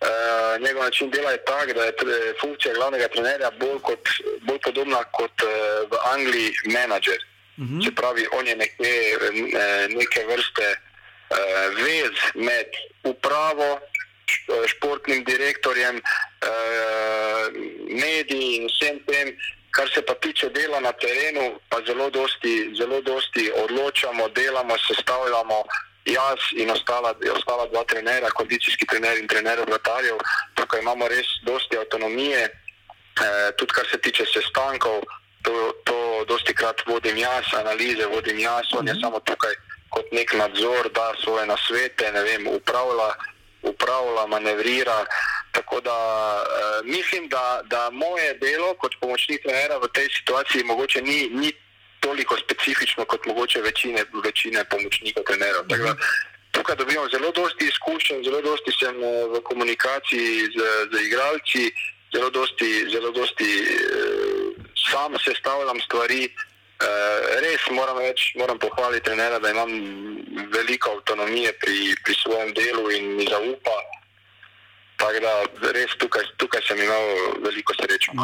[0.00, 4.00] Uh, njegov način dela je tak, da je tre- funkcija glavnega trenerja bolj, kot,
[4.46, 5.50] bolj podobna kot uh,
[5.90, 7.18] v Angliji menedžer.
[7.58, 7.84] Uh -huh.
[7.84, 11.36] Se pravi, on je nekje, eh, neke vrste uh,
[11.84, 12.66] vez med
[13.04, 13.80] upravo,
[14.66, 17.44] športnim direktorjem, uh,
[17.88, 19.34] mediji in vsem tem,
[19.70, 25.62] kar se pa tiče dela na terenu, pa zelo dosti, zelo dosti odločamo, delamo, sestavljamo.
[26.08, 30.16] Jaz in ostala, ostala dva trenera, kondicijski trener in trener vratarjev,
[30.54, 35.02] tukaj imamo res dosti avtonomije, eh, tudi kar se tiče sestankov,
[35.42, 39.52] to, to dosti krat vodim jaz, analize vodim jaz, on je samo tukaj
[39.88, 43.10] kot nek nadzor, da svoje nasvete, ne vem, upravlja,
[43.62, 45.04] upravlja manevrira.
[45.52, 45.96] Tako da
[46.38, 51.52] eh, mislim, da, da moje delo kot pomočnik trenera v tej situaciji mogoče ni, ni
[52.00, 55.68] toliko specifično kot mogoče večine, večine pomočnikov trenerov.
[55.68, 55.94] Tako da
[56.58, 60.58] Tukaj dobivamo zelo dosti izkušenj, zelo dosti sem eh, v komunikaciji z,
[60.92, 61.64] z igralci,
[62.14, 63.66] zelo dosti, zelo dosti eh,
[64.90, 66.22] sam sestavljam stvari.
[66.78, 69.70] Eh, res moram, reč, moram pohvaliti trenera, da imam
[70.52, 73.78] veliko avtonomije pri, pri svojem delu in mi zaupa.
[74.98, 78.14] Tako da res tukaj, tukaj sem imel veliko srečo.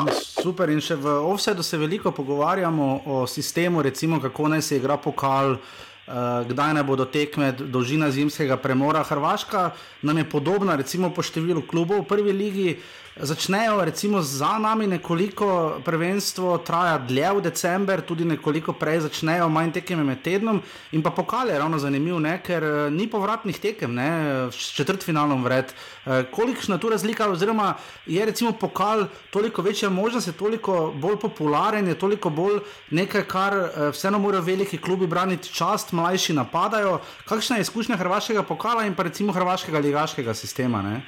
[0.43, 4.99] Super, in še v Offsetu se veliko pogovarjamo o sistemu, recimo kako naj se igra
[5.03, 5.59] pokal.
[6.05, 9.01] Uh, kdaj ne bodo tekme, dolžina zimskega premora.
[9.09, 9.71] Hrvaška
[10.03, 12.75] nam je podobna, recimo po številu klubov v prvi ligi.
[13.17, 19.73] Začnejo recimo za nami nekoliko prvenstvo, traja dlje v decembr, tudi nekoliko prej začnejo, manj
[19.79, 20.59] tekem med tednom.
[20.93, 22.41] In pa pokal je ravno zanimiv, ne?
[22.43, 24.11] ker uh, ni povratnih tekem, ne?
[24.51, 25.71] s četrtfinalom vred.
[25.71, 27.75] Uh, kolikšna tu razlika, oziroma
[28.07, 32.61] je recimo pokal toliko večja možnost, je toliko bolj popularen, je toliko bolj
[32.91, 36.99] nekaj, kar uh, vseeno morajo veliki klubi braniti čast, mlajši napadajo.
[37.31, 41.03] Kakšna je izkušnja hrvaškega pokala in pa recimo hrvaškega ligaškega sistema ne?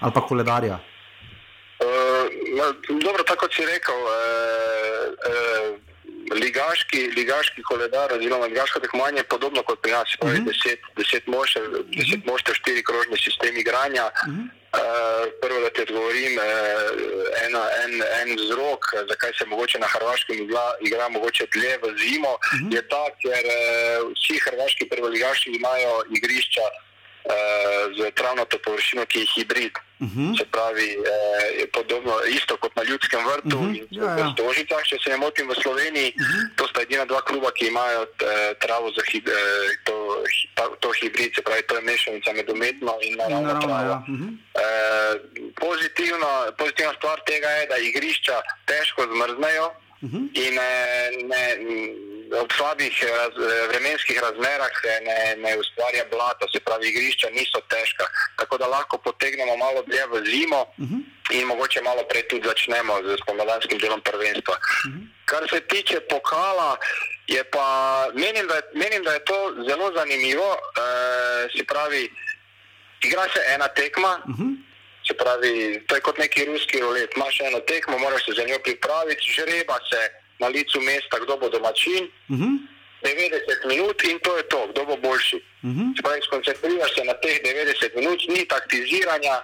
[0.00, 0.95] ali pa koledarja?
[1.76, 5.76] Uh, dobro, tako si rekel, uh, uh,
[6.32, 10.44] ligaški, ligaški koledar, oziroma ligaško tekmovanje je podobno kot pri nas, uh -huh.
[10.48, 11.98] deset, deset moštev, uh -huh.
[11.98, 14.04] deset moštev, štiri krožne sistemi igranja.
[14.06, 14.48] Uh -huh.
[14.76, 14.82] Uh,
[15.42, 16.44] prvo, da ti odgovorim, uh,
[17.46, 22.32] ena, en, en vzrok, zakaj se mogoče na Hrvaškem igra, igra mogoče dlje v zimo,
[22.32, 22.74] uh -huh.
[22.74, 26.66] je ta, ker uh, vsi hrvaški prvoligaši imajo igrišča
[27.96, 29.74] z travnato površino, ki je hibrid.
[30.00, 30.20] Uh mhm.
[30.20, 30.38] -huh.
[30.38, 33.78] Se pravi, eh, je podobno, isto kot na ljudskem vrtu uh -huh.
[33.78, 34.26] in ja, ja.
[34.26, 36.12] v Stožicah, če se ne motim v Sloveniji.
[36.20, 36.56] Uh -huh.
[36.56, 39.32] To sta edina dva kluba, ki imajo eh, travo za hib, eh,
[39.84, 39.96] to,
[40.80, 43.90] to hibrid, se pravi, to je mešanica med umetno in naravno no, travo.
[43.90, 44.02] Ja.
[44.08, 44.30] Uh -huh.
[44.62, 45.14] eh,
[45.60, 46.28] pozitivno,
[46.58, 48.36] pozitivna stvar tega je, da igrišča
[48.66, 49.66] težko zmrznejo
[50.02, 50.16] uh mhm.
[50.16, 50.46] -huh.
[50.46, 51.42] in eh, ne.
[51.68, 53.34] ne ob slabih raz,
[53.70, 58.06] vremenskih razmerah ne, ne ustvarja blata, se pravi, igrišča niso težka.
[58.36, 60.94] Tako da lahko potegnemo malo dlje v zimo uh mhm.
[60.94, 61.40] -huh.
[61.40, 64.54] in mogoče malo prej tudi začnemo z spomladanskim delom prvenstva.
[64.54, 64.98] Uh mhm.
[64.98, 65.06] -huh.
[65.24, 66.76] Kar se tiče pokala,
[67.52, 67.66] pa,
[68.14, 70.50] menim, da, menim, da je to zelo zanimivo.
[70.54, 72.10] E, se pravi,
[73.02, 74.22] igra se ena tekma.
[74.28, 74.34] Uh.
[74.38, 74.56] -huh.
[75.06, 77.10] Se pravi, to je kot neki ruski rolet.
[77.16, 80.00] Imáš eno tekmo, moraš se za njo pripraviti, žreba se
[80.38, 82.04] na licu mesta, kdo bo domačin.
[82.28, 82.54] Uh -huh.
[83.02, 85.36] 90 minut in to je to, kdo bo boljši.
[85.36, 85.98] Uh -huh.
[85.98, 89.36] Spravi, skoncentriraš se na teh 90 minut, ni taktiziranja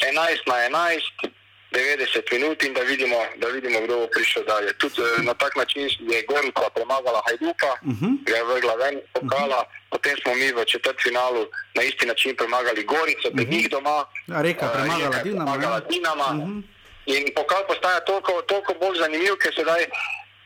[0.00, 1.30] 11 na 11,
[1.72, 4.72] 90 minut in da vidimo, da vidimo kdo bo prišel dalje.
[4.72, 8.12] Tudi uh, na tak način je Gorica premagala Hajduka, uh -huh.
[8.26, 9.90] ga je vrgla ven, pokala, uh -huh.
[9.90, 13.50] potem smo mi v četrt finalu na isti način premagali Gorico, uh -huh.
[13.50, 14.04] njih doma.
[14.26, 15.52] Ja, reka, premagala uh, Dinama.
[15.52, 15.88] Premagala ja.
[15.90, 16.28] Dinama.
[16.32, 16.62] Uh -huh.
[17.06, 19.82] In pokal postaja toliko, toliko bolj zanimiv, ker se zdaj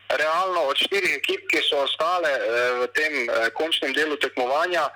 [0.08, 4.86] realno od štirih ekip, ki so ostale eh, v tem eh, končnem delu tekmovanja,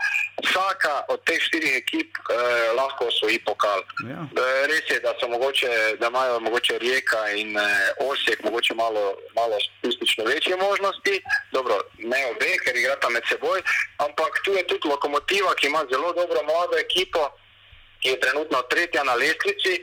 [0.46, 3.82] vsaka od teh štirih ekip eh, lahko osvoji pokal.
[4.06, 4.22] Ja.
[4.22, 7.58] Eh, res je, da, mogoče, da imajo mogoče Rijeka in
[7.98, 11.22] Osijek mogoče malo, malo statistično večje možnosti,
[11.52, 13.62] dobro, ne obe, ker igrata med seboj,
[13.98, 17.30] ampak tu je tudi lokomotiva, ki ima zelo dobro mlado ekipo,
[18.02, 19.82] ki je trenutno tretja na lestvici.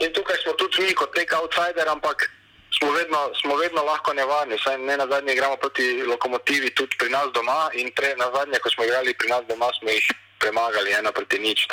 [0.00, 2.30] In tukaj smo tudi mi kot nek outsider, ampak
[2.78, 4.58] smo vedno, smo vedno lahko nevarni.
[4.64, 8.58] Saj ne na zadnje igramo proti lokomotivi tudi pri nas doma in pre na zadnje,
[8.58, 10.06] ko smo igrali pri nas doma, smo jih
[10.38, 11.68] premagali ena proti nič.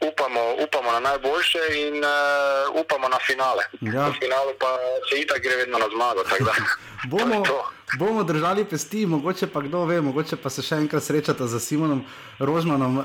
[0.00, 3.64] Upamo, upamo na najboljše in uh, upamo na finale.
[3.80, 3.92] Ja.
[3.92, 4.76] Na finalu pa
[5.10, 6.20] se itak gre vedno na zmago.
[7.12, 7.42] bomo,
[7.98, 12.04] bomo držali pesti, mogoče pa kdo ve, mogoče pa se še enkrat srečata z Simonom
[12.38, 12.98] Rožmanom.
[12.98, 13.04] Uh,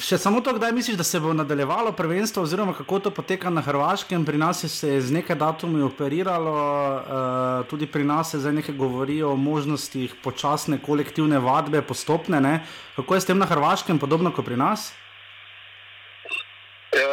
[0.00, 3.60] Še samo to, kdaj misliš, da se bo nadaljevalo prvenstvo, oziroma kako to poteka na
[3.60, 4.24] Hrvaškem?
[4.24, 8.74] Pri nas se je z nekaj datumi operiralo, uh, tudi pri nas se zdaj nekaj
[8.80, 12.40] govori o možnostih počasne kolektivne vadbe, postopne.
[12.40, 12.54] Ne?
[12.96, 14.88] Kako je s tem na Hrvaškem, podobno kot pri nas?
[16.96, 17.04] E,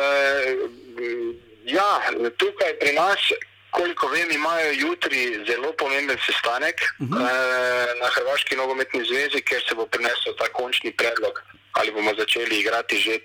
[1.68, 1.91] ja,
[2.39, 3.30] tukaj pri nas.
[3.77, 7.19] Koliko vem, imajo jutri zelo pomemben sestanek uh -huh.
[7.19, 11.43] eh, na Hrvaški nogometni zvezi, kjer se bo prinesel ta končni predlog
[11.77, 13.19] ali bomo začeli igrati že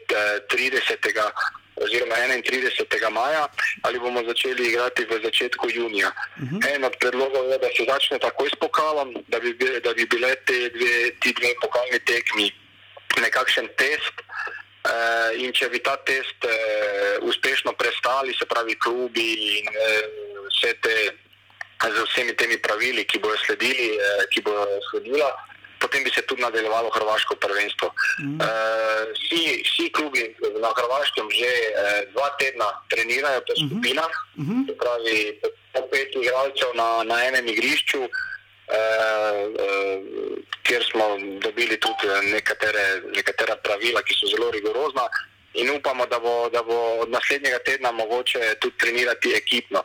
[0.48, 1.08] 30.
[1.16, 1.32] Eh,
[1.76, 3.10] oziroma 31.
[3.10, 3.48] maja,
[3.82, 6.12] ali bomo začeli igrati v začetku junija.
[6.12, 6.56] Uh mhm.
[6.56, 6.74] -huh.
[6.74, 10.34] En od predlogov je, da se začne takoj s pokalom, da bi, da bi bile
[10.46, 12.52] te dve, ti dve pokalni tekmi
[13.20, 14.16] nekakšen test.
[14.82, 16.50] Uh, in če bi ta test uh,
[17.22, 20.02] uspešno prestali, se pravi, klubi in uh,
[20.50, 20.96] vse te,
[21.94, 25.30] z vsemi temi pravili, ki bodo sledili, uh, ki bodo sledila,
[25.92, 27.92] potem bi se tudi nadaljevalo Hrvaško prvenstvo.
[28.20, 28.40] Mm.
[28.40, 28.48] Uh,
[29.12, 33.66] vsi, vsi klubi na Hrvaškem že uh, dva tedna trenirajo po mhm.
[33.68, 34.76] skupinah, mm -hmm.
[34.80, 35.40] pravi
[35.72, 38.02] po pet igralcev na, na enem igrišču.
[38.02, 38.08] Uh,
[39.64, 40.00] uh,
[40.62, 41.04] kjer smo
[41.44, 42.84] dobili tudi nekatere,
[43.16, 45.04] nekatera pravila, ki so zelo rigorozna,
[45.54, 49.82] in upamo, da bo, da bo od naslednjega tedna mogoče tudi trenirati ekipno.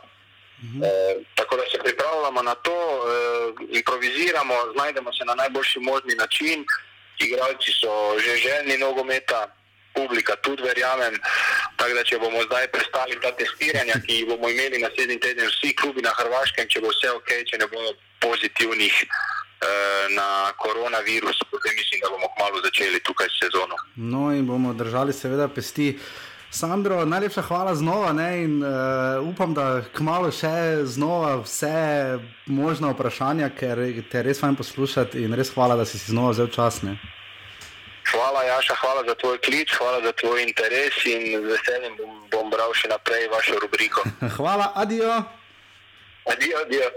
[0.64, 0.82] Mhm.
[0.84, 0.88] E,
[1.34, 6.66] tako da se pripravljamo na to, e, improviziramo, znajdemo se na najboljši možni način.
[7.18, 9.54] Igralci so že željni nogometa,
[9.94, 11.14] publika tudi verjamem.
[11.76, 15.74] Tako da če bomo zdaj prestali ta testiranja, ki jih bomo imeli naslednji teden, vsi
[15.80, 17.90] klubi na Hrvaškem, če bo vse ok, če ne bomo
[18.20, 19.04] pozitivnih.
[19.58, 19.70] E,
[20.14, 23.74] na koronavirus, potem mislim, da bomo kmalo začeli tukaj sezono.
[23.96, 25.88] No, in bomo držali, seveda, pesti
[26.50, 28.70] Sandro, najlepša hvala znova ne, in uh,
[29.28, 35.52] upam, da kmalo še znova vse možne vprašanja, ker te res fajn poslušati in res
[35.52, 36.80] hvala, da si si znova vzel čas.
[36.82, 36.96] Ne.
[38.08, 42.50] Hvala, Jaša, hvala za tvoj klic, hvala za tvoj interes in z veseljem bom, bom
[42.50, 44.08] bral še naprej vašo rubriko.
[44.40, 45.20] hvala, adijo.
[46.32, 46.88] Adijo, adijo.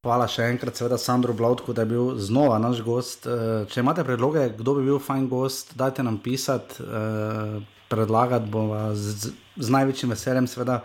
[0.00, 3.26] Hvala še enkrat, seveda, Sandro Blautku, da je bil znova naš gost.
[3.28, 7.58] Eh, če imate predloge, kdo bi bil fajn gost, dajte nam pisati, eh,
[7.92, 10.78] predlagati bomo z, z največjim veseljem, seveda,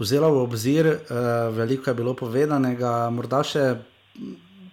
[0.00, 0.88] vzela v obzir.
[0.88, 1.02] Eh,
[1.52, 3.64] veliko je bilo povedanega, morda še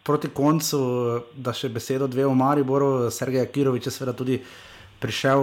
[0.07, 0.79] proti koncu,
[1.35, 4.39] da še besedo dve v Mariboru, Sergej Kirovič je seveda tudi.
[5.03, 5.41] Prišel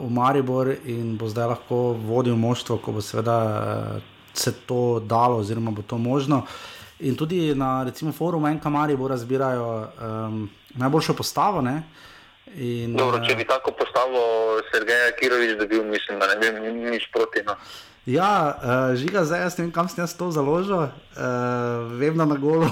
[0.00, 4.00] v Maribor in bo zdaj lahko vodil moštvo, ko bo seveda
[4.32, 6.40] se to dalo, oziroma bo to možno.
[6.40, 11.62] Uh, In tudi na recimo, forumu NK Mari bo razbirajo um, najboljšo postavo.
[12.54, 14.20] In, Dobro, če bi tako postavo
[14.70, 17.42] Sergeja Kirovič dobil, mislim, da ne bi nič proti.
[17.42, 17.56] No.
[18.06, 20.76] Ja, uh, žiga zdaj, jaz ne vem, kam sem jaz to založil.
[20.76, 22.70] Uh, vem, da na golo.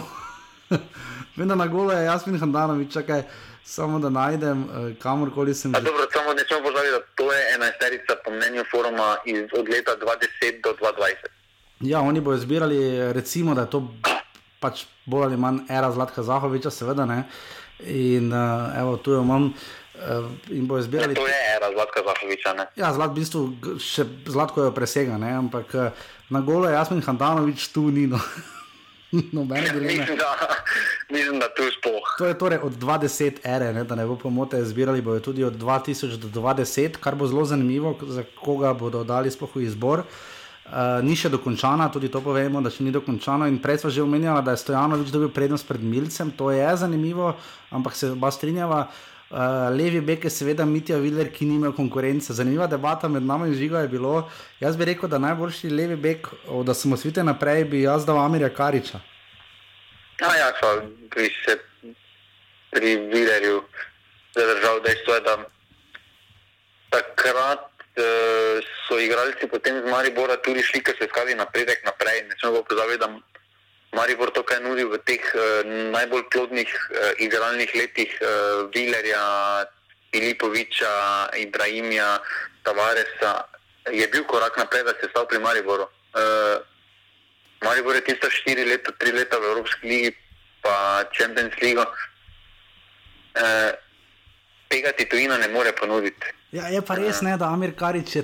[1.37, 3.27] vem, da na golo je Jasmin Handanovič, čakaj.
[3.65, 5.73] Samo da najdem, uh, kamorkoli sem.
[5.73, 9.69] Dobro, samo ne smemo pozabiti, da to je ena isterica, po mnenju foruma, iz, od
[9.69, 11.42] leta 2010 do 2020.
[11.83, 13.83] Ja, oni bodo zbirali, recimo, da je to
[14.63, 17.07] pač bolj ali manj era Zlatka Zahoviča, seveda.
[17.07, 17.25] Ne?
[17.91, 19.51] In uh, evo, tu jo imam.
[19.93, 21.15] Uh, in bojo zbirali.
[21.15, 22.55] Ne, to je era Zlatka Zahoviča.
[22.59, 22.67] Ne?
[22.79, 23.43] Ja, zlat, v bistvu
[23.83, 25.35] še Zlatko jo presega, ne?
[25.43, 28.07] ampak uh, na golo je Jasmin Handanovič tu ni.
[28.07, 28.23] No.
[29.13, 30.29] No, mislim, da,
[31.13, 32.15] mislim, da tu spoh.
[32.17, 35.53] To je torej od 20 ere, ne, da ne bo pomote, zbirali bojo tudi od
[35.61, 40.01] 2000 do 20, kar bo zelo zanimivo, za koga bodo dali spoh v izbor.
[40.01, 40.33] Uh,
[40.63, 43.49] Uh, ni še dokončana, tudi to povemo, da še ni dokončana.
[43.61, 47.35] Prej smo že omenjali, da je Stojanovič dobil prednost pred Milcem, to je zanimivo,
[47.75, 48.87] ampak se oba strinjava.
[49.33, 52.37] Uh, levi bek je seveda Mitja Viler, ki nima konkurence.
[52.37, 54.29] Zanimiva debata med nami in žigo je bilo.
[54.61, 56.29] Jaz bi rekel, da najboljši levi bek,
[56.69, 59.01] da smo svite naprej, bi jaz dal Amirja Kariča.
[60.21, 60.77] Ja, ja, pa
[61.17, 61.59] bi se
[62.71, 63.65] pri Vilerju
[64.37, 65.37] zadržal dejstvo, da
[66.93, 67.72] takrat
[68.89, 72.25] so igralci potem z Maribora tudi šli, ker so iskali napredek naprej.
[72.29, 73.09] Ne smemo pozabiti, da
[73.93, 75.61] Maribor to, kar nudi v teh uh,
[75.93, 79.67] najbolj plodnih uh, igralnih letih, uh, Vilerja,
[80.13, 80.95] Filipoviča,
[81.37, 82.19] Ibrahimija,
[82.65, 83.45] Tavaresa,
[83.93, 85.85] je bil korak naprej, da se je stal pri Mariboru.
[86.17, 86.65] Uh,
[87.65, 90.17] Maribor je tista štiri leta, tri leta v Evropski ligi,
[90.65, 91.85] pa Champions League.
[93.37, 93.77] Uh,
[94.73, 96.33] tega ti tujina ne more ponuditi.
[96.53, 98.23] Ja, je pa res, ne, da Amir Karič je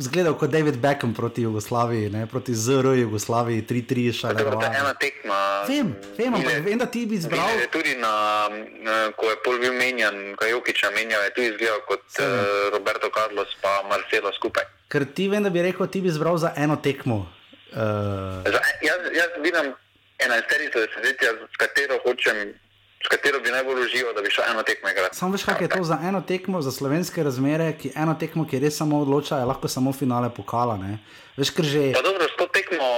[0.00, 4.40] zgledal kot David Beckham proti Jugoslaviji, ne, proti ZR Jugoslaviji, 3-3 šale.
[4.40, 5.40] To je ena tekma.
[5.68, 7.60] Vem, vem, ampak vem, da ti bi izbral.
[7.72, 8.48] Tudi na,
[9.20, 12.26] ko je pol bil menjan, ko je Jokiča menjal, je tudi izgledal kot uh,
[12.72, 14.64] Roberto Carlos pa Marcelo skupaj.
[14.88, 17.26] Ker ti vem, da bi rekel, ti bi izbral za eno tekmo.
[17.76, 18.48] Uh...
[18.48, 19.74] Za, jaz, jaz vidim
[20.24, 22.56] enajsterico desetletja, s katero hočem
[23.04, 25.16] s katero bi najbolj užival, da bi šel eno tekmo igrati.
[25.16, 28.58] Samo veš, kaj je to za eno tekmo, za slovenske razmere, ki eno tekmo, ki
[28.58, 30.76] res samo odloča, je lahko samo finale pokala.
[30.76, 30.98] Ne?
[31.36, 31.84] Veš, ker že.
[31.94, 32.88] Pa dobro, s to tekmo.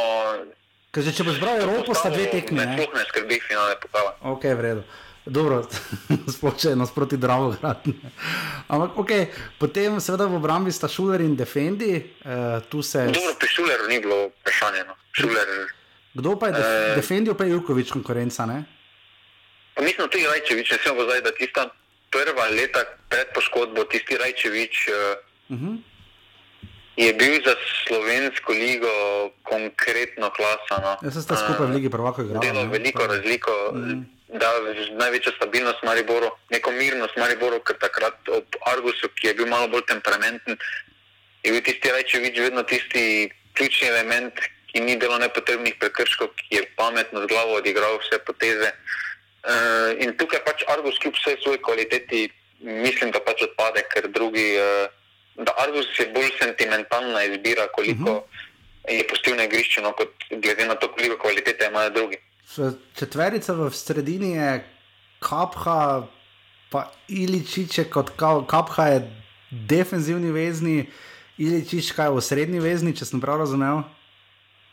[0.94, 2.62] Ker že če boš bral Evropo, sta dve tekmi.
[2.62, 4.14] Ne, sploh ne skrbi finale pokala.
[4.32, 4.86] Ok, v redu.
[5.28, 5.60] Dobro,
[6.34, 7.84] splošno je nasproti Dravo grad.
[8.68, 9.10] Ampak, ok,
[9.60, 12.00] potem seveda v obrambi sta Šuler in Defendi.
[12.24, 13.04] Uh, se...
[13.12, 14.88] Dobro, pri Šuleru ni bilo vprašanje.
[14.88, 14.96] No.
[15.12, 15.48] Šuler...
[16.14, 16.96] Kdo pa je def uh...
[16.96, 18.77] Defendil, pa je Jukovič konkurenca, ne?
[19.78, 21.62] Pa mislim, tudi Rajčevič, ne smemo zdaj, da tista
[22.10, 24.94] prva leta pred poškodbo, tisti Rajčevič uh,
[25.55, 25.74] uh -huh.
[26.96, 27.55] je bil za
[27.86, 28.90] slovensko ligo
[29.42, 30.98] konkretno klasano.
[31.02, 32.42] Jaz sem skupaj v Ligi prvako igral.
[32.42, 33.06] Delo veliko to...
[33.06, 33.52] razliko.
[33.70, 33.90] Uh mhm.
[33.90, 34.05] -huh.
[34.28, 34.50] Da,
[35.05, 39.86] največja stabilnost Mariboru, neko mirnost Mariboru, ker takrat ob Argusu, ki je bil malo bolj
[39.86, 40.56] temperamenten,
[41.42, 44.34] je bil tisti Rajčevič vedno tisti ključni element,
[44.66, 48.68] ki ni delo nepotrebnih prekrškov, ki je pametno z glavo odigral vse poteze.
[48.68, 49.09] Uh,
[49.39, 52.24] Uh, in tukaj pač Argus, kljub vsej svoji kvaliteti,
[52.60, 58.16] mislim, da pač odpade, ker drugi, uh, da Argus je bolj sentimentalna izbira, koliko uh
[58.16, 58.19] mhm.
[58.19, 58.97] -huh.
[58.98, 62.19] je pustil na igrišču, no, kot glede na to, koliko kvalitete imajo drugi.
[62.98, 64.65] Četverica v sredini je
[65.20, 66.06] kapha,
[66.70, 68.10] pa iličiče kot
[68.48, 69.10] kapha je
[69.51, 70.90] defenzivni vezni,
[71.39, 73.82] iličič kaj v srednji vezni, če sem prav razumel.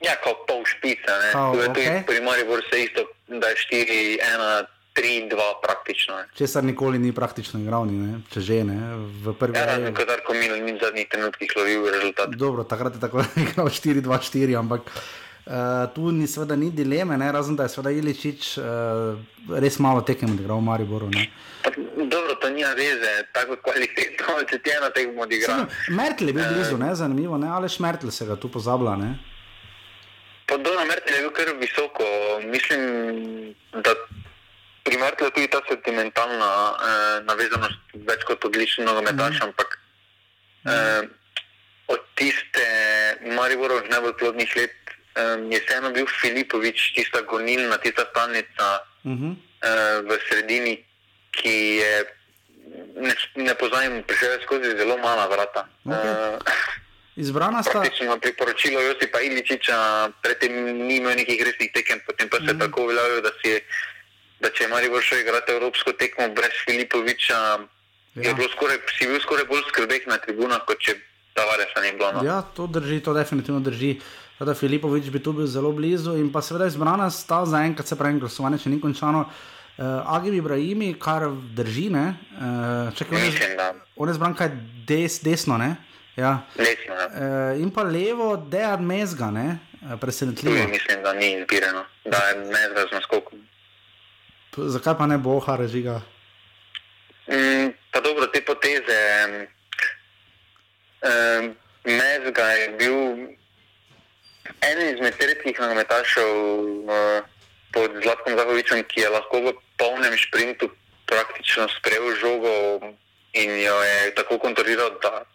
[0.05, 1.17] Ja, kot pol špica.
[1.33, 2.03] Kao, okay.
[2.05, 4.65] Pri Mariboru se isto, da je 4, 1,
[4.95, 6.15] 3-2 praktično.
[6.17, 6.25] Ne.
[6.37, 8.21] Česar nikoli ni praktično igral, ne?
[8.31, 8.77] če že ne,
[9.23, 9.81] v prvi Ja, vrsti.
[9.81, 12.29] razen ko Darko Milo ni v zadnjih trenutkih lovil rezultat.
[12.39, 17.31] Dobro, takrat je tako igral 4-2-4, ampak uh, tu ni, seveda, ni dileme, ne?
[17.31, 19.19] razen da je seveda Iličič uh,
[19.59, 21.11] res malo tekem odigral v Mariboru.
[21.11, 21.27] Ne?
[21.97, 25.65] Dobro, to nima veze, tako kvalitetno, če ti ena tekmo odigra.
[25.91, 26.95] Merkel je bil blizu, ne?
[26.95, 27.51] zanimivo, ne?
[27.51, 28.95] ali Šmertel se ga tu pozablja.
[28.95, 29.15] Ne?
[30.45, 32.05] Pa Dona Mertel je bil kar visoko.
[32.43, 32.81] Mislim,
[33.73, 33.95] da
[34.83, 39.43] pri Mertelu je tudi ta sentimentalna eh, navezanost več kot odličen nogometaš, mm.
[39.47, 39.77] ampak
[40.69, 41.01] eh,
[41.87, 42.65] od tiste
[43.37, 44.77] Mariborovih najbolj plodnih let
[45.15, 49.35] eh, je vseeno bil Filipovič, tista gonilna, tista stalnica Uh -huh.
[49.61, 50.85] eh, v sredini,
[51.31, 52.05] ki je,
[52.95, 55.67] ne, ne poznam, prišel je skozi zelo mala vrata.
[55.85, 56.09] Okej.
[56.09, 56.37] Eh,
[57.15, 57.79] Izbrana sta.
[57.79, 59.77] Praktično priporočilo Josipa Iličiča,
[60.23, 60.51] predtem
[60.87, 62.59] ni imel nekih resnih tekem, potem pa se mm.
[62.59, 63.55] tako uveljavil, da, si,
[64.43, 67.39] da če Marijo šel igrati evropsko tekmo brez Filipoviča,
[68.15, 68.29] ja.
[68.29, 70.95] Je bilo skoraj, si bil skoraj bolj skrbeh na tribunah, kot če
[71.35, 72.11] Tavaresa ne bi bilo.
[72.15, 72.21] No.
[72.23, 73.97] Ja, to drži, to definitivno drži.
[74.39, 78.19] Da Filipovič bi tu bil zelo blizu in pa seveda izbrana sta zaenkrat, se pravi,
[78.19, 79.25] glasovanje še ni končano.
[79.75, 82.05] Uh, Agib Ibrahimi, kar drži, ne?
[82.35, 83.67] Uh, čakaj, on je,
[83.99, 84.51] on je zbran kaj
[84.87, 85.73] des, desno, ne?
[86.15, 86.45] Ja.
[86.55, 86.95] resno.
[86.95, 87.07] Ja.
[87.07, 89.59] Uh, in pa levo, Dejan Mezga, ne?
[89.73, 90.67] Eh, Tudi Presenetljivo.
[90.67, 93.39] mislim, da ni izbirano, da je ne z naskokom.
[94.57, 96.01] Zakaj pa ne boha režiga?
[97.27, 98.99] Mm, pa dobro, te poteze.
[101.05, 102.97] Um, Mezga je bil
[104.71, 107.23] eden izmed redkih nogometašev uh,
[107.73, 110.69] pod Zlatkom Zahovičem, ki je lahko v polnem sprintu
[111.05, 112.55] praktično sprejel žogo
[113.33, 115.25] in jo je tako kontroliral, da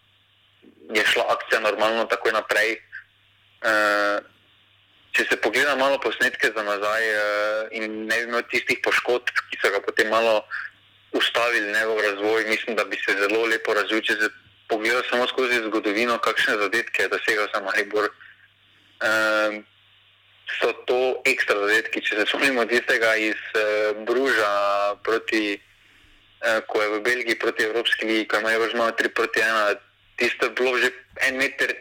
[0.94, 2.76] je šla akcija normalno takoj naprej.
[3.60, 4.18] Uh,
[5.12, 7.22] če se pogleda malo posnetke za nazaj uh,
[7.76, 10.44] in ne bi imel tistih poškodb, ki so ga potem malo
[11.12, 14.28] ustavili njegov razvoj, mislim, da bi se zelo lepo razvil, če se
[14.68, 18.06] pogleda samo skozi zgodovino, kakšne zadetke je dosegal sam Maribor.
[19.00, 19.64] Um,
[20.60, 24.54] so to ekstra zadetki, če se spomnimo tistega iz uh, Bruža
[25.02, 29.42] proti, uh, ko je v Belgiji proti Evropski ligi, ko je Maribor zmagal 3 proti
[29.42, 29.89] 1,
[30.20, 30.92] tisto je bilo že
[31.26, 31.72] en meter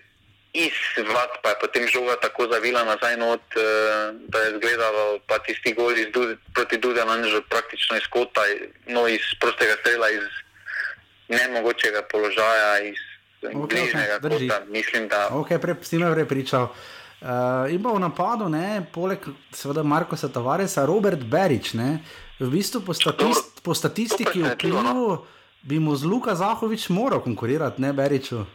[0.53, 5.37] iz vrat, pa je potem žoga tako zavila nazaj not, uh, da je izgledalo pa
[5.45, 8.41] tisti gol iz Dude, proti Dudanu, že praktično iz kota,
[8.87, 10.25] no iz prostega strela, iz
[11.29, 12.97] nemogočega položaja, iz
[13.43, 14.47] okay, bližnjega drži.
[14.47, 14.65] kota.
[14.65, 16.73] Mislim, da Ok, prej si me prepričal.
[17.19, 19.19] Uh, in pa v napadu, ne, poleg
[19.53, 21.99] seveda Markoša Tavaresa, Robert Berič, ne,
[22.39, 25.38] v bistvu po, statist, po statistiki to presenetljivo, no.
[25.61, 28.45] Bi mu z Luka Zahovič moral konkurirati, ne Beriču.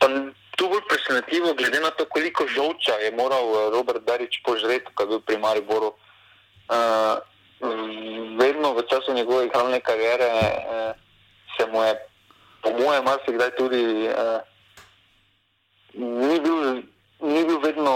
[0.00, 0.08] Pa
[0.56, 5.02] tu bolj presenetljivo, glede na to, koliko žolča je moral eh, Robert Berič požreti, ko
[5.02, 5.92] je bil pri Mariboru.
[6.64, 7.20] Uh,
[8.40, 10.96] vedno v času njegove igralne kariere uh,
[11.56, 11.92] se mu je,
[12.62, 14.40] po mojem, marsikdaj tudi uh,
[15.94, 16.82] ni bil.
[17.24, 17.92] Ni bil vedno,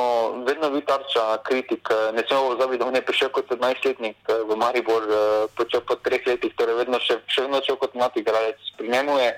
[1.19, 1.91] tarča kritik.
[1.91, 5.81] Eh, Ne smemo pozabiti, da on je prišel kot 17-letnik eh, v Maribor, eh, počel
[5.81, 8.59] po treh letih, torej vedno še, še vedno šel kot mlad igralec.
[8.79, 9.31] Pri njemu je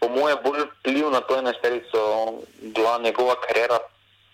[0.00, 2.00] po mojem, bolj vpliv na to enesterico
[2.60, 3.78] bila njegova karjera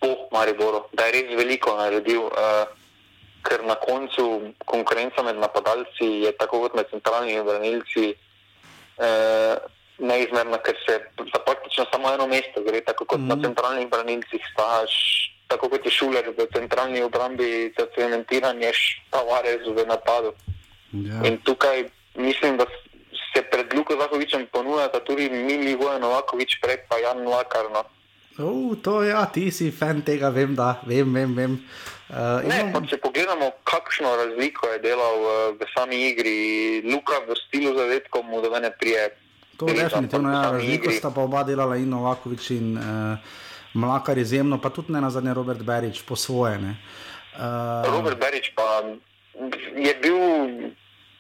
[0.01, 2.31] po Mariboru, da je res veliko naredil,
[3.43, 8.15] ker na koncu konkurenca med napadalci je tako kot med centralnimi branilci
[8.99, 9.55] uh,
[9.99, 10.99] neizmerna, ker se
[11.33, 13.29] za praktično samo eno mesto gre, tako kot mm.
[13.29, 14.93] na centralnih branilcih staš.
[15.47, 18.73] Tako kot je šuler v centralni obrambi, za cementiranje,
[19.11, 20.35] Tavares v napadu.
[20.93, 21.23] Ja.
[21.23, 21.87] In tukaj
[22.17, 22.67] mislim, da
[23.35, 27.71] se pred Luko Zahovičem ponujata tudi Mili Vojen Novakovič, prej pa Jan Lakar.
[27.71, 27.85] No.
[28.37, 31.31] Uh, to ja, ti si fan tega, vem, da, vem, vem.
[31.35, 31.53] vem.
[32.11, 36.37] Uh, Ne, imam- pa če pogledamo, kakšno razliko je delal uh, v sami igri,
[36.85, 39.15] Luka v stilu zadetkov mu do mene prije.
[39.57, 43.17] To pride, definitivno je, ja, razliko igri- sta pa oba delala in Novakovič in uh,
[43.77, 46.59] Mlakar izjemno, pa tudi ne na zadnje Robert Berič po svoje.
[46.59, 46.77] ne.
[47.37, 48.81] Uh, Robert Berič pa
[49.77, 50.17] je bil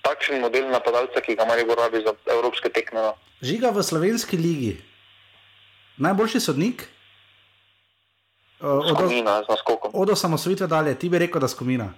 [0.01, 3.03] takšen model napadalca, ki ga Maribor rabi za evropske tekme.
[3.03, 3.13] no.
[3.43, 4.81] Žiga v slovenski ligi.
[6.01, 6.89] Najboljši sodnik?
[8.61, 9.43] Uh, od, Skomina
[9.93, 11.93] od osamosvojitve dalje, ti bi rekel, da skomina.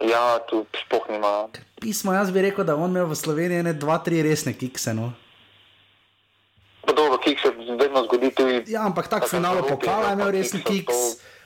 [0.00, 1.48] Ja, tu sploh nima.
[1.80, 4.94] Pismo, jaz bi rekel, da on imel v Sloveniji ne dva, tri resne kikse.
[4.96, 5.12] No.
[6.94, 8.64] Pa dobro, kik se vedno zgodi tudi.
[8.72, 10.94] Ja, ampak tak Evropi, pokala je imel kiksa kiks.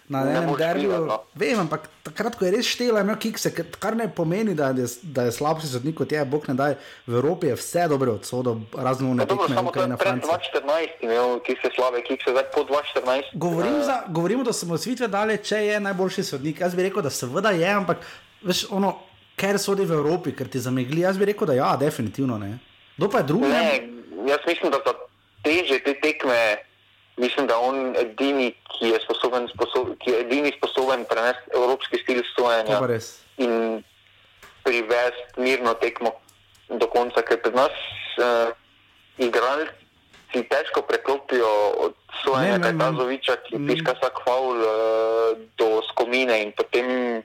[0.09, 1.19] Na ne enem derbiju, no.
[1.37, 5.27] vem, ampak takrat, ko je res štela, imel kikse, kar ne pomeni, da je, da
[5.27, 6.77] je slabši sodnik kot je, bog ne daj.
[7.07, 9.85] V Evropi je vse dobro od sodo, razno Ja, ne dobro, tekme, samo to je
[9.85, 10.63] Ukrajina, pred Francija.
[10.65, 13.35] 2014 imel kikse slabe, kikse zdaj po 2014.
[13.35, 16.61] Govorim, eh, za, govorimo, da smo svitve dali, če je najboljši sodnik.
[16.61, 18.09] Jaz bi rekel, da seveda je, ampak
[18.43, 18.95] veš, ono,
[19.37, 21.05] ker sodi v Evropi, ker ti zamegli.
[21.05, 22.57] Jaz bi rekel, da ja, definitivno ne.
[22.97, 23.53] Kdo pa je drugi?
[23.53, 23.77] Ne,
[24.33, 24.97] jaz mislim, da za
[25.43, 26.39] teže te tekme,
[27.17, 32.23] mislim, da on edini, ki je sposoben, sposob, ki je edini sposoben prenesti evropski stil
[32.37, 32.81] sojenja
[33.39, 33.83] in
[34.65, 36.13] privesti mirno tekmo
[36.69, 37.77] do konca, ker pri nas
[38.21, 38.53] uh,
[39.19, 41.49] igralci težko preklopijo
[41.87, 42.59] od sojenja.
[42.63, 47.23] Kajtazoviča, ki piska vsak faul uh, do skomine in potem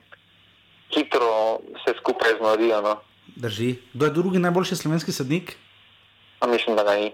[0.94, 2.80] hitro se skupaj znorijo.
[2.80, 2.94] No.
[3.36, 3.74] Drži.
[3.92, 5.56] Kdo je drugi najboljši slovenski sodnik?
[6.40, 7.12] A mislim, da ga ni.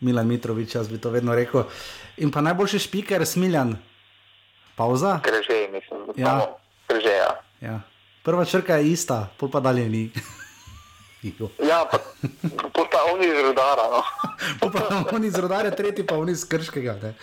[0.00, 1.64] Milan Mitrovič, jaz bi to vedno rekel.
[2.16, 3.76] In pa najboljši špiker, Smiljan.
[4.76, 5.20] Pauza?
[5.22, 6.46] Kreže, mislim, Ja.
[6.86, 7.10] kreže.
[7.10, 7.32] Ja.
[7.60, 7.80] Ja.
[8.22, 10.04] Prva črka je ista, pol pa dalje ni.
[11.58, 11.98] Ja, pa,
[12.72, 13.90] pa, pa oni iz rodara.
[13.90, 14.02] No.
[14.60, 16.94] Pol pa oni iz rodarja, tretji pa oni iz krškega.
[17.02, 17.14] Ne.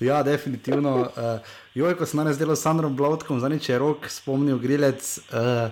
[0.00, 1.12] Ja, definitivno.
[1.12, 1.44] Uh,
[1.76, 5.68] joj, ko sem danes delal s Sandrom Blotkom, zadnjič je rok spomnil Grilec, uh,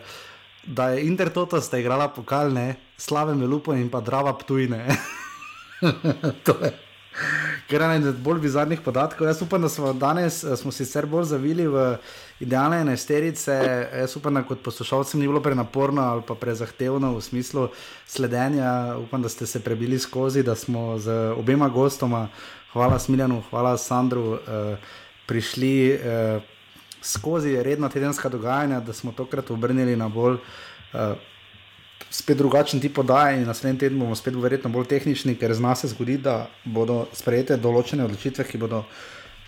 [0.68, 4.84] da je Intertoto sta igrala pokalne, slave Melupo in pa Drava Ptujne.
[6.46, 6.72] to je.
[7.68, 9.26] Ker je eden bolj bizarnih podatkov.
[9.26, 11.96] Jaz upam, da smo danes eh, smo sicer bolj zavili v
[12.40, 13.54] idealne enesterice.
[14.00, 17.68] Jaz upam, da kot poslušalcem ni bilo prenaporno ali pa prezahtevno v smislu
[18.06, 18.96] sledenja.
[18.96, 22.28] Upam, da ste se prebili skozi, da smo z obema gostoma,
[22.72, 24.76] hvala Smiljanu, hvala Sandru, eh,
[25.26, 26.40] prišli eh,
[27.02, 30.36] skozi redna tedenska dogajanja, da smo tokrat obrnili na bolj.
[30.92, 31.14] Eh,
[32.12, 35.88] spet drugačen tip podaje in naslednji teden bomo spet verjetno bolj tehnični, ker zna se
[35.88, 38.82] zgoditi, da bodo sprejete določene odločitve, ki bodo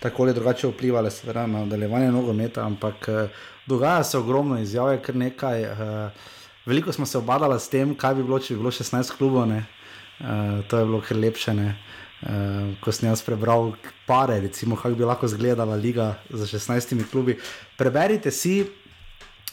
[0.01, 5.01] tako ali drugače vplivali seveda, na nadaljevanje nogometa, ampak eh, dogaja se ogromno izjav, je
[5.01, 5.63] kar nekaj.
[5.63, 6.33] eh,
[6.65, 9.65] Veliko smo se obadali s tem, kaj bi bilo, če bi bilo 16 klubov, ne.
[10.19, 11.53] Eh, to je bilo kar lepše.
[11.53, 11.75] Ne.
[12.25, 13.73] Uh, ko sem jaz prebral
[14.07, 17.35] pare, recimo, kako bi lahko izgledala liga z 16 klubi.
[17.77, 18.63] Preberite si,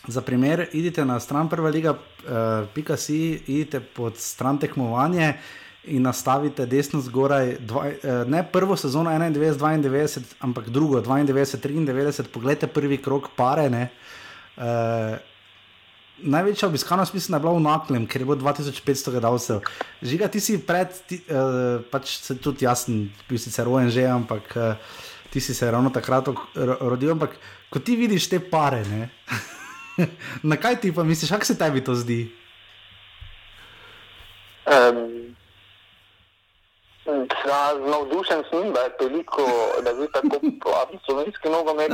[0.09, 5.35] Za primer, idite na stran prva liga, uh, pika si, idite pod stran tekmovanje
[5.85, 12.99] in nastavite desno zgoraj, dva, uh, ne prvo sezono 91-92, ampak drugo 92-93, poglejte prvi
[12.99, 13.71] krok pare.
[13.71, 13.89] Ne,
[14.57, 14.65] uh,
[16.23, 19.63] Največja obiskanost mislim, je bila v Naklem, ker je bilo 2500 gledalcev.
[20.03, 22.89] Žiga, ti si pred, ti, uh, pač se tudi jaz,
[23.29, 24.99] bil sicer rojen že, ampak uh,
[25.31, 27.39] ti si se ravno takrat rodil, ampak
[27.71, 29.09] ko ti vidiš te pare, ne,
[30.51, 32.33] na kaj ti pa misliš, kako se tebi to zdi?
[34.67, 35.23] Um,
[37.47, 39.43] Ja, navdušen sem, da je toliko,
[39.85, 41.93] da je tako popularen slovenski nogomet.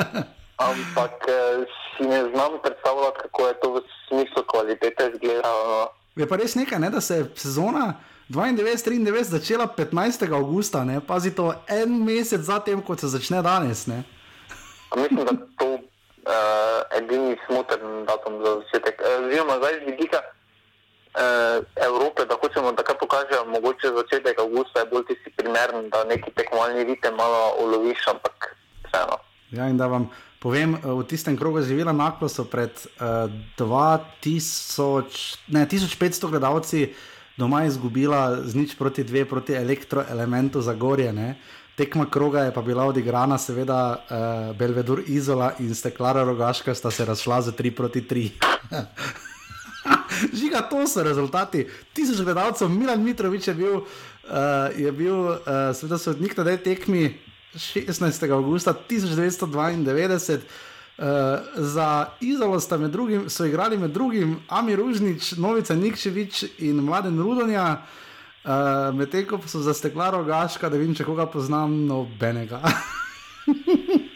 [0.70, 1.64] Ampak eh,
[1.96, 5.88] si ne znam predstavljati, kako je to v smislu kvalitete izgledalo.
[6.16, 7.94] Je pa res nekaj, ne, da se je sezona
[8.28, 10.32] 92-93 začela 15.
[10.34, 13.86] augusta, ne, pazi to en mesec zatem, kot se začne danes.
[13.86, 15.78] Mislim, da to
[16.26, 19.00] uh, edini smotrn datum za začetek.
[19.00, 24.80] Eh, Oziroma, zdaj z vidika uh, Evrope, da hočemo, da kaj pokažejo, mogoče začetek avgusta
[24.80, 28.56] je bolj tisti primern, da neki tekmovalni ritem malo uloviš, ampak
[28.88, 29.16] vseeno.
[29.50, 30.10] Ja, in da vam
[30.42, 36.92] povem, eh, v tistem krogu živela Naklo so pred uh, 2000, ne, 1500 gledalci
[37.36, 41.12] doma izgubila z nič proti dve proti elektroelementu za gorje.
[41.12, 41.34] Ne.
[41.74, 47.04] Tekma kroga je pa bila odigrana, seveda uh, Belvedur Izola in Steklara Rogaška sta se
[47.04, 48.30] razšla za 3 proti 3.
[50.38, 51.66] Žiga, to so rezultati.
[51.92, 53.84] Tisoč gledalcev, Milan Mitrovič je bil, uh,
[54.76, 55.38] je bil uh,
[55.74, 57.18] seveda sodnik na tej tekmi
[57.54, 58.30] 16.
[58.30, 60.38] augusta 1992.
[60.98, 61.04] Uh,
[61.56, 67.18] za Izolo sta med drugim, so igrali med drugim Ami Ružnič, Novica Nikčevič in Mladen
[67.18, 68.04] Rudonja, uh,
[68.92, 72.60] medtem ko so za steklaro Gaška, da vidim, če koga poznam, nobenega.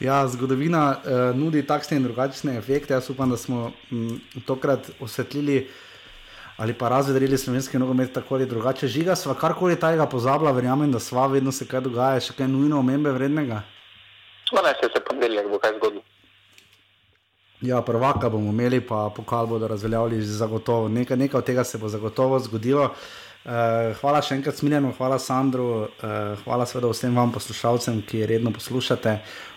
[0.00, 2.94] Ja, zgodovina uh, nudi takšne in drugačne efekte.
[2.94, 5.68] Jaz upam, da smo m, tokrat osvetlili
[6.58, 8.88] ali pa razvedrili slovenski nogomet tako ali drugače.
[8.88, 12.80] Žiga, sva karkoli tajega pozabila, verjamem, da sva vedno se kaj dogaja, še kaj nujno
[12.82, 13.62] omembe vrednega.
[14.52, 16.02] No, ne, se ponedeljek bo kaj zgodilo.
[17.60, 20.88] Ja, prvaka bomo imeli, pa pokal bodo razveljavili zagotovo.
[20.88, 22.84] Nekaj, nekaj od tega se bo zagotovo zgodilo.
[22.84, 28.52] Uh, hvala še enkrat Smiljanu, hvala Sandru, uh, hvala seveda vsem vam poslušalcem, ki redno
[28.54, 29.16] poslušate.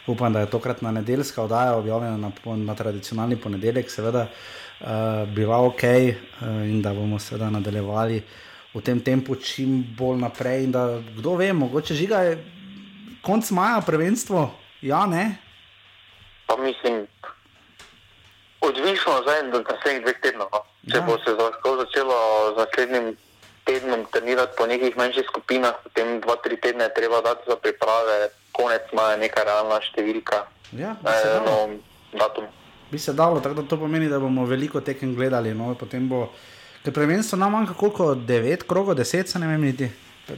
[0.10, 2.32] Upam, da je tokratna nedeljska oddaja objavljena na,
[2.66, 4.88] na tradicionalni ponedeljek, seveda uh,
[5.36, 8.22] bila ok uh, in da bomo seveda nadaljevali
[8.74, 10.64] v tem tempu čim bolj naprej.
[10.64, 10.88] In da
[11.20, 12.38] kdo ve, mogoče žiga je
[13.22, 14.50] konc maja prvenstvo,
[14.82, 15.36] ja ne.
[16.48, 17.06] Pa mislim,
[18.62, 20.50] odvisno zdaj do naslednjih dveh tednov.
[20.52, 20.62] No.
[20.84, 21.02] Če Ja.
[21.02, 22.18] bo se lahko začelo
[22.48, 23.06] z naslednjim
[23.64, 28.30] tednom trenirati po nekih manjših skupinah, potem dva, tri tedne je treba dati za priprave,
[28.52, 31.70] konec maja neka realna številka, Ja, eh, no,
[32.12, 32.46] datum.
[32.92, 35.54] bi se dalo, tako da to pomeni, da bomo veliko tekem gledali.
[35.54, 36.30] No, potem bo,
[36.84, 39.92] ker prvenstvo nam manjka koliko, 9 krogov, 10, se ne vem niti.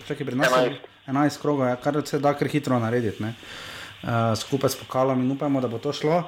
[0.07, 3.29] Čakaj, pri nas je 11 krogov, ja, kar se da kar hitro narediti, uh,
[4.35, 6.23] skupaj s pokalom in upamo, da bo to šlo.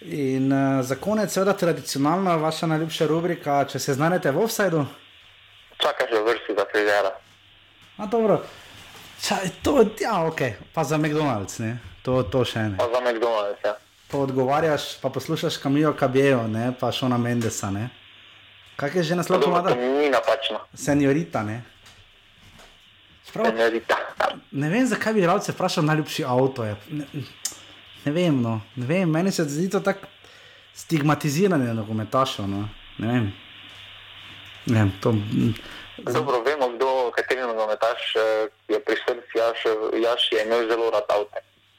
[0.00, 4.86] In uh, za konec, seveda, tradicionalna vaša najljubša rubrika, če se znajdete v offsajdu.
[5.76, 7.12] Čakaš v vrsti za frizera.
[7.96, 8.40] A dobro.
[9.20, 10.40] Čaj, to, ja, ok,
[10.72, 11.76] pa za McDonald's, ne?
[12.02, 12.76] To, to še ne.
[12.80, 13.74] Pa za McDonald's, ja.
[14.10, 16.72] Pa odgovarjaš, pa poslušaš Kamijo Kabejo, ne?
[16.80, 17.90] Pa Šona Mendesa, ne?
[18.80, 19.76] Kak je že naslov pomlada?
[19.76, 20.64] Ni napačno.
[20.72, 21.60] Seniorita, ne?
[23.28, 24.00] Sprav, Seniorita.
[24.50, 26.64] Ne vem, zakaj bi igralce vprašal najljubši avto.
[26.64, 26.76] Je.
[26.88, 27.04] Ne,
[28.04, 28.60] ne vem, no.
[28.76, 30.06] Ne vem, meni se zdi to tako
[30.74, 32.68] stigmatiziranje nogometašov, no.
[32.98, 33.32] Ne vem.
[34.66, 35.14] Ne vem, to...
[35.98, 39.64] Dobro, vemo, kdo, kateri nogometaš eh, je pri srcu, Jaš,
[40.02, 41.36] Jaš je imel zelo rad avto.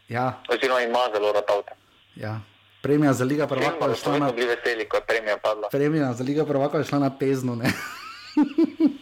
[0.09, 0.41] Ja.
[0.49, 1.73] Oziroma ima zelo rad avto.
[2.15, 2.39] Ja.
[2.81, 4.27] Premija za Liga prvaka je šla na...
[4.27, 5.37] Veseli, premija,
[5.71, 7.71] premija za Liga prvaka je šla na pezno, ne?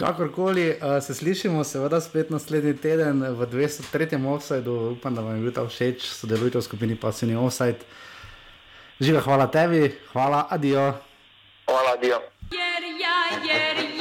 [0.00, 4.16] Kakorkoli uh, se slišimo, seveda spet naslednji teden v 203.
[4.34, 7.84] offsajdu, upam, da vam je bil ta všeč, sodelujte v skupini Pasivni offsajd.
[9.00, 10.92] Živa, hvala tebi, hvala, adijo.
[11.68, 12.20] Hvala, adijo.
[12.48, 13.99] Jer ja, jer ja.